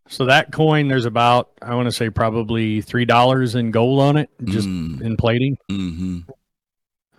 [0.10, 4.18] so that coin, there's about I want to say probably three dollars in gold on
[4.18, 5.58] it, just Mm, in plating.
[5.70, 6.24] mhm.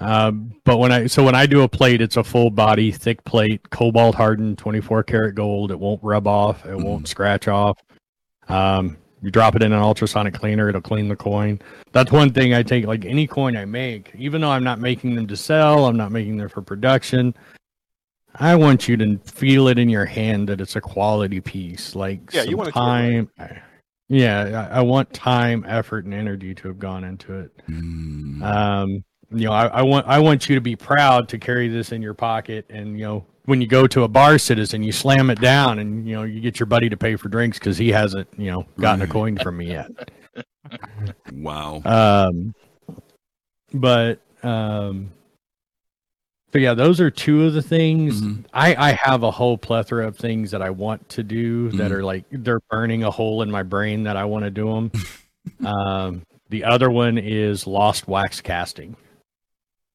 [0.01, 3.25] Um, but when I so when I do a plate, it's a full body, thick
[3.25, 5.71] plate, cobalt hardened, 24 karat gold.
[5.73, 6.65] It won't rub off.
[6.67, 7.79] It won't scratch off.
[8.49, 11.61] Um, you drop it in an ultrasonic cleaner, it'll clean the coin.
[11.93, 12.87] That's one thing I take.
[12.87, 16.13] Like any coin I make, even though I'm not making them to sell, I'm not
[16.13, 17.35] making them for production.
[18.41, 21.95] I want you to feel it in your hand that it's a quality piece.
[21.95, 23.29] Like Yeah, you some want it right.
[23.51, 23.61] time.
[24.09, 27.51] Yeah, I, I want time, effort, and energy to have gone into it.
[27.69, 28.43] Mm.
[28.43, 31.93] Um, you know, I, I want I want you to be proud to carry this
[31.93, 35.29] in your pocket, and you know, when you go to a bar, citizen, you slam
[35.29, 37.91] it down, and you know, you get your buddy to pay for drinks because he
[37.91, 39.09] hasn't, you know, gotten Right.
[39.11, 39.91] a coin from me yet.
[41.33, 41.83] wow.
[41.85, 42.55] Um,
[43.75, 45.11] but um,
[46.51, 48.23] but yeah, those are two of the things.
[48.23, 48.45] Mhm.
[48.53, 51.95] I I have a whole plethora of things that I want to do that Mhm.
[51.95, 54.93] are like they're burning a hole in my brain that I want to do them.
[55.67, 58.97] um, the other one is lost wax casting.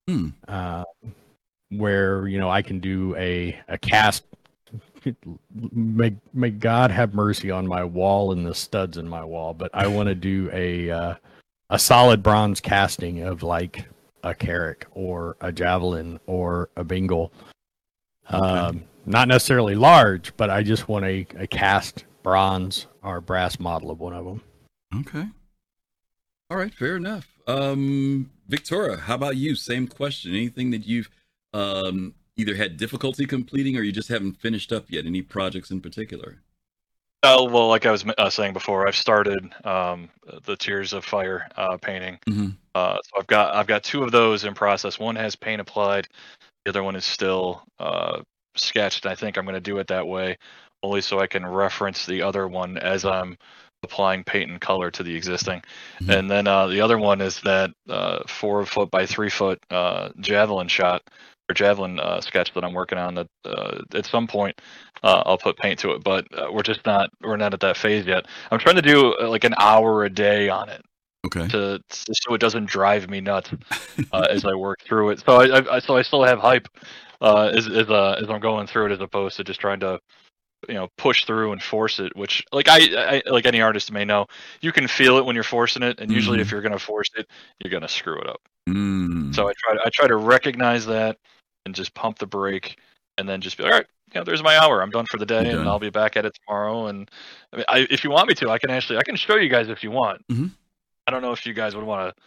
[0.07, 0.29] Hmm.
[0.47, 0.83] Uh,
[1.69, 4.23] where you know I can do a a cast.
[5.73, 9.69] May may God have mercy on my wall and the studs in my wall, but
[9.73, 11.15] I want to do a uh,
[11.69, 13.85] a solid bronze casting of like
[14.23, 17.31] a Carrack or a javelin or a Bengal.
[18.29, 23.91] Um, not necessarily large, but I just want a, a cast bronze or brass model
[23.91, 24.41] of one of them.
[25.01, 25.27] Okay.
[26.49, 27.27] All right, fair enough.
[27.47, 29.55] Um, Victura, how about you?
[29.55, 30.31] Same question.
[30.31, 31.09] Anything that you've
[31.53, 35.05] um, either had difficulty completing or you just haven't finished up yet?
[35.05, 36.41] Any projects in particular?
[37.23, 40.09] Uh, well, like I was uh, saying before, I've started um,
[40.43, 42.19] the Tears of Fire uh, painting.
[42.27, 42.55] Mhm.
[42.75, 44.99] Uh, so I've got I've got two of those in process.
[44.99, 46.07] One has paint applied.
[46.65, 48.21] The other one is still uh,
[48.55, 49.05] sketched.
[49.05, 50.37] I think I'm going to do it that way,
[50.81, 53.37] only so I can reference the other one as I'm
[53.83, 55.61] applying paint and color to the existing.
[56.01, 56.19] Mhm.
[56.19, 60.09] And then uh, the other one is that uh, four foot by three foot uh,
[60.19, 61.01] javelin shot
[61.49, 63.15] or javelin uh, sketch that I'm working on.
[63.15, 64.59] That uh, at some point
[65.03, 67.77] uh, I'll put paint to it, but uh, we're just not we're not at that
[67.77, 68.25] phase yet.
[68.51, 70.81] I'm trying to do uh, like an hour a day on it
[71.25, 71.47] Okay.
[71.47, 73.49] to so it doesn't drive me nuts
[74.11, 75.19] uh, as I work through it.
[75.25, 76.67] So I, I so I still have hype
[77.21, 79.99] uh, as as, uh, as I'm going through it, as opposed to just trying to
[80.67, 82.15] you know push through and force it.
[82.15, 84.27] Which like I, I like any artist may know,
[84.61, 87.27] you can feel it when you're forcing it, and usually if you're gonna force it,
[87.63, 88.41] you're gonna screw it up.
[88.69, 89.33] Mm.
[89.33, 91.17] So I try I try to recognize that
[91.65, 92.77] and just pump the brake,
[93.17, 93.87] and then just be like, all right.
[94.13, 94.83] You know, there's my hour.
[94.83, 95.67] I'm done for the day, and.
[95.67, 96.85] I'll be back at it tomorrow.
[96.85, 97.09] And
[97.51, 99.49] I mean, I, if you want me to, I can actually I can show you
[99.49, 100.21] guys if you want.
[100.31, 100.51] Mhm.
[101.07, 102.23] I don't know if you guys would want to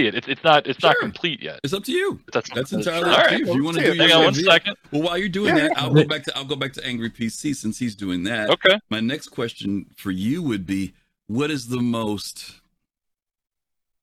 [0.00, 0.14] see it.
[0.14, 1.60] It's it's not it's not complete yet.
[1.64, 2.20] it's up to you.
[2.32, 3.48] That's That's that's- entirely all up to you.
[3.48, 3.96] If you want to do it.
[3.96, 4.76] your Hang on one review- second.
[4.90, 7.10] Well, while you're doing Yeah, that, I'll go back to I'll go back to Angry
[7.10, 8.50] PC since he's doing that.
[8.50, 8.78] Okay.
[8.90, 10.94] My next question for you would be,
[11.28, 12.60] what is the most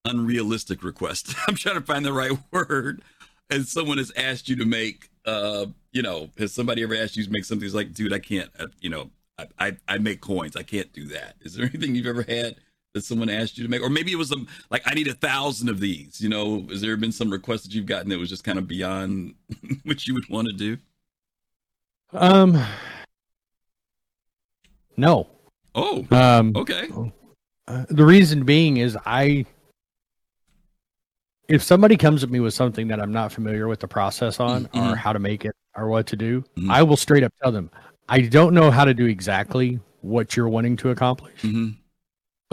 [0.05, 1.33] unrealistic request?
[1.47, 3.01] I'm trying to find the right word.
[3.49, 7.23] And someone has asked you to make, uh, you know, has somebody ever asked you
[7.25, 10.21] to make something that's like, dude, I can't, uh, you know, I, I, I make
[10.21, 10.55] coins.
[10.55, 11.35] I can't do that.
[11.41, 12.55] Is there anything you've ever had
[12.93, 13.81] that someone asked you to make?
[13.81, 16.81] Or maybe it was some, like, I need a thousand of these, you know, has
[16.81, 19.33] there been some request that you've gotten that was just kind of beyond
[19.83, 20.77] what you would want to do?
[22.13, 22.63] Um,
[24.95, 25.27] no.
[25.75, 26.87] Oh, Um, okay.
[27.67, 29.45] Uh, the reason being is I
[31.49, 34.65] if somebody comes at me with something that I'm not familiar with the process on
[34.67, 34.93] Mhm.
[34.93, 36.69] or how to make it or what to do, Mhm.
[36.69, 37.69] I will straight up tell them,
[38.07, 41.69] I don't know how to do exactly what you're wanting to accomplish, hmm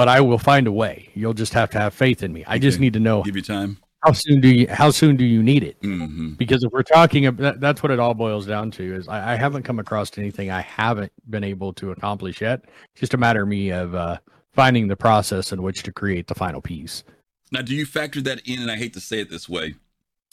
[0.01, 1.10] but I will find a way.
[1.14, 2.43] You'll just have to have faith in me.
[2.47, 3.77] I just need to know Give you time.
[4.02, 5.77] how soon do you how soon do you need it?
[5.82, 9.35] hmm Because if we're talking about that's what it all boils down to is I,
[9.35, 12.64] I haven't come across anything I haven't been able to accomplish yet.
[12.93, 14.16] It's just a matter of me of uh,
[14.55, 17.05] finding the process in which to create the final piece.
[17.52, 18.62] Now, do you factor that in?
[18.62, 19.74] And I hate to say it this way.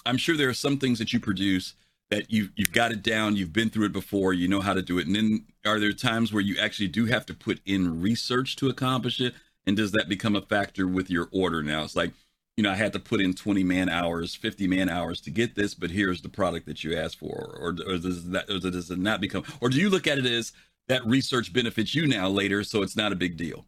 [0.06, 1.74] I'm sure there are some things that you produce
[2.10, 4.82] that you you've got it down, you've been through it before, you know how to
[4.82, 5.08] do it.
[5.08, 8.70] And then are there times where you actually do have to put in research to
[8.70, 9.34] accomplish it?
[9.68, 11.84] And does that become a factor with your order now?
[11.84, 12.14] It's like,
[12.56, 15.56] you know, I had to put in 20 man hours, 50 man hours to get
[15.56, 17.56] this, but here's the product that you asked for.
[17.60, 20.26] Or, or does that or does it not become or do you look at it
[20.26, 20.54] as
[20.88, 23.66] that research benefits you now later, so it's not a big deal?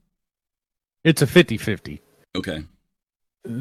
[1.04, 2.02] It's a 50 50.
[2.36, 2.64] Okay.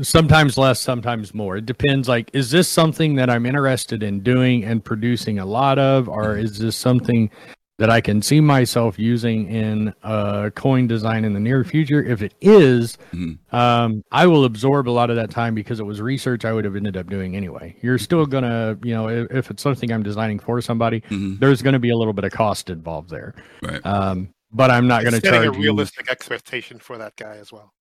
[0.02, 1.56] Sometimes less, sometimes more.
[1.56, 2.09] It depends.
[2.09, 6.35] Like, is this something that I'm interested in doing and producing a lot of, or
[6.35, 6.44] mm-hmm.
[6.44, 7.31] is this something
[7.78, 12.02] that I can see myself using in uh, coin design in the near future?
[12.05, 13.38] If it is, Mhm.
[13.55, 16.64] um, I will absorb a lot of that time because it was research I would
[16.64, 17.76] have ended up doing anyway.
[17.80, 21.62] You're still gonna, you know, if, if it's something I'm designing for somebody, hmm there's
[21.62, 23.34] going to be a little bit of cost involved there.
[23.62, 23.84] Right.
[23.86, 27.36] Um, but I'm not going to setting charge a you- realistic expectation for that guy
[27.36, 27.72] as well.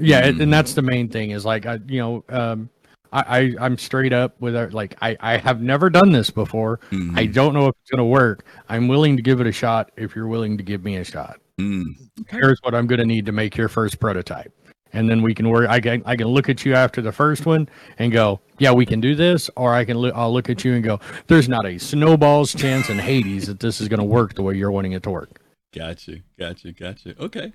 [0.00, 0.42] yeah, it- Mhm.
[0.44, 2.70] and that's the main thing is like I, you know, um,
[3.14, 6.80] I, I I'm straight up with our, like I I have never done this before.
[6.90, 7.16] Mhm.
[7.18, 8.44] I don't know if it's gonna work.
[8.68, 11.40] I'm willing to give it a shot if you're willing to give me a shot.
[11.60, 11.84] Mm.
[12.28, 14.52] Here's what I'm gonna need to make your first prototype,
[14.92, 15.68] and then we can work.
[15.70, 17.68] I can I can look at you after the first one
[17.98, 20.12] and go, yeah, we can do this, or I can look.
[20.16, 23.80] I'll look at you and go, there's not a snowball's chance in Hades that this
[23.80, 25.40] is gonna work the way you're wanting it to work.
[25.72, 27.14] Gotcha, gotcha, gotcha.
[27.22, 27.52] Okay.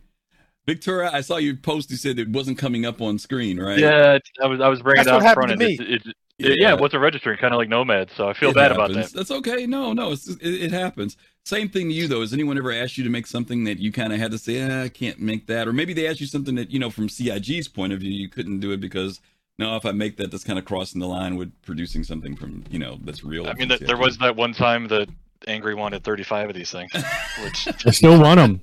[0.68, 1.90] Victura, I saw your post.
[1.90, 3.80] You said it wasn't coming up on screen, right?
[3.80, 6.16] Yeah, I was I was bringing That's it what out front, and to it, it,
[6.38, 8.12] it, yeah, it wasn't registering, kind of like Nomad.
[8.16, 9.12] So I feel It bad about happens.
[9.12, 9.18] that.
[9.18, 9.66] That's okay.
[9.66, 11.18] No, no, it's, it, it happens.
[11.44, 12.22] Same thing to you though.
[12.22, 14.58] Has anyone ever asked you to make something that you kind of had to say,
[14.58, 17.10] eh, I can't make that, or maybe they asked you something that you know from
[17.10, 19.20] CIG's point of view you couldn't do it because
[19.58, 22.64] no, if I make that, that's kind of crossing the line with producing something from
[22.70, 23.48] you know that's real.
[23.48, 25.10] I mean, th- there was that one time that
[25.48, 26.92] Angry wanted 35 of these things,
[27.44, 28.62] which I still want them.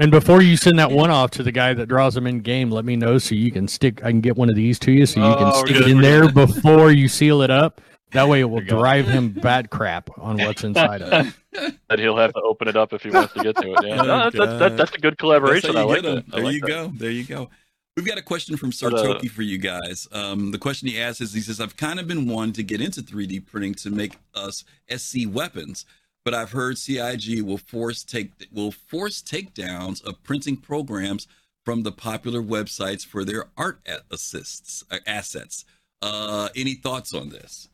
[0.00, 2.70] And before you send that one off to the guy that draws them in game,
[2.70, 4.02] let me know so you can stick.
[4.04, 5.90] I can get one of these to you so you can Oh, stick good, it
[5.90, 6.34] in there good.
[6.34, 7.80] before you seal it up.
[8.12, 8.78] That way, it will There you go.
[8.78, 11.74] drive him bad crap on what's inside of it.
[11.90, 13.78] that he'll have to open it up if he wants to get to it.
[13.86, 15.74] Yeah, Oh, No, that's, that's, that, that's a good collaboration.
[15.74, 16.14] how I you like get 'em.
[16.14, 16.30] that.
[16.30, 16.66] There like you that.
[16.68, 16.92] go.
[16.94, 17.50] There you go.
[17.98, 20.06] We've got a question from Sir But, uh, for you guys.
[20.12, 22.80] Um, the question he asks is, he says, I've kind of been wanting to get
[22.80, 25.84] into 3D printing to make us SC weapons,
[26.28, 31.26] but I've heard CIG will force take will force takedowns of printing programs
[31.64, 35.64] from the popular websites for their art a- assists uh, assets.
[36.02, 37.70] Uh, any thoughts on this?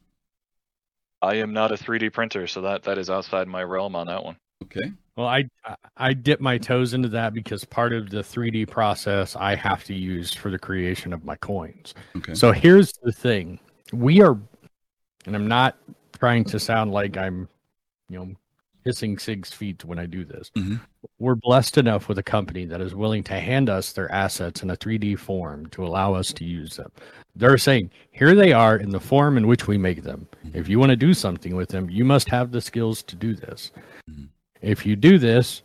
[1.20, 4.22] I am not a 3D printer, so that that is outside my realm on that
[4.22, 4.36] one.
[4.62, 4.92] Okay.
[5.16, 9.34] Well, I I- I dip my toes into that because part of the 3D process
[9.34, 11.92] I have to use for the creation of my coins.
[12.18, 12.34] Okay.
[12.34, 13.58] So here's the thing:
[13.92, 14.38] we are,
[15.26, 15.76] and I'm not
[16.20, 17.48] trying to sound like I'm,
[18.08, 18.36] you know,
[18.84, 20.50] kissing CIG's feet when I do this.
[20.56, 20.80] Mhm.
[21.18, 24.70] We're blessed enough with a company that is willing to hand us their assets in
[24.70, 26.90] a 3D form to allow us to use them.
[27.36, 30.28] They're saying, here they are in the form in which we make them.
[30.52, 33.34] If you want to do something with them, you must have the skills to do
[33.34, 33.72] this.
[34.10, 34.28] Mhm.
[34.62, 35.62] If you do this,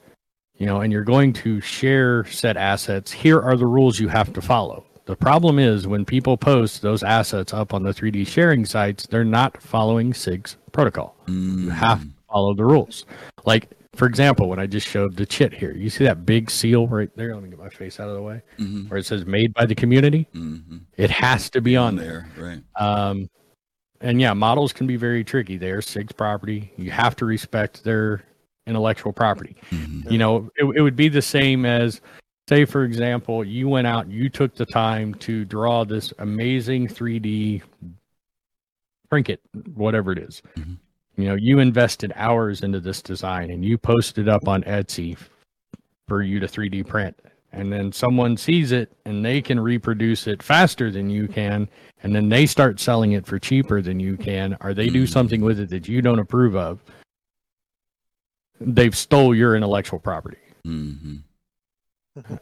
[0.57, 4.33] you know, and you're going to share said assets, here are the rules you have
[4.33, 4.85] to follow.
[5.05, 9.23] The problem is when people post those assets up on the 3D sharing sites, they're
[9.23, 11.15] not following CIG's protocol.
[11.27, 13.05] You have to follow the rules.
[13.45, 16.87] Like, for example, when I just showed the chit here, you see that big seal
[16.87, 17.33] right there?
[17.33, 18.87] Let me get my face out of the way Mm-hmm.
[18.87, 20.27] where it says made by the community.
[20.35, 20.77] Mm-hmm.
[20.97, 22.29] It has to be on there.
[22.35, 22.81] there, right?
[22.81, 23.29] Um,
[24.01, 25.57] and yeah, models can be very tricky.
[25.57, 26.71] They're CIG's property.
[26.77, 28.23] You have to respect their
[28.67, 29.55] intellectual property.
[29.71, 30.09] Mhm.
[30.11, 31.99] You know, it, it would be the same as,
[32.47, 37.61] say, for example, you went out, you took the time to draw this amazing 3D
[39.09, 39.41] trinket,
[39.73, 40.41] whatever it is.
[40.57, 40.77] Mhm.
[41.19, 45.17] You know, you invested hours into this design and you posted up on Etsy
[46.07, 47.19] for you to 3D print.
[47.51, 51.67] And then someone sees it and they can reproduce it faster than you can.
[52.03, 55.41] And then they start selling it for cheaper than you can, or they do something
[55.41, 56.81] with it that you don't approve of.
[58.61, 60.37] They've stole your intellectual property.
[60.65, 61.23] Mhm.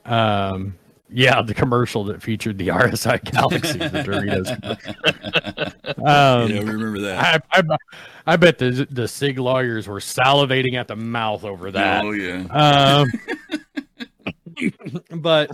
[0.06, 0.76] Um,
[1.10, 5.74] yeah, the commercial that featured the RSI Galaxy, the Doritos.
[5.98, 7.44] Um, yeah, we remember that.
[7.52, 7.78] I, I,
[8.28, 12.06] I bet the the CIG lawyers were salivating at the mouth over that.
[12.06, 12.46] Oh yeah.
[12.52, 13.12] Um,
[15.22, 15.50] but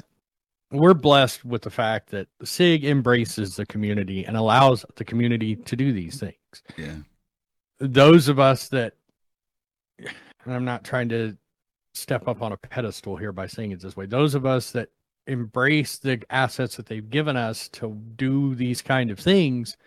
[0.69, 5.75] we're blessed with the fact that CIG embraces the community and allows the community to
[5.75, 6.35] do these things.
[6.77, 6.95] Yeah.
[7.79, 8.95] Those of us that,
[9.97, 11.37] and I'm not trying to
[11.93, 14.89] step up on a pedestal here by saying it this way, those of us that
[15.27, 19.77] embrace the assets that they've given us to do these kind of things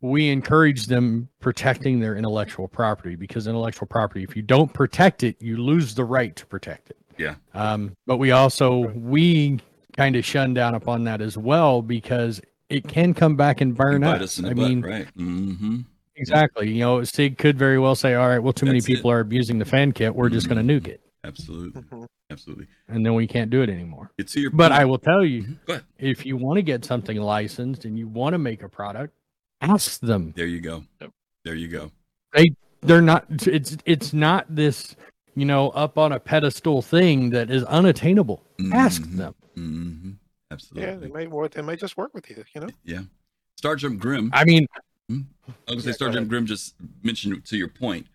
[0.00, 5.36] we encourage them protecting their intellectual property because intellectual property if you don't protect it
[5.40, 7.34] you lose the right to protect it Yeah.
[7.54, 9.60] um, but we also we
[9.96, 14.00] kind of shun down upon that as well because it can come back and burn
[14.00, 15.06] Bite us us in the i butt, mean right?
[15.16, 15.80] Mm-hmm.
[16.16, 18.96] exactly you know CIG could very well say all right well too many That's it.
[18.96, 21.82] people are abusing the fan kit we're just going to nuke it Absolutely.
[21.82, 22.06] Mhm.
[22.30, 22.66] Absolutely.
[22.88, 25.58] and then we can't do it anymore It's to your but i will tell you.
[25.98, 29.12] If you want to get something licensed and you want to make a product
[29.60, 30.84] ask them There you go.
[31.44, 31.92] There you go.
[32.32, 34.96] They they're not it's it's not this
[35.34, 38.42] you know up on a pedestal thing that is unattainable
[38.72, 39.16] ask Mhm.
[39.16, 40.08] them Mm-hmm.
[40.08, 40.14] Yeah,
[40.54, 40.96] Absolutely.
[41.08, 41.52] they might work.
[41.52, 42.42] They might just work with you.
[42.54, 42.68] You know.
[42.84, 43.02] Yeah.
[43.58, 44.30] Star Jump Grim.
[44.32, 44.66] i mean
[45.10, 45.20] I was
[45.66, 46.28] gonna say Yeah, Star Jump.
[46.28, 48.06] Grim just mentioned to your point.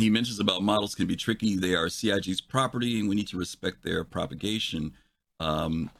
[0.00, 1.56] He mentions about models can be tricky.
[1.56, 4.94] They are CIG's property, and we need to respect their propagation.
[5.40, 5.90] Um,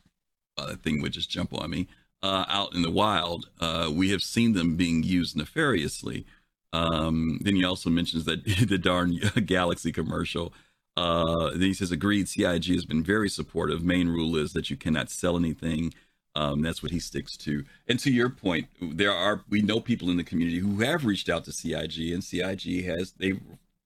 [0.59, 1.89] uh, thing would just jump on me.
[2.23, 6.27] Uh, out in the wild, uh, we have seen them being used nefariously.
[6.73, 10.53] Um, then he also mentions that the darn Galaxy commercial.
[10.97, 13.83] Uh, then he says, agreed, CIG has been very supportive.
[13.83, 15.95] Main rule is that you cannot sell anything
[16.37, 17.65] Um, that's what he sticks to.
[17.89, 21.29] And to your point, there are we know people in the community who have reached
[21.29, 23.35] out to CIG, and CIG has they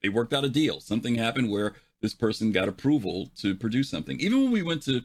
[0.04, 0.80] they worked out a deal.
[0.80, 1.72] Something happened where
[2.02, 4.20] this person got approval to produce something.
[4.20, 5.00] Even when we went to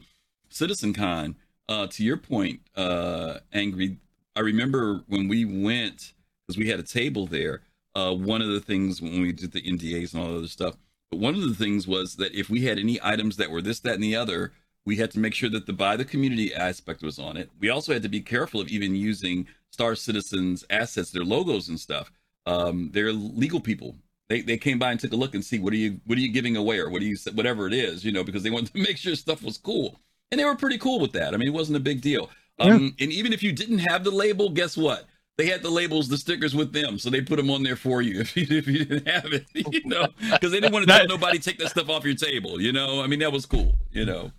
[0.50, 1.36] CitizenCon,
[1.70, 3.96] uh, to your point, uh, Angry,
[4.36, 6.12] I remember when we went
[6.46, 7.62] because we had a table there.
[7.94, 10.76] Uh, one of the things when we did the NDAs and all other stuff,
[11.10, 13.80] but one of the things was that if we had any items that were this,
[13.80, 14.52] that, and the other,
[14.84, 17.48] we had to make sure that the by the community aspect was on it.
[17.58, 21.80] We also had to be careful of even using Star Citizens assets, their logos and
[21.80, 22.12] stuff.
[22.44, 23.96] Um, they're legal people.
[24.30, 26.22] They, they came by and took a look and see what are you what are
[26.22, 28.72] you giving away or what do you whatever it is you know because they wanted
[28.72, 30.00] to make sure stuff was cool
[30.30, 31.34] and they were pretty cool with that.
[31.34, 32.30] I mean it wasn't a big deal.
[32.60, 35.06] Um, And even if you didn't have the label, guess what?
[35.38, 38.02] They had the labels, the stickers with them, so they put them on there for
[38.02, 40.92] you if you, if you didn't have it, you know, because they didn't want to
[40.92, 43.02] tell nobody take that stuff off your table, you know.
[43.02, 44.32] I mean that was cool, you know.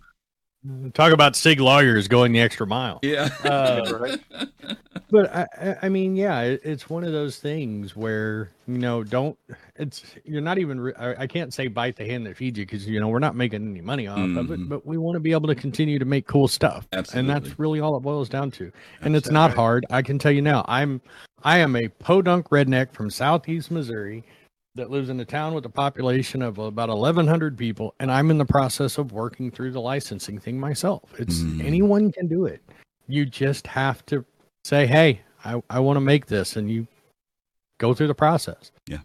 [0.94, 3.00] Talk about CIG lawyers going the extra mile.
[3.02, 3.28] Yeah.
[3.44, 4.20] Uh, Right.
[5.10, 9.02] but I, I- I mean, yeah, it, it's one of those things where you know,
[9.02, 9.36] don't.
[9.76, 10.80] It's you're not even.
[10.80, 13.18] Re- I, I can't say bite the hand that feeds you because you know we're
[13.18, 14.50] not making any money off of Mhm.
[14.52, 17.58] it, but we want to be able to continue to make cool stuff, and that's
[17.58, 18.70] really all it boils down to.
[19.00, 19.32] And it's Absolutely.
[19.34, 19.84] not hard.
[19.90, 20.64] I can tell you now.
[20.68, 21.00] I'm,
[21.42, 24.22] I am a podunk redneck from southeast Missouri
[24.74, 28.38] that lives in a town with a population of about 1,100 people, and I'm in
[28.38, 31.02] the process of working through the licensing thing myself.
[31.18, 31.64] It's Mm.
[31.64, 32.62] anyone can do it.
[33.06, 34.24] You just have to
[34.64, 36.86] say, "Hey, I, I want to make this," and you
[37.78, 38.70] go through the process.
[38.86, 39.00] Yeah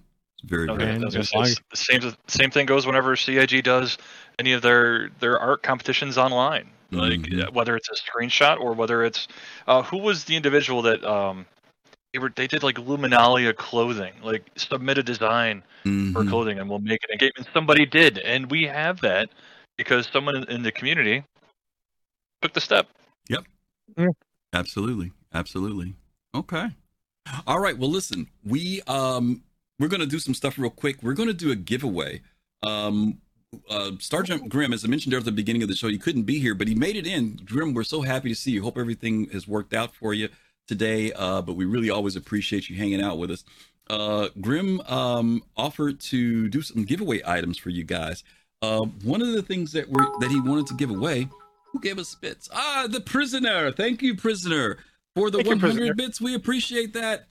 [0.45, 2.65] very, I was very And was gonna as say, long it's the same same thing
[2.65, 3.97] goes whenever CIG does
[4.39, 6.69] any of their their art competitions online.
[6.91, 7.47] Like Mhm.
[7.47, 9.27] uh, whether it's a screenshot or whether it's
[9.67, 11.45] uh, who was the individual that um
[12.13, 16.29] they were they did like Luminalia clothing, like submit a design for Mhm.
[16.29, 17.31] clothing and we'll make it a game.
[17.37, 19.29] And somebody did, and we have that
[19.77, 21.23] because someone in, in the community
[22.41, 22.87] took the step.
[23.29, 23.45] Yep.
[24.53, 25.11] Absolutely.
[25.33, 25.95] Absolutely.
[26.33, 26.69] Okay.
[27.45, 27.77] All right.
[27.77, 29.43] Well, listen, we um
[29.79, 31.03] we're gonna do some stuff real quick.
[31.03, 32.21] We're gonna do a giveaway.
[32.63, 33.21] Um
[33.69, 36.23] uh Starjump Grim, as I mentioned there at the beginning of the show, you couldn't
[36.23, 37.39] be here, but he made it in.
[37.45, 38.63] Grim, we're so happy to see you.
[38.63, 40.29] Hope everything has worked out for you
[40.67, 41.11] today.
[41.13, 43.43] Uh, but we really always appreciate you hanging out with us.
[43.89, 48.21] Uh Grim um offered to do some giveaway items for you guys.
[48.61, 51.29] Uh one of the things that we're that he wanted to give away
[51.71, 52.49] who gave us bits?
[52.53, 53.71] Ah, the prisoner.
[53.71, 54.77] Thank you, prisoner,
[55.15, 55.93] for the Thank 100 prisoner.
[55.93, 56.19] bits.
[56.19, 57.27] We appreciate that.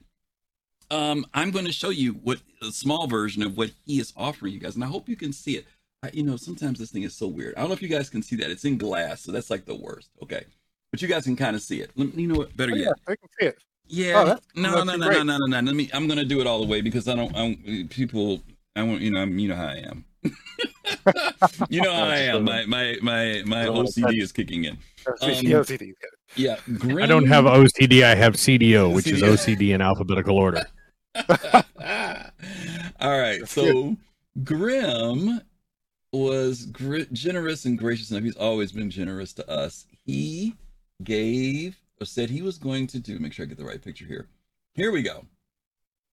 [0.89, 4.53] Um, I'm going to show you what a small version of what he is offering
[4.53, 5.65] you guys, and I hope you can see it.
[6.03, 7.55] I, you know, sometimes this thing is so weird.
[7.55, 8.49] I don't know if you guys can see that.
[8.51, 10.09] It's in glass, so that's like the worst.
[10.23, 10.45] Okay,
[10.91, 11.91] but you guys can kind of see it.
[11.95, 12.55] Let me- You know what?
[12.57, 13.57] Better Oh, yet, yeah, I can see it.
[13.87, 14.13] yeah.
[14.21, 15.25] Oh, that's- no, that's no, no, no, great.
[15.25, 15.59] no, no, no.
[15.61, 15.89] Let me.
[15.93, 17.35] I'm gonna do it all the way because I don't.
[17.35, 18.41] I don't people.
[18.75, 19.21] I want you know.
[19.21, 19.37] I'm.
[19.39, 20.05] You know how I am.
[21.69, 22.43] you know how I am.
[22.43, 24.77] My my my my Well, OCD is kicking in.
[25.07, 25.93] Um, OCD.
[26.35, 26.57] Yeah.
[26.67, 28.03] I don't have OCD.
[28.03, 30.65] I have CDO, which is OCD in alphabetical order.
[32.99, 33.47] All right.
[33.47, 33.95] So
[34.43, 35.41] Grim
[36.11, 38.23] was gr- generous and gracious enough.
[38.23, 39.85] He's always been generous to us.
[40.05, 40.55] He
[41.03, 43.19] gave or said he was going to do.
[43.19, 44.27] Make sure I get the right picture here.
[44.73, 45.25] Here we go.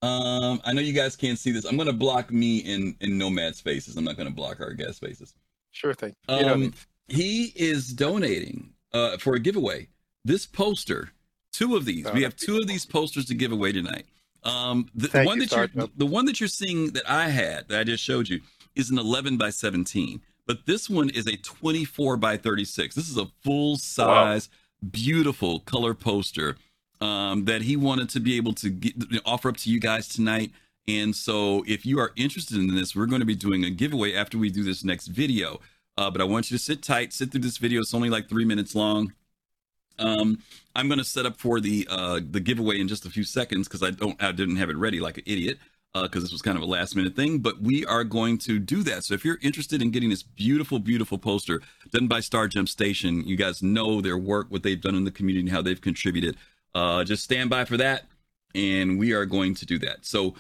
[0.03, 1.65] Um, I know you guys can't see this.
[1.65, 3.97] I'm going to block me in in Nomad's faces.
[3.97, 5.35] I'm not going to block our guest faces.
[5.73, 6.15] Sure thing.
[6.29, 6.75] You know, Um,
[7.09, 9.89] he is donating uh, for a giveaway.
[10.25, 11.11] This poster,
[11.53, 12.07] two of these.
[12.07, 14.05] Oh, we have two of these posters to give away tonight.
[14.43, 17.69] Um, the, the one you, that you're the one that you're seeing that I had
[17.69, 18.41] that I just showed you
[18.75, 22.95] is an 11 by 17, but this one is a 24 by 36.
[22.95, 24.51] This is a full size,
[24.91, 26.57] beautiful color poster
[27.01, 28.95] um, that he wanted to be able to get,
[29.25, 30.53] offer up to you guys tonight.
[30.87, 34.15] And so, if you are interested in this, we're going to be doing a giveaway
[34.15, 35.61] after we do this next video.
[35.97, 37.81] Uh, but I want you to sit tight, sit through this video.
[37.81, 39.13] It's only like three minutes long.
[39.99, 40.41] Um,
[40.75, 43.69] I'm going to set up for the uh, the giveaway in just a few seconds
[43.69, 45.59] because I don't I didn't have it ready like an idiot
[46.03, 47.39] because this was kind of a last minute thing.
[47.39, 49.05] But we are going to do that.
[49.05, 53.27] So if you're interested in getting this beautiful, beautiful poster done by Star Jump Station,
[53.27, 56.37] you guys know their work, what they've done in the community, and how they've contributed.
[56.75, 58.07] Uh, just stand by for that,
[58.55, 60.05] and we are going to do that.
[60.05, 60.35] So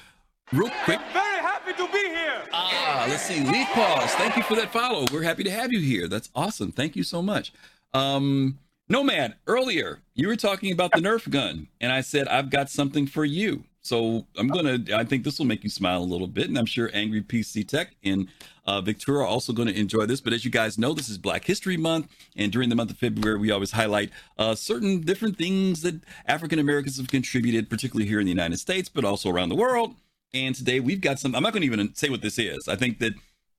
[0.52, 1.00] real quick.
[1.12, 2.42] Very happy to be here.
[2.52, 3.44] Ah, let's see.
[3.44, 5.04] Leaf Paws, thank you for that follow.
[5.12, 6.08] We're happy to have you here.
[6.08, 6.72] That's awesome.
[6.72, 7.52] Thank you so much.
[7.92, 8.58] Um,
[8.88, 13.06] Nomad, earlier you were talking about the Nerf gun, and I said I've got something
[13.06, 13.64] for you.
[13.84, 14.78] So I'm gonna.
[14.94, 17.68] I think this will make you smile a little bit, and I'm sure Angry PC
[17.68, 18.28] Tech and
[18.66, 20.22] uh, Victura are also going to enjoy this.
[20.22, 22.96] But as you guys know, this is Black History Month, and during the month of
[22.96, 24.08] February, we always highlight
[24.38, 28.88] uh, certain different things that African Americans have contributed, particularly here in the United States,
[28.88, 29.94] but also around the world.
[30.32, 31.34] And today we've got some.
[31.34, 32.68] I'm not going to even say what this is.
[32.68, 33.12] I think that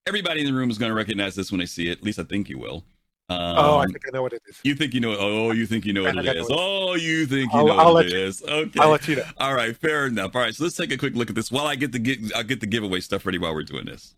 [0.07, 1.99] everybody in the room is going to recognize this when they see it.
[1.99, 2.84] At least I think you will.
[3.27, 4.60] Um, oh, I think I know what it is.
[4.64, 5.15] you think you know?
[5.18, 6.49] Oh, you think you know what I it think I is?
[6.49, 8.43] know Oh, you think you I'll- know I'll what it you- is?
[8.43, 8.80] Okay.
[8.80, 9.23] I'll let you know.
[9.39, 10.35] All right, fair enough.
[10.35, 12.19] All right, so let's take a quick look at this while I get the get
[12.35, 14.14] I'll get the giveaway stuff ready while we're doing this.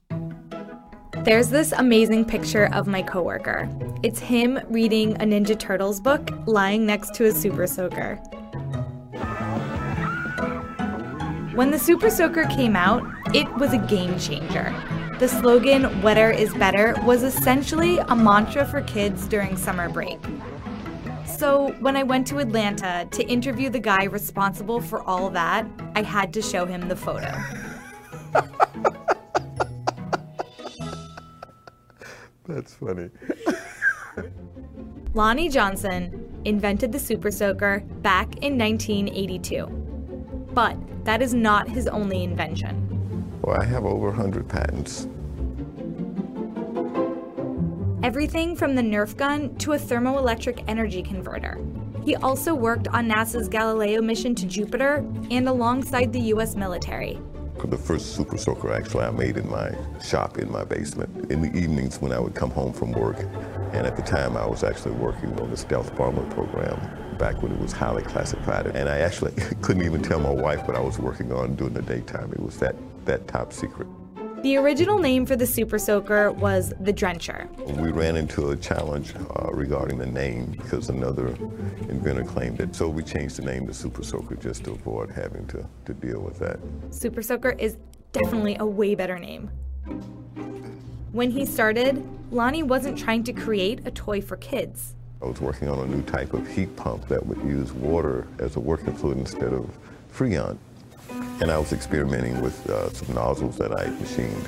[1.23, 3.69] There's this amazing picture of my coworker.
[4.03, 8.15] It's him reading a Ninja Turtles book lying next to a Super Soaker.
[11.55, 13.03] When the Super Soaker came out,
[13.33, 14.69] it was a game changer.
[15.19, 20.19] The slogan, Wetter is Better, was essentially a mantra for kids during summer break.
[21.25, 25.65] So, when I went to Atlanta to interview the guy responsible for all that,
[25.95, 27.35] I had to show him the photo.
[32.45, 33.09] That's funny.
[35.15, 39.65] Lonnie Johnson invented the Super Soaker back in 1982.
[40.53, 42.86] But that is not his only invention.
[43.47, 45.07] Well, I have over 100 patents.
[48.03, 51.57] Everything from the Nerf gun to a thermoelectric energy converter.
[52.03, 54.97] He also worked on NASA's Galileo mission to Jupiter
[55.31, 57.21] and alongside the US military.
[57.63, 61.57] The first Super Soaker actually I made in my shop in my basement in the
[61.57, 63.21] evenings when I would come home from work.
[63.71, 66.77] And at the time I was actually working on the stealth bomber program
[67.17, 68.67] back when it was highly classified.
[68.67, 71.81] And I actually couldn't even tell my wife what I was working on during the
[71.81, 72.33] daytime.
[72.33, 72.75] It was that,
[73.07, 73.87] that top secret.
[74.43, 77.49] The original name for the Super Soaker was the Drencher.
[77.81, 81.29] We ran into a challenge uh, regarding the name because another
[81.89, 82.75] inventor claimed it.
[82.75, 86.21] So we changed the name to Super Soaker just to avoid having to, to deal
[86.21, 86.59] with that.
[86.91, 87.77] Super Soaker is
[88.11, 89.49] definitely a way better name.
[91.13, 94.93] When he started, Lonnie wasn't trying to create a toy for kids.
[95.19, 98.55] I was working on a new type of heat pump that would use water as
[98.55, 99.67] a working fluid instead of
[100.13, 100.59] Freon.
[101.41, 104.47] And I was experimenting with uh, some nozzles that I machined.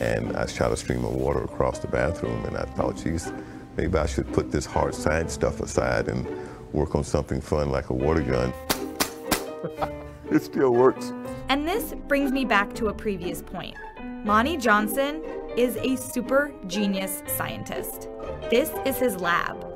[0.00, 3.32] And I shot a stream of water across the bathroom, and I thought, geez,
[3.76, 6.26] maybe I should put this hard science stuff aside and
[6.72, 8.52] work on something fun like a water gun.
[10.30, 11.12] it still works.
[11.48, 13.76] And this brings me back to a previous point.
[14.24, 15.22] Lonnie Johnson
[15.56, 18.08] is a super genius scientist.
[18.50, 19.75] This is his lab.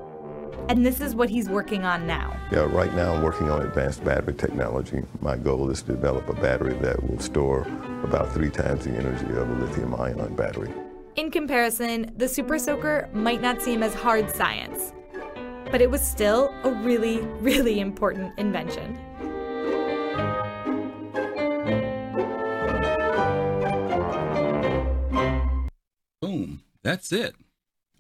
[0.70, 2.36] And this is what he's working on now.
[2.52, 5.02] Yeah, right now I'm working on advanced battery technology.
[5.20, 7.62] My goal is to develop a battery that will store
[8.04, 10.72] about three times the energy of a lithium ion battery.
[11.16, 14.92] In comparison, the Super Soaker might not seem as hard science,
[15.72, 18.96] but it was still a really, really important invention.
[26.22, 26.62] Boom.
[26.84, 27.34] That's it.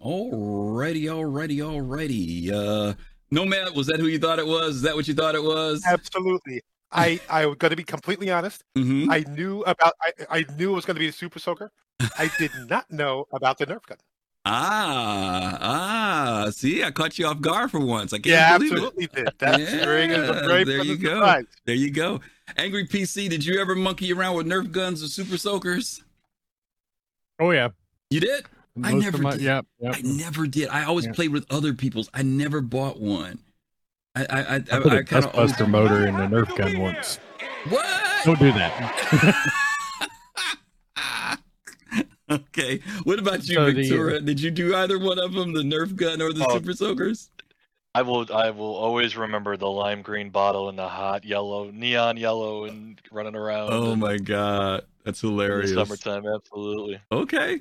[0.00, 2.50] Alrighty, alrighty, alrighty.
[2.52, 2.94] Uh
[3.30, 4.76] Nomad, was that who you thought it was?
[4.76, 5.84] Is that what you thought it was?
[5.86, 6.62] Absolutely.
[6.90, 8.64] I I was going to be completely honest.
[8.76, 9.10] Mm-hmm.
[9.10, 11.70] I knew about I, I knew it was going to be the Super Soaker.
[12.18, 13.98] I did not know about the Nerf gun.
[14.46, 16.50] Ah, ah.
[16.50, 18.12] See, I caught you off guard for once.
[18.14, 18.74] I can't Yeah, believe it.
[18.76, 19.28] absolutely did.
[19.38, 21.14] That's very, it was Yeah, very there you go.
[21.16, 21.44] surprise.
[21.66, 22.20] There you go.
[22.56, 26.02] Angry PC, did you ever monkey around with Nerf guns or super soakers?
[27.38, 27.68] Oh yeah.
[28.08, 28.46] You did?
[28.84, 29.40] I never my, did.
[29.42, 29.66] Yep.
[29.80, 29.94] Yep.
[29.96, 30.68] I never did.
[30.68, 31.12] I always Yeah.
[31.12, 32.08] played with other people's.
[32.14, 33.38] I never bought one.
[34.14, 36.78] I I I, I put I, a kind of dustbuster motor in the Nerf gun
[36.78, 37.18] once.
[37.68, 37.86] What?
[38.24, 39.50] Don't do that.
[42.30, 42.80] okay.
[43.04, 44.24] What about you, So the- Victura?
[44.24, 46.54] Did you do either one of them, the Nerf gun or the Oh.
[46.54, 47.30] super soakers?
[47.94, 52.16] I will I will always remember the lime green bottle and the hot yellow, neon
[52.16, 53.72] yellow, and running around.
[53.72, 55.74] Oh my god, that's hilarious.
[55.74, 57.00] summertime, absolutely.
[57.10, 57.60] Okay.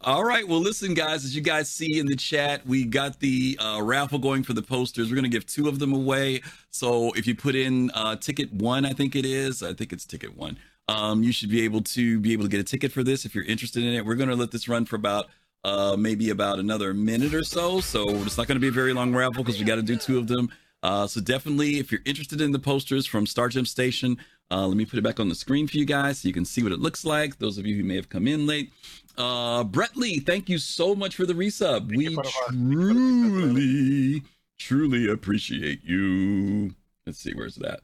[0.00, 0.46] All right.
[0.48, 4.18] Well, listen, guys, as you guys see in the chat, we got the uh, raffle
[4.18, 5.10] going for the posters.
[5.10, 6.40] We're going to give two of them away.
[6.70, 10.06] So if you put in uh, ticket one, I think it is, I think it's
[10.06, 10.58] ticket one,
[10.88, 13.34] um, you should be able to be able to get a ticket for this if
[13.34, 14.06] you're interested in it.
[14.06, 15.26] We're going to let this run for about
[15.64, 17.80] uh, maybe about another minute or so.
[17.80, 19.96] So it's not going to be a very long raffle because we got to do
[19.96, 20.50] two of them.
[20.82, 24.16] Uh, so definitely, if you're interested in the posters from Star Gem Station,
[24.50, 26.44] uh, let me put it back on the screen for you guys so you can
[26.44, 27.38] see what it looks like.
[27.38, 28.72] Those of you who may have come in late.
[29.16, 31.88] Uh, Brett Lee, thank you so much for the resub.
[31.88, 34.22] we you for the- thank you for the resub, Brett truly,
[34.58, 36.74] truly appreciate you.
[37.04, 37.80] Let's see, where's that?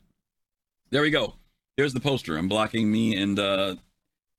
[0.91, 1.35] There we go.
[1.77, 2.37] There's the poster.
[2.37, 3.75] I'm blocking me and uh,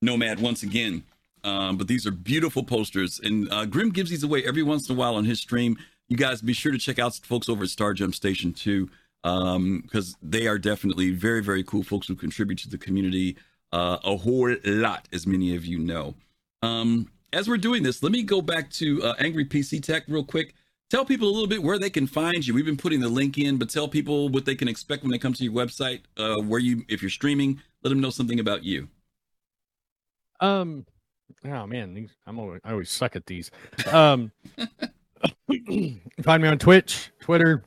[0.01, 1.03] Nomad once again.
[1.45, 4.95] Um, but these are beautiful posters, and uh, Grim gives these away every once in
[4.95, 5.77] a while on his stream.
[6.09, 8.89] You guys be sure to check out folks over at Star Gem Station too,
[9.21, 13.37] because they are definitely very, very cool folks who contribute to the community
[13.71, 16.15] uh, a whole lot, as many of you know.
[16.63, 20.23] Um, as we're doing this, let me go back to uh, Angry PC Tech real
[20.23, 20.55] quick.
[20.89, 22.53] Tell people a little bit where they can find you.
[22.53, 25.17] We've been putting the link in, but tell people what they can expect when they
[25.17, 26.01] come to your website.
[26.15, 28.87] Uh, where you, if you're streaming, let them know something about you.
[30.39, 30.85] Um,
[31.45, 33.51] oh man, these I'm always, I always suck at these.
[33.91, 34.31] Um,
[36.23, 37.63] Find me on Twitch, Twitter,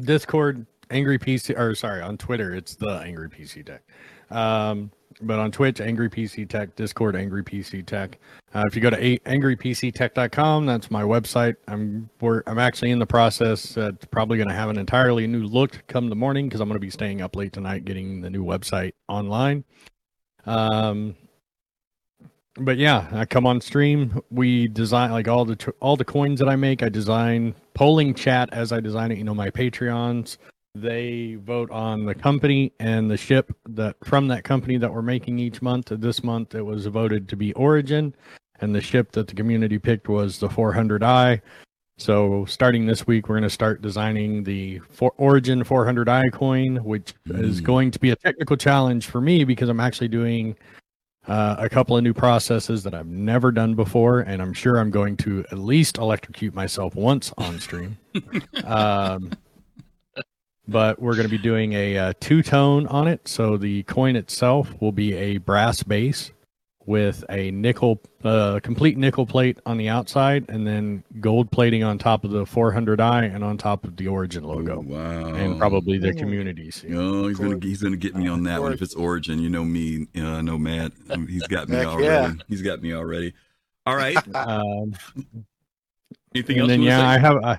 [0.00, 3.82] Discord, Angry PC, or sorry, on Twitter, it's the Angry PC Tech.
[4.30, 4.90] Um,
[5.20, 8.18] but on Twitch, Angry PC Tech, Discord, Angry PC Tech.
[8.54, 11.56] Uh, if you go to angrypctech.com, that's my website.
[11.66, 13.76] I'm we're, I'm actually in the process.
[13.76, 16.68] Uh, it's probably going to have an entirely new look come the morning because I'm
[16.68, 19.64] going to be staying up late tonight getting the new website online.
[20.46, 21.16] Um,
[22.60, 24.20] but yeah, I come on stream.
[24.30, 26.82] We design like all the tr- all the coins that I make.
[26.82, 29.18] I design polling chat as I design it.
[29.18, 30.38] You know, my Patreons
[30.74, 35.38] they vote on the company and the ship that from that company that we're making
[35.38, 35.86] each month.
[35.90, 38.14] This month it was voted to be Origin,
[38.60, 41.40] and the ship that the community picked was the 400i.
[41.96, 47.14] So starting this week, we're going to start designing the for Origin 400i coin, which
[47.26, 47.64] is Mm.
[47.64, 50.54] going to be a technical challenge for me because I'm actually doing
[51.28, 54.90] uh, a couple of new processes that I've never done before, and I'm sure I'm
[54.90, 57.98] going to at least electrocute myself once on stream.
[58.64, 59.32] um,
[60.66, 63.28] but we're going to be doing a, uh two tone on it.
[63.28, 66.30] So the coin itself will be a brass base
[66.88, 71.98] with a nickel, uh, complete nickel plate on the outside, and then gold plating on
[71.98, 75.34] top of the 400i and on top of the Origin logo, Oh, wow.
[75.34, 76.98] and probably the community seal.
[76.98, 79.38] Oh, he's gonna he's gonna get me on that one if it's Origin.
[79.38, 80.92] You know me, uh, no Matt.
[81.10, 82.04] Um, He's got me already.
[82.06, 82.32] yeah.
[82.48, 83.34] He's got me already.
[83.86, 84.16] All right.
[84.34, 84.94] Um,
[86.34, 86.68] Anything and else?
[86.68, 87.04] then yeah, say?
[87.04, 87.58] I have I,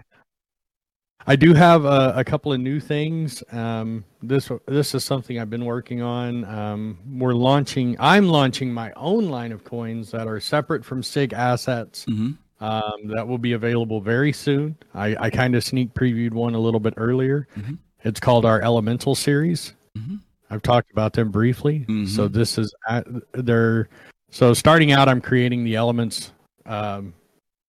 [1.30, 3.43] I do have a, a couple of new things.
[3.51, 6.43] Um, this this is something I've been working on.
[6.45, 7.95] Um, we're launching.
[7.99, 12.06] I'm launching my own line of coins that are separate from CIG assets.
[12.06, 12.35] Mhm.
[12.61, 14.76] Um, that will be available very soon.
[14.95, 17.47] I, I kind of sneak previewed one a little bit earlier.
[17.56, 17.77] Mhm.
[18.03, 19.73] It's called our Elemental series.
[19.95, 20.22] Mhm.
[20.49, 21.85] I've talked about them briefly.
[22.07, 22.34] So Mhm.
[22.34, 23.88] this is at, they're
[24.31, 25.07] so starting out.
[25.07, 26.34] I'm creating the elements
[26.65, 27.14] um,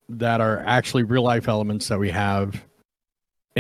[0.09, 2.65] that are actually real life elements that we have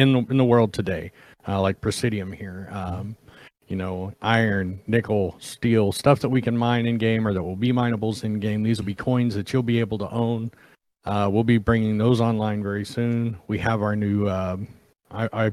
[0.01, 1.12] in the, in the world today,
[1.47, 2.68] uh, like Presidium here.
[2.72, 3.16] Um,
[3.68, 7.55] you know, iron, nickel, steel, stuff that we can mine in game or that will
[7.55, 8.64] be minables in game.
[8.64, 10.51] These will be coins that you'll be able to own.
[11.05, 13.39] Uh, we'll be bringing those online very soon.
[13.47, 14.28] We have our new.
[14.28, 14.66] Um,
[15.12, 15.52] I, I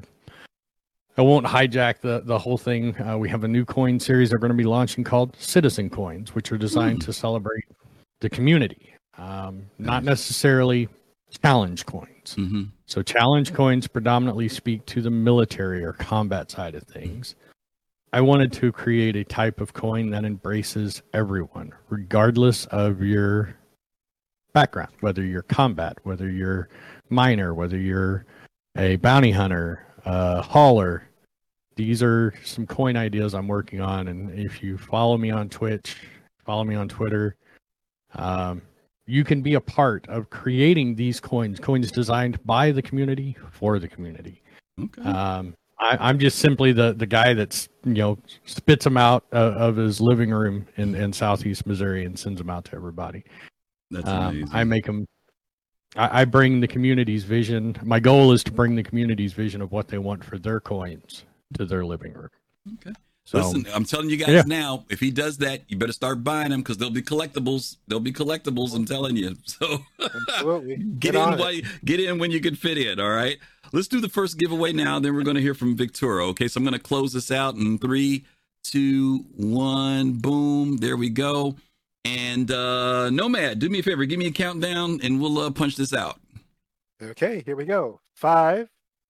[1.17, 2.99] I won't hijack the the whole thing.
[3.01, 6.35] Uh, we have a new coin series they're going to be launching called Citizen Coins,
[6.35, 7.65] which are designed to celebrate
[8.19, 10.89] the community, um, not necessarily
[11.29, 12.35] challenge coins.
[12.35, 12.69] Mhm.
[12.85, 17.35] So challenge coins predominantly speak to the military or combat side of things.
[18.13, 23.55] I wanted to create a type of coin that embraces everyone, regardless of your
[24.53, 26.69] background, whether you're combat, whether you're
[27.09, 28.25] miner, whether you're
[28.77, 31.03] a bounty hunter, a hauler.
[31.75, 35.97] These are some coin ideas I'm working on, and if you follow me on Twitch,
[36.45, 37.35] follow me on Twitter,
[38.15, 38.61] um,
[39.07, 43.79] you can be a part of creating these coins, coins designed by the community for
[43.79, 44.43] the community.
[44.79, 45.01] Okay.
[45.01, 49.53] Um, I, I'm just simply the, the guy that's you know spits them out uh,
[49.53, 53.23] of his living room in, in Southeast Missouri and sends them out to everybody.
[53.91, 54.49] That's Um, amazing.
[54.51, 55.07] I make them.
[55.95, 57.77] I, I bring the community's vision.
[57.83, 61.23] My goal is to bring the community's vision of what they want for their coins
[61.53, 62.29] to their living room.
[62.73, 62.93] Okay.
[63.27, 64.43] So, Listen, I'm telling you guys Yeah.
[64.47, 67.75] now, if he does that, you better start buying them because they'll be collectibles.
[67.85, 68.73] They'll be collectibles.
[68.73, 69.35] I'm telling you.
[69.45, 70.77] So Absolutely.
[70.99, 73.01] get in while you, get in when you can fit in.
[73.01, 73.37] All right.
[73.73, 74.97] Let's do the first giveaway now.
[74.99, 76.23] Then we're going to hear from Victura.
[76.29, 76.47] Okay.
[76.47, 78.23] So I'm going to close this out in three,
[78.63, 80.13] two, one.
[80.13, 80.77] Boom.
[80.77, 81.57] There we go.
[82.05, 84.05] And uh Nomad, do me a favor.
[84.05, 86.21] Give me a countdown, and we'll uh, punch this out.
[87.03, 87.99] Okay, here we go.
[88.15, 88.69] Five,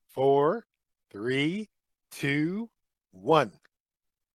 [0.10, 0.66] four,
[1.12, 1.70] three,
[2.10, 2.68] two,
[3.12, 3.52] one.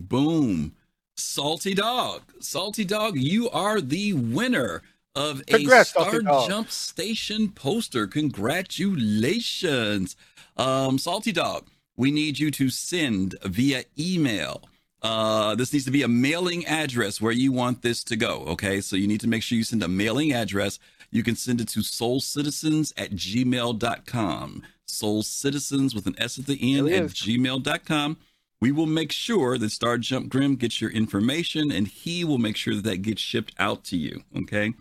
[0.08, 0.74] Boom.
[1.16, 2.22] Salty Dog.
[2.40, 4.82] Salty Dog, you are the winner
[5.14, 8.06] of a Congrats, Star Jump Station poster.
[8.06, 10.16] Congratulations.
[10.56, 11.66] Um, Salty Dog,
[11.96, 14.62] we need you to send via email.
[15.02, 18.44] Uh, this needs to be a mailing address where you want this to go.
[18.48, 18.80] Okay.
[18.80, 20.78] So you need to make sure you send a mailing address.
[21.10, 24.62] You can send it to solcitizens at gmail.com.
[24.86, 28.16] Sol Citizens with an S at the end at gmail.com.
[28.62, 32.56] We will make sure that Star Jump Grim gets your information and he will make
[32.56, 34.22] sure that that gets shipped out to you.
[34.38, 34.72] Okay.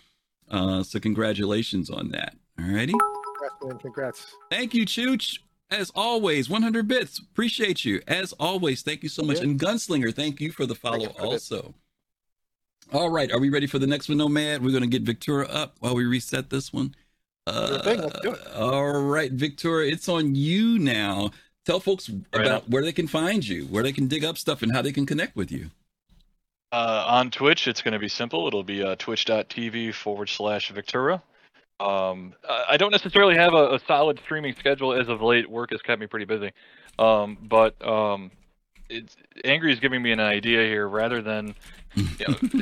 [0.51, 2.35] Uh, so congratulations on that.
[2.59, 2.93] All righty.
[2.93, 3.79] Congrats, man.
[3.79, 4.35] Congrats.
[4.51, 5.39] Thank you, Chooch.
[5.71, 7.17] As always, 100 bits.
[7.17, 8.03] Appreciate you.
[8.07, 9.37] As always, thank you so much.
[9.37, 9.45] Yeah.
[9.45, 11.73] And Gunslinger, thank you for the follow for also.
[12.93, 13.31] All right.
[13.31, 14.63] Are we ready for the next one, Nomad?
[14.63, 16.93] We're going to get Victura up while we reset this one.
[17.47, 18.47] Uh, thing, let's do it.
[18.55, 21.31] All right, Victura, it's on you now.
[21.65, 24.61] Tell folks Right about where they can find you, where they can dig up stuff,
[24.61, 25.69] and how they can connect with you.
[26.71, 28.47] Uh, on Twitch, it's going to be simple.
[28.47, 31.21] It'll be uh, twitch.tv forward slash Victura.
[31.79, 35.49] Um, I don't necessarily have a, a, solid streaming schedule as of late.
[35.49, 36.51] Work has kept me pretty busy.
[36.99, 38.29] Um, but um,
[39.43, 41.55] Angry is giving me an idea here rather than
[41.95, 42.61] you know,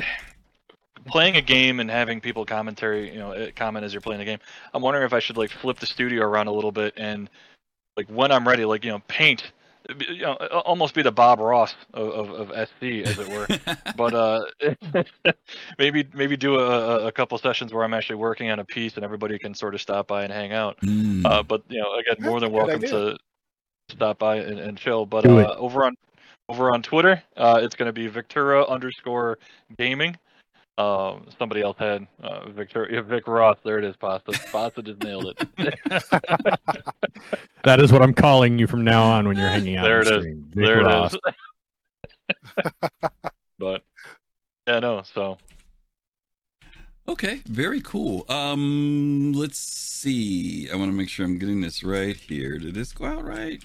[1.06, 4.24] playing a game and having people commentary, you know, eh, comment as you're playing the
[4.24, 4.38] game.
[4.72, 7.28] I'm wondering if I should like flip the studio around a little bit and
[8.00, 9.52] like when I'm ready, like you know, paint
[9.98, 13.46] you know, almost be the Bob Ross of, of, of SC, as it were.
[13.96, 14.44] but uh,
[15.78, 19.04] maybe maybe do a, a couple sessions where I'm actually working on a piece and
[19.04, 20.78] everybody can sort of stop by and hang out.
[20.80, 21.26] Mm.
[21.26, 23.18] Uh, but you know, again, more than welcome to
[23.90, 25.06] stop by and, and chill.
[25.06, 25.96] But uh, over on
[26.48, 29.38] over on Twitter, uh, it's going to be Victura underscore
[29.76, 30.16] gaming.
[30.80, 33.58] Um, somebody else had uh, Victor Vic Ross.
[33.62, 34.32] There it is, Pasta.
[34.50, 35.38] Pasta just nailed it.
[37.64, 39.84] that is what I'm calling you from now on when you're hanging out.
[39.84, 40.26] There it is.
[40.54, 41.14] there Ross.
[41.14, 41.20] it
[42.64, 42.70] is.
[43.58, 43.82] but
[44.66, 45.02] yeah, no.
[45.02, 45.36] So
[47.06, 48.24] okay, very cool.
[48.30, 50.70] Um, let's see.
[50.72, 52.56] I want to make sure I'm getting this right here.
[52.58, 53.62] Did this go out right?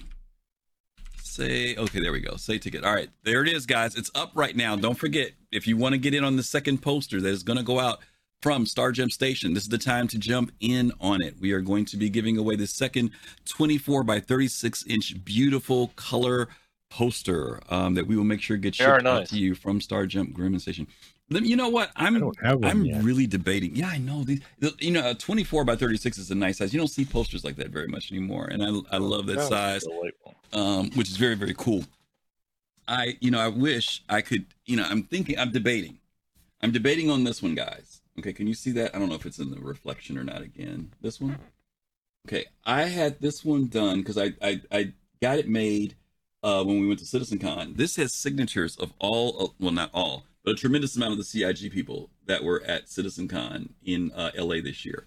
[1.36, 4.30] Say okay there we go say ticket all right there it is guys it's up
[4.34, 7.28] right now don't forget if you want to get in on the second poster that
[7.28, 8.00] is going to go out
[8.40, 11.60] from star gem station this is the time to jump in on it we are
[11.60, 13.10] going to be giving away the second
[13.44, 16.48] 24 by 36 inch beautiful color
[16.88, 19.22] poster um, that we will make sure gets shipped nice.
[19.22, 20.86] out to you from star Jump gem gremlin station
[21.28, 21.90] you know what?
[21.96, 23.02] I'm I'm yet.
[23.02, 23.74] really debating.
[23.74, 24.40] Yeah, I know these.
[24.78, 26.72] You know, a 24 by 36 is a nice size.
[26.72, 29.84] You don't see posters like that very much anymore, and I I love that size,
[30.52, 31.84] um, which is very very cool.
[32.88, 34.46] I you know I wish I could.
[34.64, 35.38] You know, I'm thinking.
[35.38, 35.98] I'm debating.
[36.60, 38.00] I'm debating on this one, guys.
[38.18, 38.94] Okay, can you see that?
[38.94, 40.42] I don't know if it's in the reflection or not.
[40.42, 41.38] Again, this one.
[42.26, 44.92] Okay, I had this one done because I, I I
[45.22, 45.96] got it made
[46.42, 47.76] uh, when we went to CitizenCon.
[47.76, 49.42] This has signatures of all.
[49.42, 52.86] Uh, well, not all but a tremendous amount of the CIG people that were at
[52.86, 55.06] CitizenCon in uh, LA this year.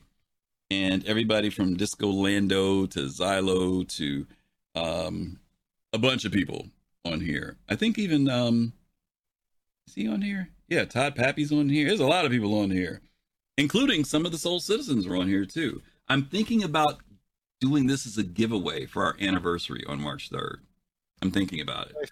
[0.70, 4.28] And everybody from Disco Lando to Zyloh to
[4.80, 5.40] um,
[5.94, 6.68] a bunch of people
[7.06, 7.58] on here.
[7.68, 8.74] I think even, um,
[9.88, 10.50] is he on here?
[10.68, 11.88] Yeah, Todd Papy's on here.
[11.88, 13.02] There's a lot of people on here,
[13.58, 15.82] including some of the Sol Citizens are on here too.
[16.08, 17.02] I'm thinking about
[17.60, 20.58] doing this as a giveaway for our anniversary on March 3rd.
[21.22, 22.12] I'm thinking about it.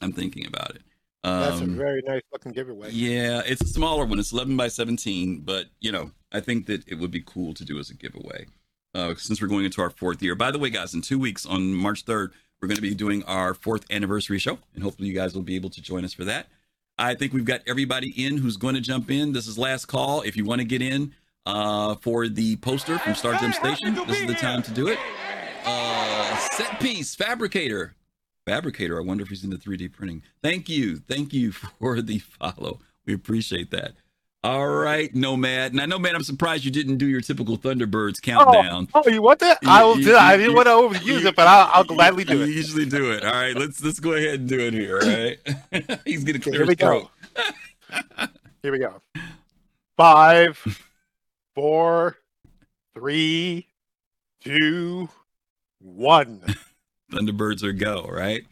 [0.00, 0.82] I'm thinking about it.
[1.22, 2.90] That's a um, very nice looking giveaway.
[2.90, 4.20] Yeah, it's a smaller one.
[4.20, 7.64] It's 11 by 17, but you know, I think that it would be cool to
[7.64, 8.46] do as a giveaway
[8.96, 10.34] uh, since we're going into our fourth year.
[10.34, 13.22] By the way, guys, in two weeks on March 3rd, we're going to be doing
[13.24, 16.24] our fourth anniversary show, and hopefully, you guys will be able to join us for
[16.24, 16.48] that.
[16.98, 19.32] I think we've got everybody in who's going to jump in.
[19.34, 20.22] This is last call.
[20.22, 21.12] If you want to get in
[21.44, 24.98] uh, for the poster from Star Gem Station, this is the time to do it.
[25.66, 27.94] Uh, set piece fabricator
[28.46, 28.98] fabricator.
[28.98, 30.22] I wonder if he's into 3D printing.
[30.42, 30.98] Thank you.
[30.98, 32.80] Thank you for the follow.
[33.04, 33.92] We appreciate that.
[34.46, 35.74] All right, Nomad.
[35.74, 38.86] Now, Nomad, I'm surprised you didn't do your typical Thunderbirds oh, countdown.
[38.94, 39.58] Oh, oh you want that?
[39.66, 40.16] I will do it.
[40.16, 42.46] I didn't want to overuse it, but I'll, I'll gladly do it.
[42.46, 43.24] You usually do it.
[43.24, 45.00] All right, let's let's go ahead and do it here.
[45.02, 46.00] All right.
[46.06, 47.10] He's gonna clear here we go.
[48.62, 49.02] here we go.
[49.96, 50.84] Five,
[51.56, 52.16] four,
[52.94, 53.66] three,
[54.44, 55.08] two,
[55.80, 56.40] one.
[57.12, 58.44] Thunderbirds are go, right?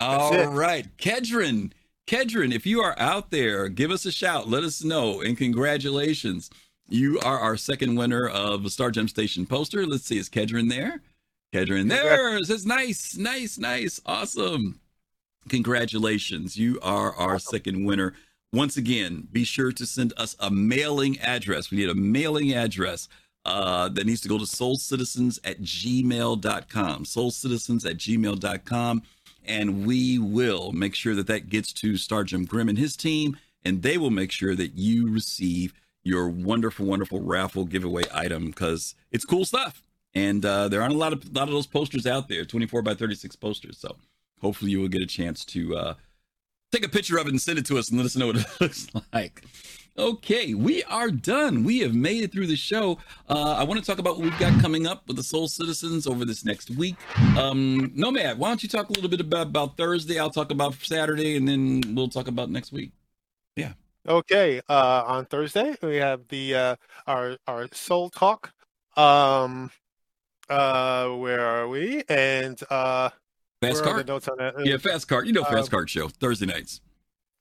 [0.00, 1.70] All right, Kedron.
[2.10, 4.48] Kedron, if you are out there, give us a shout.
[4.48, 5.20] Let us know.
[5.20, 6.50] And congratulations.
[6.88, 9.86] You are our second winner of the Star Gem Station poster.
[9.86, 11.02] Let's see, is Kedron there?
[11.54, 12.36] Kedron there.
[12.36, 14.00] It says nice, nice, nice.
[14.04, 14.80] Awesome.
[15.48, 16.56] Congratulations.
[16.56, 18.14] You are our second winner.
[18.52, 21.70] Once again, be sure to send us a mailing address.
[21.70, 23.08] We need a mailing address
[23.44, 27.04] uh, that needs to go to solcitizens at gmail.com.
[27.04, 29.02] Solcitizens at gmail.com.
[29.44, 33.36] And we will make sure that that gets to Star Gem Grimm and his team,
[33.64, 35.72] and they will make sure that you receive
[36.02, 39.82] your wonderful, wonderful raffle giveaway item because it's cool stuff.
[40.14, 42.82] And uh, there aren't a lot of a lot of those posters out there, 24
[42.82, 43.78] by 36 posters.
[43.78, 43.96] So
[44.40, 45.94] hopefully you will get a chance to uh,
[46.72, 48.36] take a picture of it and send it to us and let us know what
[48.36, 49.42] it looks like.
[49.98, 51.64] Okay, we are done.
[51.64, 52.98] We have made it through the show.
[53.28, 56.06] Uh, I want to talk about what we've got coming up with the Sol Citizens
[56.06, 56.96] over this next week.
[57.36, 60.18] Um, Nomad, why don't you talk a little bit about, about Thursday?
[60.18, 62.92] I'll talk about Saturday, and then we'll talk about next week.
[63.56, 63.72] Yeah.
[64.08, 64.60] Okay.
[64.68, 66.76] Uh, on Thursday, we have the uh,
[67.06, 68.52] our our Sol Talk.
[68.96, 69.70] Um,
[70.48, 72.04] uh, where are we?
[72.08, 73.10] And uh,
[73.60, 74.06] Fast Cart.
[74.06, 74.64] Notes on that?
[74.64, 75.26] Yeah, Fast Cart.
[75.26, 76.80] You know, Fast um, Cart show Thursday nights.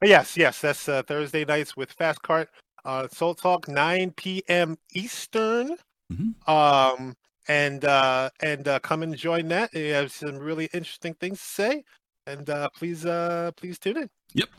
[0.03, 2.49] Yes, yes, that's uh, Thursday nights with Fast Cart.
[2.85, 4.77] Uh, Sol Talk, 9 p.m.
[4.93, 5.75] Eastern.
[6.11, 6.49] Mm-hmm.
[6.51, 7.15] Um,
[7.47, 9.71] and uh, and uh, come and join that.
[9.73, 11.83] We have some really interesting things to say,
[12.27, 14.09] and uh, please uh, please tune in.
[14.33, 14.49] Yep.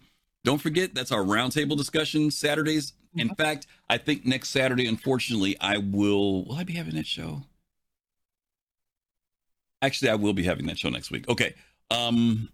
[0.44, 3.36] Don't forget that's our roundtable discussion Saturdays In Mhm.
[3.36, 6.44] fact, I think next Saturday, unfortunately, I will.
[6.44, 7.42] Will I be having that show?
[9.82, 11.28] Actually, I will be having that show next week.
[11.28, 11.54] Okay.
[11.90, 12.50] Um,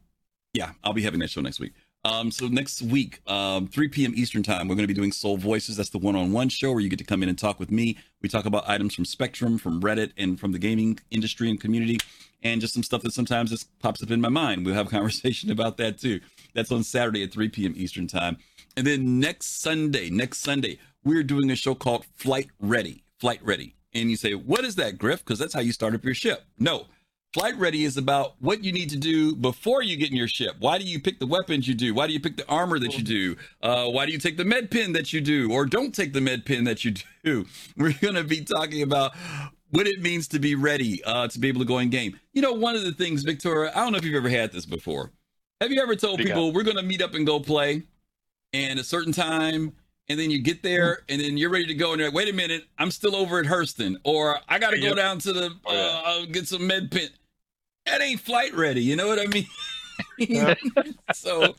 [0.54, 1.72] yeah, I'll be having that show next week.
[2.06, 4.12] Um, so next week, um, 3 p.m.
[4.14, 5.76] Eastern time, we're going to be doing Sol Voices.
[5.76, 7.98] That's the one-on-one show where you get to come in and talk with me.
[8.22, 11.98] We talk about items from Spectrum, from Reddit, and from the gaming industry and community,
[12.44, 14.64] and just some stuff that sometimes just pops up in my mind.
[14.64, 16.20] We'll have a conversation about that too.
[16.54, 17.74] That's on Saturday at 3 p.m.
[17.76, 18.36] Eastern time.
[18.76, 23.02] And then next Sunday, next Sunday, we're doing a show called Flight Ready.
[23.18, 23.74] Flight Ready.
[23.94, 25.24] And you say, what is that, Griff?
[25.24, 26.44] Because that's how you start up your ship.
[26.56, 26.86] No.
[27.36, 30.56] Flight Ready is about what you need to do before you get in your ship.
[30.58, 31.92] Why do you pick the weapons you do?
[31.92, 33.36] Why do you pick the armor that you do?
[33.60, 36.20] Uh, why do you take the med pin that you do, or don't take the
[36.22, 36.94] med pin that you
[37.24, 37.44] do?
[37.76, 39.12] We're going to be talking about
[39.68, 42.18] what it means to be ready uh, to be able to go in game.
[42.32, 44.64] You know, one of the things, Victura, I don't know if you've ever had this
[44.64, 45.12] before.
[45.60, 47.82] Have you ever told people we're going to meet up and go play,
[48.54, 49.74] and a certain time,
[50.08, 52.30] and then you get there, and then you're ready to go, and you're like, wait
[52.30, 54.96] a minute, I'm still over at Hurston, or I got to go Yep.
[54.96, 57.10] down to the Oh, uh, get some med pin.
[57.86, 58.82] That ain't flight ready.
[58.82, 59.46] You know what I mean?
[61.14, 61.54] so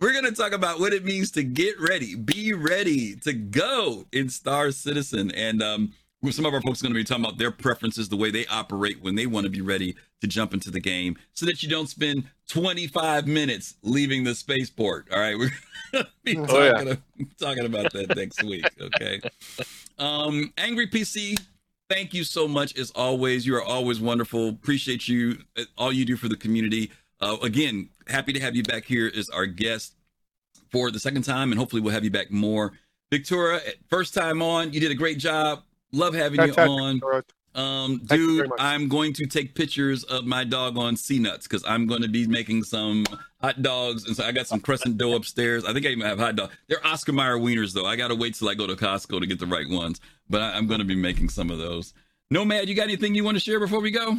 [0.00, 4.06] we're going to talk about what it means to get ready, be ready to go
[4.12, 5.30] in Star Citizen.
[5.32, 5.92] And um,
[6.30, 8.46] some of our folks are going to be talking about their preferences, the way they
[8.46, 11.68] operate when they want to be ready to jump into the game so that you
[11.68, 15.08] don't spend 25 minutes leaving the spaceport.
[15.12, 15.36] All right.
[15.38, 15.50] We're
[15.92, 17.24] going to be talking, Oh, yeah.
[17.38, 18.64] talking about that next week.
[18.80, 19.20] Okay.
[19.98, 21.38] Um, Angry PC,
[21.90, 23.46] thank you so much as always.
[23.46, 24.48] You are always wonderful.
[24.48, 26.90] Appreciate you, uh, all you do for the community.
[27.20, 29.94] Uh, again, happy to have you back here as our guest
[30.70, 32.72] for the second time, and hopefully we'll have you back more.
[33.10, 35.64] Victura, first time on, you did a great job.
[35.92, 37.00] Love having you on.
[37.00, 37.24] Victura.
[37.54, 38.50] Um, Thank dude.
[38.58, 42.08] I'm going to take pictures of my dog on sea nuts because I'm going to
[42.08, 43.06] be making some
[43.40, 45.64] hot dogs, and so I got some crescent dough upstairs.
[45.64, 46.50] I think I even have hot dog.
[46.68, 47.86] They're Oscar Mayer wieners though.
[47.86, 50.42] I got to wait till I go to Costco to get the right ones, but
[50.42, 51.92] I, I'm going to be making some of those.
[52.30, 54.18] Nomad, you got anything you want to share before we go?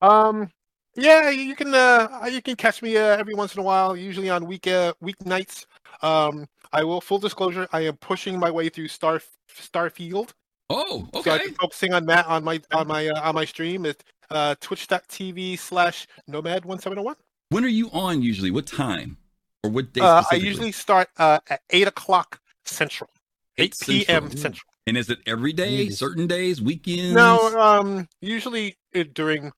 [0.00, 0.50] Um,
[0.94, 4.30] yeah, you can uh, you can catch me uh, every once in a while, usually
[4.30, 5.66] on week uh, weeknights.
[6.02, 10.32] Um, I will full disclosure, I am pushing my way through Star Starfield.
[10.70, 11.46] Oh, So I've okay.
[11.46, 13.96] been focusing on that on my on my uh, on my stream is
[14.30, 17.16] uh, twitch.tv slash nomad one seven zero one.
[17.50, 18.50] When are you on usually?
[18.50, 19.18] What time
[19.62, 20.00] or what day?
[20.00, 23.10] Uh, I usually start uh, at eight o'clock central,
[23.58, 24.24] eight Eight p.m.
[24.24, 24.40] Central.
[24.40, 24.68] central.
[24.86, 25.88] And is it every day?
[25.88, 25.94] Jeez.
[25.94, 26.60] Certain days?
[26.60, 27.12] Weekends?
[27.14, 29.52] No, um, usually it, during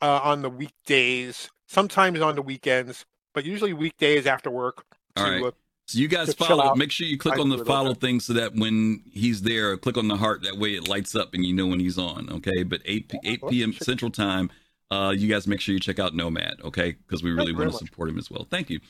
[0.00, 3.04] uh, on the weekdays, sometimes on the weekends,
[3.34, 4.84] but usually weekdays after work.
[5.16, 5.54] All to, right.
[5.90, 6.74] So you guys follow.
[6.76, 9.96] Make sure you click I on the follow thing so that when he's there, click
[9.96, 10.42] on the heart.
[10.42, 12.30] That way it lights up and you know when he's on.
[12.30, 12.62] Okay.
[12.62, 13.72] But eight p- eight p.m.
[13.72, 14.50] Central Time.
[14.92, 16.60] Uh, you guys make sure you check out Nomad.
[16.64, 18.46] Okay, because we really want to support him as well.
[18.50, 18.80] Thank you.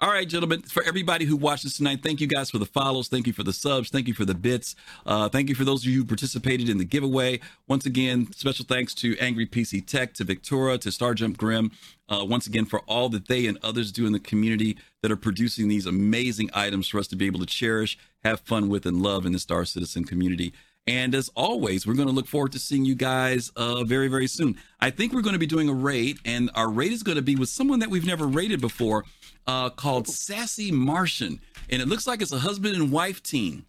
[0.00, 0.62] All right, gentlemen.
[0.62, 3.08] For everybody who watched tonight, thank you guys for the follows.
[3.08, 3.90] Thank you for the subs.
[3.90, 4.76] Thank you for the bits.
[5.04, 7.40] Uh, thank you for those of you who participated in the giveaway.
[7.66, 11.72] Once again, special thanks to Angry PC Tech, to Victura, to Starjump Grim.
[12.08, 15.16] Uh, once again, for all that they and others do in the community that are
[15.16, 19.00] producing these amazing items for us to be able to cherish, have fun with, and
[19.02, 20.52] love in the Star Citizen community.
[20.86, 24.26] And as always, we're going to look forward to seeing you guys uh, very, very
[24.26, 24.56] soon.
[24.80, 27.22] I think we're going to be doing a raid, and our raid is going to
[27.22, 29.04] be with someone that we've never raided before
[29.46, 31.40] uh, called Sassy Martian.
[31.68, 33.66] And it looks like it's a husband and wife team.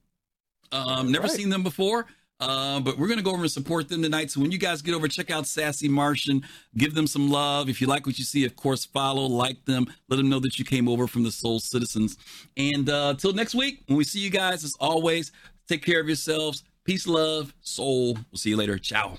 [0.71, 1.31] Um, never Right.
[1.35, 2.05] seen them before.
[2.39, 4.31] Uh, but we're going to go over and support them tonight.
[4.31, 6.41] So when you guys get over, check out Sassy Martian.
[6.77, 7.67] Give them some love.
[7.67, 9.85] If you like what you see, of course, follow, like them.
[10.07, 12.17] Let them know that you came over from the Sol Citizens.
[12.55, 15.31] And uh, till next week, when we see you guys, as always,
[15.67, 16.63] take care of yourselves.
[16.85, 18.17] Peace, love, soul.
[18.31, 18.77] We'll see you later.
[18.79, 19.17] Ciao.